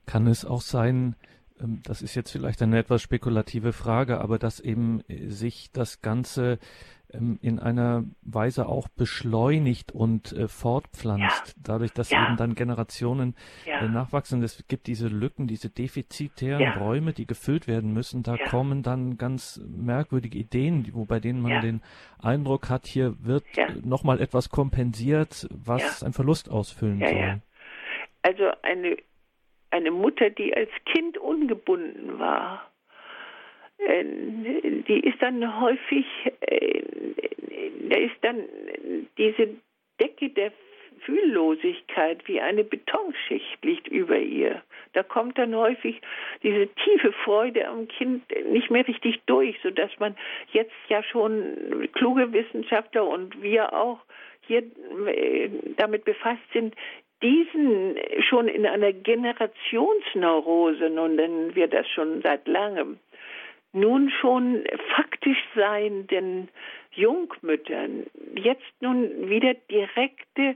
Kann 0.05 0.27
es 0.27 0.45
auch 0.45 0.61
sein, 0.61 1.15
ähm, 1.61 1.81
das 1.85 2.01
ist 2.01 2.15
jetzt 2.15 2.31
vielleicht 2.31 2.61
eine 2.61 2.77
etwas 2.77 3.01
spekulative 3.01 3.73
Frage, 3.73 4.19
aber 4.19 4.39
dass 4.39 4.59
eben 4.59 5.01
äh, 5.07 5.29
sich 5.29 5.71
das 5.71 6.01
Ganze 6.01 6.59
ähm, 7.13 7.37
in 7.41 7.59
einer 7.59 8.03
Weise 8.21 8.67
auch 8.67 8.87
beschleunigt 8.87 9.91
und 9.91 10.31
äh, 10.33 10.47
fortpflanzt, 10.47 11.47
ja. 11.47 11.53
dadurch, 11.63 11.93
dass 11.93 12.09
ja. 12.09 12.25
eben 12.25 12.37
dann 12.37 12.55
Generationen 12.55 13.35
ja. 13.65 13.79
äh, 13.79 13.87
nachwachsen. 13.87 14.41
Es 14.43 14.65
gibt 14.67 14.87
diese 14.87 15.07
Lücken, 15.07 15.47
diese 15.47 15.69
defizitären 15.69 16.81
Räume, 16.81 17.13
die 17.13 17.27
gefüllt 17.27 17.67
werden 17.67 17.93
müssen. 17.93 18.23
Da 18.23 18.37
kommen 18.37 18.83
dann 18.83 19.17
ganz 19.17 19.61
merkwürdige 19.65 20.37
Ideen, 20.37 20.89
wo 20.93 21.05
bei 21.05 21.19
denen 21.19 21.41
man 21.41 21.61
den 21.61 21.81
Eindruck 22.19 22.69
hat, 22.69 22.87
hier 22.87 23.15
wird 23.19 23.43
ja. 23.55 23.67
nochmal 23.83 24.19
etwas 24.19 24.49
kompensiert, 24.49 25.47
was 25.51 26.03
ein 26.03 26.13
Verlust 26.13 26.49
ausfüllen 26.49 26.99
soll. 26.99 27.41
Also 28.23 28.43
eine 28.61 28.97
eine 29.73 29.91
Mutter, 29.91 30.29
die 30.29 30.55
als 30.55 30.69
Kind 30.85 31.17
ungebunden 31.17 32.19
war, 32.19 32.71
äh, 33.79 34.03
die 34.03 34.99
ist 35.01 35.21
dann 35.21 35.59
häufig, 35.59 36.05
äh, 36.41 36.83
da 37.89 37.97
ist 37.97 38.15
dann 38.21 38.43
diese 39.17 39.49
Decke 39.99 40.29
der 40.29 40.51
Fühllosigkeit 41.05 42.25
wie 42.27 42.39
eine 42.39 42.63
Betonschicht 42.63 43.63
liegt 43.63 43.87
über 43.87 44.17
ihr. 44.17 44.61
Da 44.93 45.03
kommt 45.03 45.37
dann 45.37 45.55
häufig 45.55 45.99
diese 46.43 46.67
tiefe 46.67 47.11
Freude 47.11 47.67
am 47.67 47.87
Kind 47.87 48.23
nicht 48.51 48.69
mehr 48.71 48.87
richtig 48.87 49.19
durch, 49.25 49.57
sodass 49.63 49.91
man 49.99 50.15
jetzt 50.51 50.71
ja 50.87 51.03
schon 51.03 51.89
kluge 51.93 52.31
Wissenschaftler 52.31 53.05
und 53.05 53.41
wir 53.41 53.73
auch 53.73 53.99
hier 54.45 54.63
äh, 55.07 55.49
damit 55.77 56.05
befasst 56.05 56.41
sind, 56.53 56.75
diesen 57.23 57.97
schon 58.29 58.47
in 58.47 58.67
einer 58.67 58.91
Generationsneurose, 58.93 60.89
nun 60.89 61.15
nennen 61.15 61.55
wir 61.55 61.67
das 61.67 61.87
schon 61.89 62.21
seit 62.21 62.47
langem, 62.47 62.99
nun 63.71 64.11
schon 64.11 64.63
faktisch 64.95 65.41
seienden 65.55 66.49
Jungmüttern 66.91 68.05
jetzt 68.35 68.73
nun 68.81 69.29
wieder 69.29 69.53
direkte, 69.71 70.55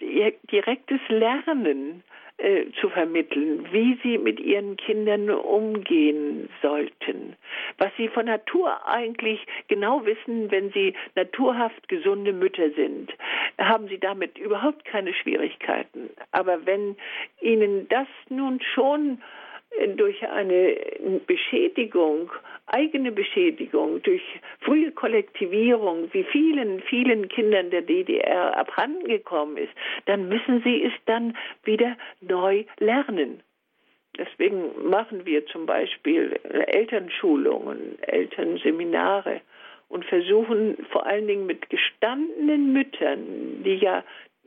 direktes 0.00 1.00
Lernen 1.08 2.02
äh, 2.38 2.66
zu 2.80 2.88
vermitteln, 2.88 3.66
wie 3.72 3.98
sie 4.02 4.16
mit 4.16 4.38
ihren 4.38 4.76
Kindern 4.76 5.28
umgehen 5.28 6.48
sollten. 6.62 7.34
Was 7.78 7.90
sie 7.96 8.08
von 8.08 8.26
Natur 8.26 8.86
eigentlich 8.86 9.44
genau 9.66 10.06
wissen, 10.06 10.48
wenn 10.50 10.70
sie 10.70 10.94
naturhaft 11.16 11.88
gesunde 11.88 12.32
Mütter 12.32 12.70
sind, 12.70 13.12
haben 13.58 13.88
sie 13.88 13.98
damit 13.98 14.38
überhaupt 14.38 14.84
keine 14.84 15.14
Schwierigkeiten. 15.14 16.10
Aber 16.30 16.64
wenn 16.64 16.96
ihnen 17.40 17.88
das 17.88 18.06
nun 18.28 18.60
schon 18.60 19.20
durch 19.96 20.26
eine 20.26 20.76
Beschädigung, 21.26 22.30
eigene 22.66 23.12
Beschädigung, 23.12 24.02
durch 24.02 24.22
frühe 24.60 24.92
Kollektivierung, 24.92 26.08
wie 26.12 26.24
vielen, 26.24 26.80
vielen 26.82 27.28
Kindern 27.28 27.70
der 27.70 27.82
DDR 27.82 28.56
abhandengekommen 28.56 29.56
ist, 29.56 29.72
dann 30.06 30.28
müssen 30.28 30.62
sie 30.62 30.84
es 30.84 30.92
dann 31.06 31.36
wieder 31.64 31.96
neu 32.20 32.64
lernen. 32.78 33.42
Deswegen 34.16 34.88
machen 34.88 35.24
wir 35.26 35.46
zum 35.46 35.66
Beispiel 35.66 36.38
Elternschulungen, 36.42 38.02
Elternseminare 38.02 39.40
und 39.88 40.04
versuchen 40.04 40.76
vor 40.90 41.06
allen 41.06 41.28
Dingen 41.28 41.46
mit 41.46 41.70
gestandenen 41.70 42.72
Müttern, 42.72 43.62
die 43.64 43.76
ja 43.76 44.02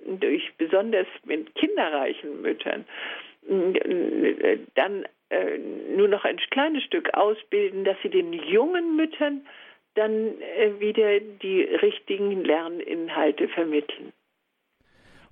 durch 0.05 0.51
besonders 0.57 1.07
mit 1.25 1.53
kinderreichen 1.55 2.41
Müttern 2.41 2.85
dann 4.75 5.05
äh, 5.29 5.57
nur 5.95 6.07
noch 6.07 6.23
ein 6.25 6.37
kleines 6.51 6.83
Stück 6.83 7.13
ausbilden, 7.13 7.83
dass 7.83 7.97
sie 8.03 8.09
den 8.09 8.33
jungen 8.33 8.95
Müttern 8.95 9.45
dann 9.95 10.39
äh, 10.41 10.79
wieder 10.79 11.19
die 11.19 11.63
richtigen 11.63 12.43
Lerninhalte 12.43 13.47
vermitteln. 13.49 14.13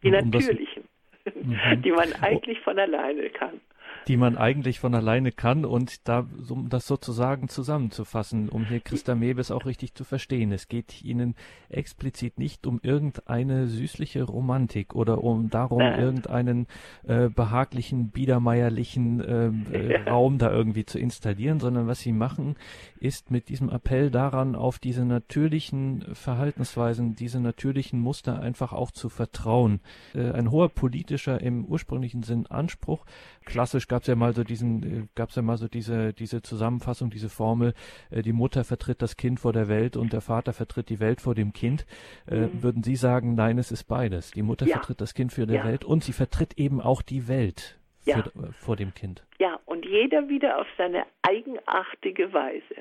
Die 0.03 0.07
um 0.07 0.13
natürlichen, 0.13 0.83
das, 1.25 1.33
die 1.83 1.91
man 1.91 2.13
eigentlich 2.21 2.59
von 2.61 2.79
alleine 2.79 3.29
kann 3.29 3.61
die 4.07 4.17
man 4.17 4.37
eigentlich 4.37 4.79
von 4.79 4.95
alleine 4.95 5.31
kann 5.31 5.65
und 5.65 6.07
da, 6.07 6.27
um 6.49 6.69
das 6.69 6.87
sozusagen 6.87 7.49
zusammenzufassen, 7.49 8.49
um 8.49 8.65
hier 8.65 8.79
Christa 8.79 9.15
Mewes 9.15 9.51
auch 9.51 9.65
richtig 9.65 9.93
zu 9.93 10.03
verstehen. 10.03 10.51
Es 10.51 10.67
geht 10.67 11.03
Ihnen 11.03 11.35
explizit 11.69 12.39
nicht 12.39 12.65
um 12.65 12.79
irgendeine 12.81 13.67
süßliche 13.67 14.23
Romantik 14.23 14.95
oder 14.95 15.23
um 15.23 15.49
darum, 15.49 15.79
Nein. 15.79 15.99
irgendeinen 15.99 16.67
äh, 17.07 17.29
behaglichen, 17.29 18.09
biedermeierlichen 18.09 19.21
äh, 19.21 19.77
äh, 19.77 19.93
ja. 19.93 20.11
Raum 20.11 20.37
da 20.37 20.51
irgendwie 20.51 20.85
zu 20.85 20.99
installieren, 20.99 21.59
sondern 21.59 21.87
was 21.87 21.99
Sie 21.99 22.13
machen, 22.13 22.55
ist 23.01 23.31
mit 23.31 23.49
diesem 23.49 23.69
Appell 23.69 24.11
daran, 24.11 24.55
auf 24.55 24.79
diese 24.79 25.05
natürlichen 25.05 26.05
Verhaltensweisen, 26.13 27.15
diese 27.15 27.39
natürlichen 27.39 27.99
Muster 27.99 28.39
einfach 28.39 28.73
auch 28.73 28.91
zu 28.91 29.09
vertrauen. 29.09 29.79
Äh, 30.13 30.31
ein 30.31 30.51
hoher 30.51 30.69
politischer 30.69 31.41
im 31.41 31.65
ursprünglichen 31.65 32.23
Sinn 32.23 32.45
Anspruch. 32.47 33.05
Klassisch 33.45 33.87
gab 33.87 34.01
es 34.01 34.07
ja 34.07 34.15
mal 34.15 34.33
so 34.33 34.43
diesen, 34.43 34.83
äh, 34.83 35.07
gab 35.15 35.29
es 35.29 35.35
ja 35.35 35.41
mal 35.41 35.57
so 35.57 35.67
diese, 35.67 36.13
diese 36.13 36.41
Zusammenfassung, 36.41 37.09
diese 37.09 37.29
Formel, 37.29 37.73
äh, 38.09 38.21
die 38.21 38.33
Mutter 38.33 38.63
vertritt 38.63 39.01
das 39.01 39.17
Kind 39.17 39.39
vor 39.39 39.53
der 39.53 39.67
Welt 39.67 39.97
und 39.97 40.13
der 40.13 40.21
Vater 40.21 40.53
vertritt 40.53 40.89
die 40.89 40.99
Welt 40.99 41.21
vor 41.21 41.35
dem 41.35 41.53
Kind. 41.53 41.85
Äh, 42.27 42.41
mhm. 42.41 42.63
Würden 42.63 42.83
Sie 42.83 42.95
sagen, 42.95 43.35
nein, 43.35 43.57
es 43.57 43.71
ist 43.71 43.85
beides. 43.85 44.31
Die 44.31 44.43
Mutter 44.43 44.67
ja. 44.67 44.75
vertritt 44.75 45.01
das 45.01 45.13
Kind 45.13 45.33
für 45.33 45.47
die 45.47 45.55
ja. 45.55 45.63
Welt 45.63 45.85
und 45.85 46.03
sie 46.03 46.13
vertritt 46.13 46.57
eben 46.57 46.81
auch 46.81 47.01
die 47.01 47.27
Welt 47.27 47.78
für, 48.03 48.11
ja. 48.11 48.51
vor 48.53 48.75
dem 48.75 48.93
Kind. 48.93 49.23
Ja, 49.39 49.59
und 49.65 49.85
jeder 49.85 50.29
wieder 50.29 50.59
auf 50.59 50.67
seine 50.77 51.05
eigenartige 51.21 52.33
Weise. 52.33 52.75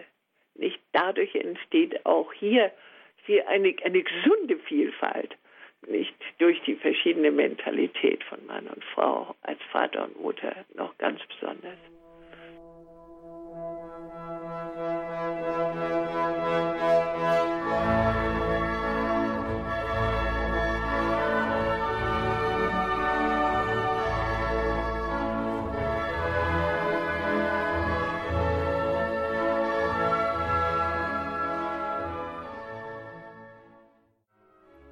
Nicht 0.54 0.80
dadurch 0.92 1.34
entsteht 1.34 2.04
auch 2.04 2.32
hier 2.32 2.72
eine, 3.46 3.74
eine 3.84 4.02
gesunde 4.02 4.58
Vielfalt 4.66 5.36
nicht 5.86 6.14
durch 6.38 6.60
die 6.62 6.74
verschiedene 6.74 7.30
Mentalität 7.30 8.24
von 8.24 8.44
Mann 8.46 8.66
und 8.66 8.84
Frau 8.84 9.34
als 9.42 9.60
Vater 9.70 10.04
und 10.04 10.20
Mutter 10.20 10.64
noch 10.74 10.96
ganz 10.98 11.20
besonders. 11.28 11.78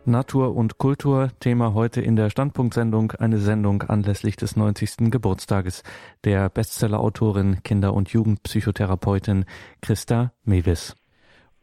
Natur 0.07 0.55
und 0.55 0.79
Kultur, 0.79 1.31
Thema 1.41 1.75
heute 1.75 2.01
in 2.01 2.15
der 2.15 2.31
Standpunktsendung, 2.31 3.13
eine 3.13 3.39
Sendung 3.39 3.83
anlässlich 3.83 4.37
des 4.37 4.55
90. 4.55 5.11
Geburtstages 5.11 5.83
der 6.23 6.49
Bestsellerautorin, 6.49 7.63
Kinder- 7.65 7.93
und 7.93 8.11
Jugendpsychotherapeutin 8.11 9.45
Christa 9.83 10.33
Mewis. 10.45 10.95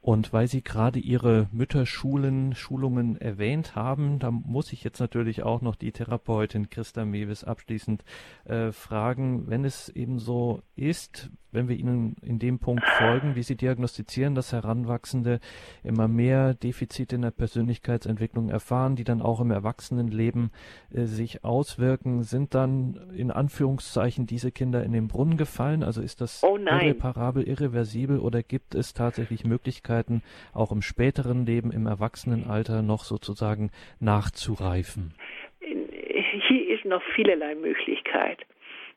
Und 0.01 0.33
weil 0.33 0.49
Sie 0.49 0.61
gerade 0.61 0.99
Ihre 0.99 1.47
Mütterschulen, 1.53 2.55
Schulungen 2.55 3.15
erwähnt 3.15 3.77
haben, 3.77 4.19
da 4.19 4.31
muss 4.31 4.73
ich 4.73 4.83
jetzt 4.83 4.99
natürlich 4.99 5.43
auch 5.43 5.61
noch 5.61 5.77
die 5.77 5.93
Therapeutin 5.93 6.69
Christa 6.69 7.05
Mewis 7.05 7.45
abschließend 7.45 8.03
äh, 8.43 8.73
fragen, 8.73 9.47
wenn 9.47 9.63
es 9.63 9.87
eben 9.87 10.19
so 10.19 10.61
ist, 10.75 11.29
wenn 11.53 11.69
wir 11.69 11.77
Ihnen 11.77 12.15
in 12.21 12.39
dem 12.39 12.59
Punkt 12.59 12.83
folgen, 12.85 13.35
wie 13.35 13.43
Sie 13.43 13.55
diagnostizieren, 13.55 14.35
dass 14.35 14.53
Heranwachsende 14.53 15.39
immer 15.83 16.07
mehr 16.07 16.53
Defizite 16.53 17.15
in 17.15 17.21
der 17.21 17.31
Persönlichkeitsentwicklung 17.31 18.49
erfahren, 18.49 18.95
die 18.95 19.03
dann 19.03 19.21
auch 19.21 19.39
im 19.39 19.51
Erwachsenenleben 19.51 20.51
äh, 20.93 21.03
sich 21.03 21.43
auswirken, 21.43 22.23
sind 22.23 22.55
dann 22.55 22.99
in 23.15 23.31
Anführungszeichen 23.31 24.25
diese 24.25 24.51
Kinder 24.51 24.83
in 24.83 24.91
den 24.91 25.07
Brunnen 25.07 25.37
gefallen? 25.37 25.83
Also 25.83 26.01
ist 26.01 26.21
das 26.21 26.43
oh 26.43 26.57
irreparabel, 26.57 27.43
irreversibel 27.43 28.19
oder 28.19 28.43
gibt 28.43 28.75
es 28.75 28.93
tatsächlich 28.93 29.45
Möglichkeiten, 29.45 30.21
auch 30.53 30.71
im 30.71 30.81
späteren 30.81 31.45
Leben, 31.45 31.71
im 31.71 31.85
Erwachsenenalter 31.87 32.81
noch 32.81 33.03
sozusagen 33.03 33.71
nachzureifen? 33.99 35.13
Hier 35.59 36.67
ist 36.75 36.85
noch 36.85 37.01
vielerlei 37.15 37.55
Möglichkeit. 37.55 38.45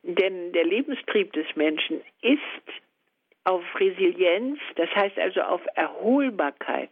Denn 0.03 0.53
der 0.53 0.65
Lebenstrieb 0.65 1.33
des 1.33 1.47
Menschen 1.57 2.01
ist 2.23 2.41
auf 3.45 3.63
Resilienz, 3.79 4.59
das 4.75 4.91
heißt 4.95 5.19
also 5.19 5.41
auf 5.43 5.63
Erholbarkeit, 5.75 6.91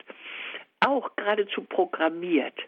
auch 0.81 1.15
geradezu 1.17 1.63
programmiert. 1.63 2.59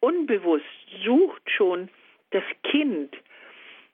Unbewusst 0.00 0.64
sucht 1.04 1.42
schon 1.50 1.88
das 2.30 2.44
Kind 2.64 3.16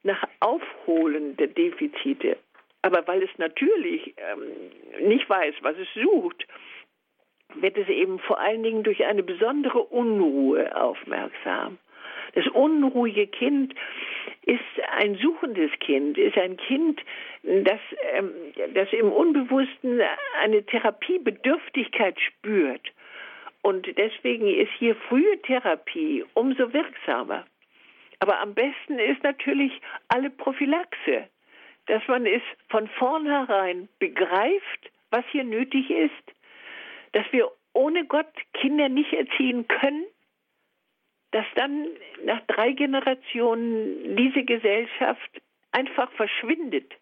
nach 0.03 0.25
Aufholen 0.41 1.37
der 1.37 1.49
Defizite. 1.49 2.39
Aber 2.83 3.07
weil 3.07 3.23
es 3.23 3.31
natürlich 3.37 4.15
ähm, 4.17 5.07
nicht 5.07 5.29
weiß, 5.29 5.55
was 5.61 5.77
es 5.77 5.89
sucht, 5.95 6.47
wird 7.55 7.77
es 7.77 7.89
eben 7.89 8.19
vor 8.21 8.39
allen 8.39 8.63
Dingen 8.63 8.83
durch 8.83 9.05
eine 9.05 9.23
besondere 9.23 9.83
Unruhe 9.83 10.75
aufmerksam. 10.75 11.79
Das 12.35 12.47
unruhige 12.49 13.27
Kind 13.27 13.75
ist 14.43 14.61
ein 14.97 15.17
suchendes 15.17 15.71
Kind, 15.81 16.19
ist 16.19 16.37
ein 16.39 16.57
Kind, 16.57 17.01
das, 17.43 17.81
ähm, 18.13 18.31
das 18.75 18.93
im 18.93 19.13
Unbewussten 19.13 20.01
eine 20.43 20.65
Therapiebedürftigkeit 20.65 22.19
spürt. 22.21 22.93
Und 23.63 23.87
deswegen 23.99 24.49
ist 24.49 24.73
hier 24.79 24.95
frühe 24.95 25.41
Therapie 25.43 26.25
umso 26.35 26.73
wirksamer. 26.73 27.45
Aber 28.21 28.41
am 28.41 28.55
besten 28.55 28.99
ist 28.99 29.23
natürlich 29.23 29.73
alle 30.09 30.31
Prophylaxe, 30.31 31.29
dass 31.87 32.07
man 32.09 32.27
es 32.27 32.43
von 32.69 32.89
vornherein 32.89 33.89
begreift, 33.99 34.91
was 35.11 35.25
hier 35.31 35.45
nötig 35.45 35.91
ist, 35.91 36.13
dass 37.13 37.25
wir 37.33 37.51
ohne 37.73 38.05
Gott 38.05 38.33
Kinder 38.55 38.89
nicht 38.89 39.13
erziehen 39.13 39.67
können, 39.69 40.05
dass 41.32 41.47
dann 41.55 41.89
nach 42.24 42.40
drei 42.47 42.73
Generationen 42.73 44.16
diese 44.16 44.44
Gesellschaft 44.44 45.40
einfach 45.73 46.11
verschwindet, 46.12 46.93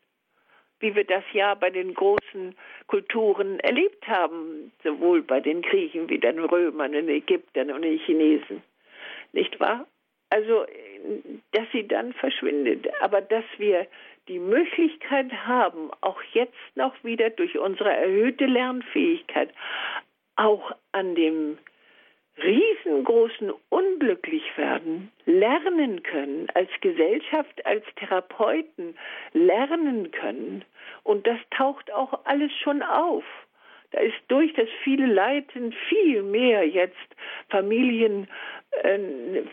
wie 0.80 0.94
wir 0.94 1.04
das 1.04 1.24
ja 1.32 1.54
bei 1.54 1.70
den 1.70 1.94
großen 1.94 2.54
Kulturen 2.86 3.58
erlebt 3.60 4.06
haben, 4.06 4.72
sowohl 4.84 5.22
bei 5.22 5.40
den 5.40 5.62
Griechen 5.62 6.08
wie 6.08 6.18
den 6.18 6.38
Römern, 6.38 6.92
den 6.92 7.08
Ägyptern 7.08 7.70
und 7.70 7.82
den 7.82 7.98
Chinesen. 7.98 8.62
Nicht 9.32 9.58
wahr? 9.60 9.86
Also, 10.30 10.66
dass 11.52 11.64
sie 11.72 11.88
dann 11.88 12.12
verschwindet, 12.12 12.86
aber 13.00 13.22
dass 13.22 13.44
wir 13.56 13.86
die 14.28 14.38
Möglichkeit 14.38 15.32
haben, 15.46 15.90
auch 16.02 16.20
jetzt 16.34 16.52
noch 16.74 16.92
wieder 17.02 17.30
durch 17.30 17.58
unsere 17.58 17.90
erhöhte 17.90 18.44
Lernfähigkeit, 18.44 19.50
auch 20.36 20.72
an 20.92 21.14
dem 21.14 21.58
riesengroßen 22.42 23.52
Unglücklichwerden 23.68 25.10
lernen 25.26 26.02
können, 26.02 26.48
als 26.54 26.70
Gesellschaft, 26.80 27.64
als 27.66 27.84
Therapeuten 27.96 28.96
lernen 29.32 30.10
können. 30.10 30.64
Und 31.02 31.26
das 31.26 31.38
taucht 31.50 31.92
auch 31.92 32.24
alles 32.24 32.52
schon 32.62 32.82
auf. 32.82 33.24
Da 33.90 34.00
ist 34.00 34.16
durch 34.28 34.52
das 34.52 34.68
viele 34.84 35.06
Leiden 35.06 35.72
viel 35.88 36.22
mehr 36.22 36.66
jetzt 36.68 36.96
Familien 37.48 38.28
äh, 38.82 38.98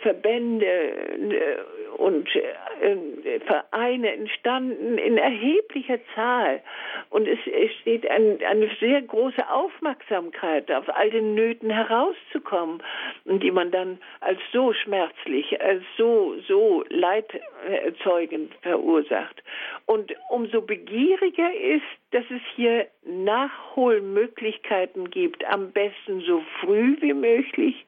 Verbände 0.01 0.65
äh, 0.65 1.57
und 1.97 2.27
äh, 2.35 3.39
Vereine 3.41 4.13
entstanden 4.13 4.97
in 4.97 5.17
erheblicher 5.17 5.99
Zahl. 6.13 6.61
Und 7.09 7.27
es, 7.27 7.39
steht 7.81 8.09
eine 8.09 8.69
sehr 8.79 9.01
große 9.01 9.49
Aufmerksamkeit 9.49 10.71
auf 10.71 10.87
all 10.95 11.09
den 11.09 11.35
Nöten 11.35 11.69
herauszukommen, 11.69 12.81
die 13.25 13.51
man 13.51 13.71
dann 13.71 13.99
als 14.21 14.39
so 14.51 14.71
schmerzlich, 14.73 15.61
als 15.61 15.83
so, 15.97 16.35
so 16.47 16.83
leiderzeugend 16.89 18.53
verursacht. 18.61 19.43
Und 19.85 20.13
umso 20.29 20.61
begieriger 20.61 21.53
ist, 21.53 21.83
dass 22.11 22.25
es 22.29 22.41
hier 22.55 22.87
Nachholmöglichkeiten 23.05 25.09
gibt, 25.09 25.43
am 25.45 25.71
besten 25.71 26.21
so 26.21 26.41
früh 26.61 26.95
wie 27.01 27.13
möglich 27.13 27.85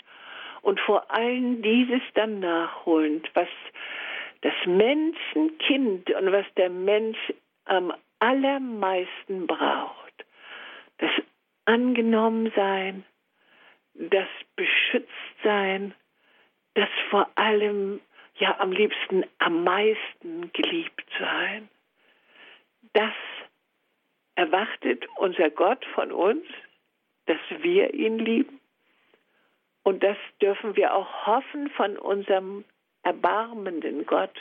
und 0.68 0.82
vor 0.82 1.10
allem 1.10 1.62
dieses 1.62 2.02
dann 2.14 2.42
nachholend, 2.42 3.32
was 3.36 3.48
das 4.42 4.54
Menschenkind 4.66 6.12
und 6.12 6.32
was 6.34 6.46
der 6.58 6.70
Mensch 6.70 7.34
am 7.64 7.94
allermeisten 8.20 9.48
braucht. 9.48 10.26
Das 10.98 11.10
Angenommensein, 11.64 13.06
das 13.94 14.28
Beschütztsein, 14.58 15.94
das 16.74 16.90
vor 17.12 17.30
allem 17.36 18.02
ja 18.36 18.60
am 18.60 18.74
liebsten 18.74 19.24
am 19.38 19.64
meisten 19.64 20.52
geliebt 20.52 21.06
sein. 21.18 21.70
Das 22.92 23.14
erwartet 24.36 25.08
unser 25.16 25.50
Gott 25.50 25.86
von 25.96 26.12
uns, 26.12 26.44
dass 27.26 27.40
wir 27.62 27.94
ihn 27.94 28.20
lieben 28.20 28.60
und 29.88 30.04
das 30.04 30.18
dürfen 30.42 30.76
wir 30.76 30.94
auch 30.94 31.26
hoffen 31.26 31.70
von 31.70 31.98
unserem 31.98 32.66
erbarmenden 33.04 34.06
Gott, 34.06 34.34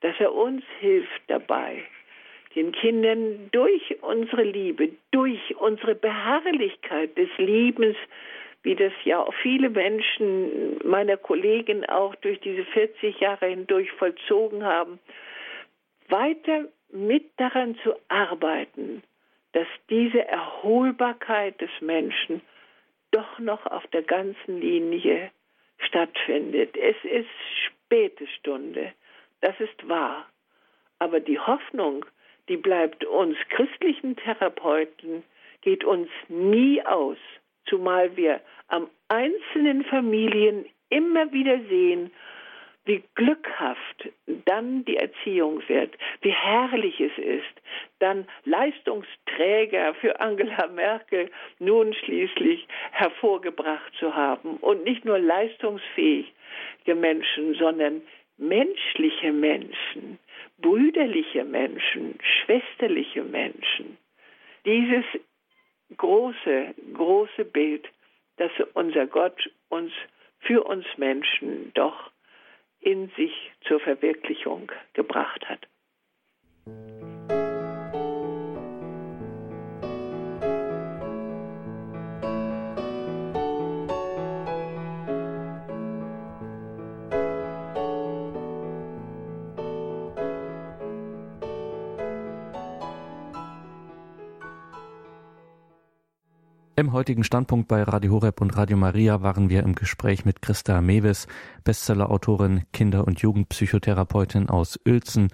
dass 0.00 0.18
er 0.18 0.34
uns 0.34 0.64
hilft 0.80 1.22
dabei, 1.28 1.84
den 2.56 2.72
Kindern 2.72 3.48
durch 3.52 4.02
unsere 4.02 4.42
Liebe, 4.42 4.88
durch 5.12 5.54
unsere 5.54 5.94
Beharrlichkeit 5.94 7.16
des 7.16 7.28
Liebens, 7.38 7.96
wie 8.64 8.74
das 8.74 8.92
ja 9.04 9.20
auch 9.20 9.32
viele 9.34 9.70
Menschen 9.70 10.80
meiner 10.82 11.16
Kollegen 11.16 11.88
auch 11.88 12.16
durch 12.16 12.40
diese 12.40 12.64
40 12.64 13.20
Jahre 13.20 13.46
hindurch 13.46 13.92
vollzogen 13.92 14.64
haben, 14.64 14.98
weiter 16.08 16.64
mit 16.90 17.30
daran 17.36 17.78
zu 17.84 17.94
arbeiten, 18.08 19.04
dass 19.52 19.68
diese 19.90 20.26
Erholbarkeit 20.26 21.60
des 21.60 21.70
Menschen 21.80 22.42
doch 23.12 23.38
noch 23.38 23.64
auf 23.66 23.86
der 23.88 24.02
ganzen 24.02 24.60
Linie 24.60 25.30
stattfindet. 25.78 26.76
Es 26.76 26.96
ist 27.04 27.28
späte 27.66 28.26
Stunde, 28.26 28.92
das 29.40 29.58
ist 29.60 29.88
wahr. 29.88 30.26
Aber 30.98 31.20
die 31.20 31.38
Hoffnung, 31.38 32.04
die 32.48 32.56
bleibt 32.56 33.04
uns 33.04 33.36
christlichen 33.50 34.16
Therapeuten, 34.16 35.22
geht 35.62 35.84
uns 35.84 36.08
nie 36.28 36.84
aus, 36.84 37.18
zumal 37.66 38.16
wir 38.16 38.40
am 38.68 38.88
einzelnen 39.08 39.84
Familien 39.84 40.66
immer 40.88 41.32
wieder 41.32 41.58
sehen, 41.68 42.10
wie 42.84 43.02
glückhaft 43.14 44.08
dann 44.44 44.84
die 44.84 44.96
Erziehung 44.96 45.62
wird, 45.68 45.96
wie 46.22 46.32
herrlich 46.32 46.98
es 47.00 47.16
ist, 47.16 47.62
dann 48.00 48.26
Leistungsträger 48.44 49.94
für 49.94 50.18
Angela 50.20 50.66
Merkel 50.66 51.30
nun 51.58 51.94
schließlich 51.94 52.66
hervorgebracht 52.90 53.92
zu 53.98 54.14
haben 54.14 54.56
und 54.56 54.84
nicht 54.84 55.04
nur 55.04 55.18
leistungsfähige 55.18 56.34
Menschen, 56.94 57.54
sondern 57.54 58.02
menschliche 58.36 59.32
Menschen, 59.32 60.18
brüderliche 60.58 61.44
Menschen, 61.44 62.18
schwesterliche 62.20 63.22
Menschen. 63.22 63.96
Dieses 64.64 65.04
große, 65.96 66.74
große 66.94 67.44
Bild, 67.44 67.88
das 68.38 68.50
unser 68.74 69.06
Gott 69.06 69.50
uns 69.68 69.92
für 70.40 70.64
uns 70.64 70.86
Menschen 70.96 71.72
doch 71.74 72.11
in 72.82 73.10
sich 73.16 73.32
zur 73.66 73.80
Verwirklichung 73.80 74.70
gebracht 74.92 75.48
hat. 75.48 75.66
Im 96.82 96.92
heutigen 96.92 97.22
Standpunkt 97.22 97.68
bei 97.68 97.84
Radio 97.84 98.14
Horeb 98.14 98.40
und 98.40 98.56
Radio 98.56 98.76
Maria 98.76 99.22
waren 99.22 99.48
wir 99.48 99.62
im 99.62 99.76
Gespräch 99.76 100.24
mit 100.24 100.42
Christa 100.42 100.80
Mewes, 100.80 101.28
Bestsellerautorin, 101.62 102.64
Kinder- 102.72 103.06
und 103.06 103.20
Jugendpsychotherapeutin 103.20 104.48
aus 104.48 104.80
Uelzen. 104.84 105.28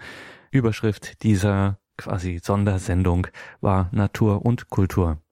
Überschrift 0.50 1.22
dieser 1.22 1.78
quasi 1.96 2.38
Sondersendung 2.42 3.28
war 3.62 3.88
Natur 3.92 4.44
und 4.44 4.68
Kultur. 4.68 5.22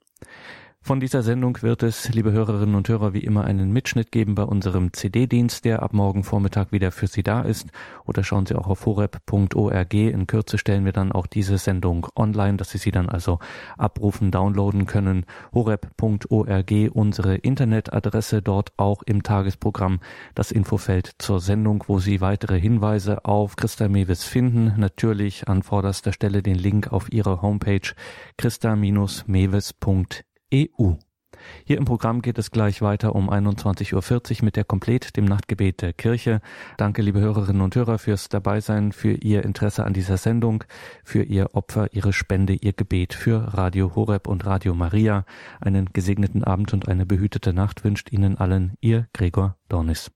Von 0.86 1.00
dieser 1.00 1.24
Sendung 1.24 1.62
wird 1.62 1.82
es, 1.82 2.14
liebe 2.14 2.30
Hörerinnen 2.30 2.76
und 2.76 2.88
Hörer, 2.88 3.12
wie 3.12 3.24
immer 3.24 3.42
einen 3.42 3.72
Mitschnitt 3.72 4.12
geben 4.12 4.36
bei 4.36 4.44
unserem 4.44 4.92
CD-Dienst, 4.92 5.64
der 5.64 5.82
ab 5.82 5.92
morgen 5.92 6.22
Vormittag 6.22 6.70
wieder 6.70 6.92
für 6.92 7.08
Sie 7.08 7.24
da 7.24 7.40
ist. 7.40 7.72
Oder 8.04 8.22
schauen 8.22 8.46
Sie 8.46 8.54
auch 8.54 8.68
auf 8.68 8.86
horeb.org. 8.86 9.94
In 9.94 10.28
Kürze 10.28 10.58
stellen 10.58 10.84
wir 10.84 10.92
dann 10.92 11.10
auch 11.10 11.26
diese 11.26 11.58
Sendung 11.58 12.06
online, 12.14 12.56
dass 12.56 12.70
Sie 12.70 12.78
sie 12.78 12.92
dann 12.92 13.08
also 13.08 13.40
abrufen, 13.76 14.30
downloaden 14.30 14.86
können. 14.86 15.26
horeb.org, 15.52 16.72
unsere 16.92 17.34
Internetadresse, 17.34 18.40
dort 18.40 18.72
auch 18.76 19.02
im 19.02 19.24
Tagesprogramm 19.24 19.98
das 20.36 20.52
Infofeld 20.52 21.16
zur 21.18 21.40
Sendung, 21.40 21.82
wo 21.88 21.98
Sie 21.98 22.20
weitere 22.20 22.60
Hinweise 22.60 23.24
auf 23.24 23.56
Christa 23.56 23.88
Mewes 23.88 24.22
finden. 24.22 24.74
Natürlich 24.76 25.48
an 25.48 25.64
vorderster 25.64 26.12
Stelle 26.12 26.44
den 26.44 26.54
Link 26.54 26.92
auf 26.92 27.12
Ihre 27.12 27.42
Homepage 27.42 27.92
christa-mewes.de 28.36 30.25
EU. 30.52 30.92
Hier 31.64 31.78
im 31.78 31.84
Programm 31.84 32.22
geht 32.22 32.38
es 32.38 32.50
gleich 32.50 32.82
weiter 32.82 33.14
um 33.14 33.30
21.40 33.30 33.94
Uhr 34.38 34.44
mit 34.44 34.56
der 34.56 34.64
Komplet, 34.64 35.16
dem 35.16 35.24
Nachtgebet 35.24 35.82
der 35.82 35.92
Kirche. 35.92 36.40
Danke, 36.76 37.02
liebe 37.02 37.20
Hörerinnen 37.20 37.62
und 37.62 37.74
Hörer, 37.74 37.98
fürs 37.98 38.28
Dabeisein, 38.28 38.92
für 38.92 39.12
Ihr 39.12 39.44
Interesse 39.44 39.84
an 39.84 39.92
dieser 39.92 40.16
Sendung, 40.16 40.64
für 41.04 41.22
Ihr 41.22 41.54
Opfer, 41.54 41.92
Ihre 41.92 42.12
Spende, 42.12 42.54
Ihr 42.54 42.72
Gebet 42.72 43.14
für 43.14 43.54
Radio 43.54 43.94
Horeb 43.94 44.28
und 44.28 44.46
Radio 44.46 44.74
Maria. 44.74 45.24
Einen 45.60 45.92
gesegneten 45.92 46.44
Abend 46.44 46.72
und 46.72 46.88
eine 46.88 47.06
behütete 47.06 47.52
Nacht 47.52 47.84
wünscht 47.84 48.12
Ihnen 48.12 48.38
allen 48.38 48.74
Ihr 48.80 49.08
Gregor 49.12 49.56
Dornis. 49.68 50.10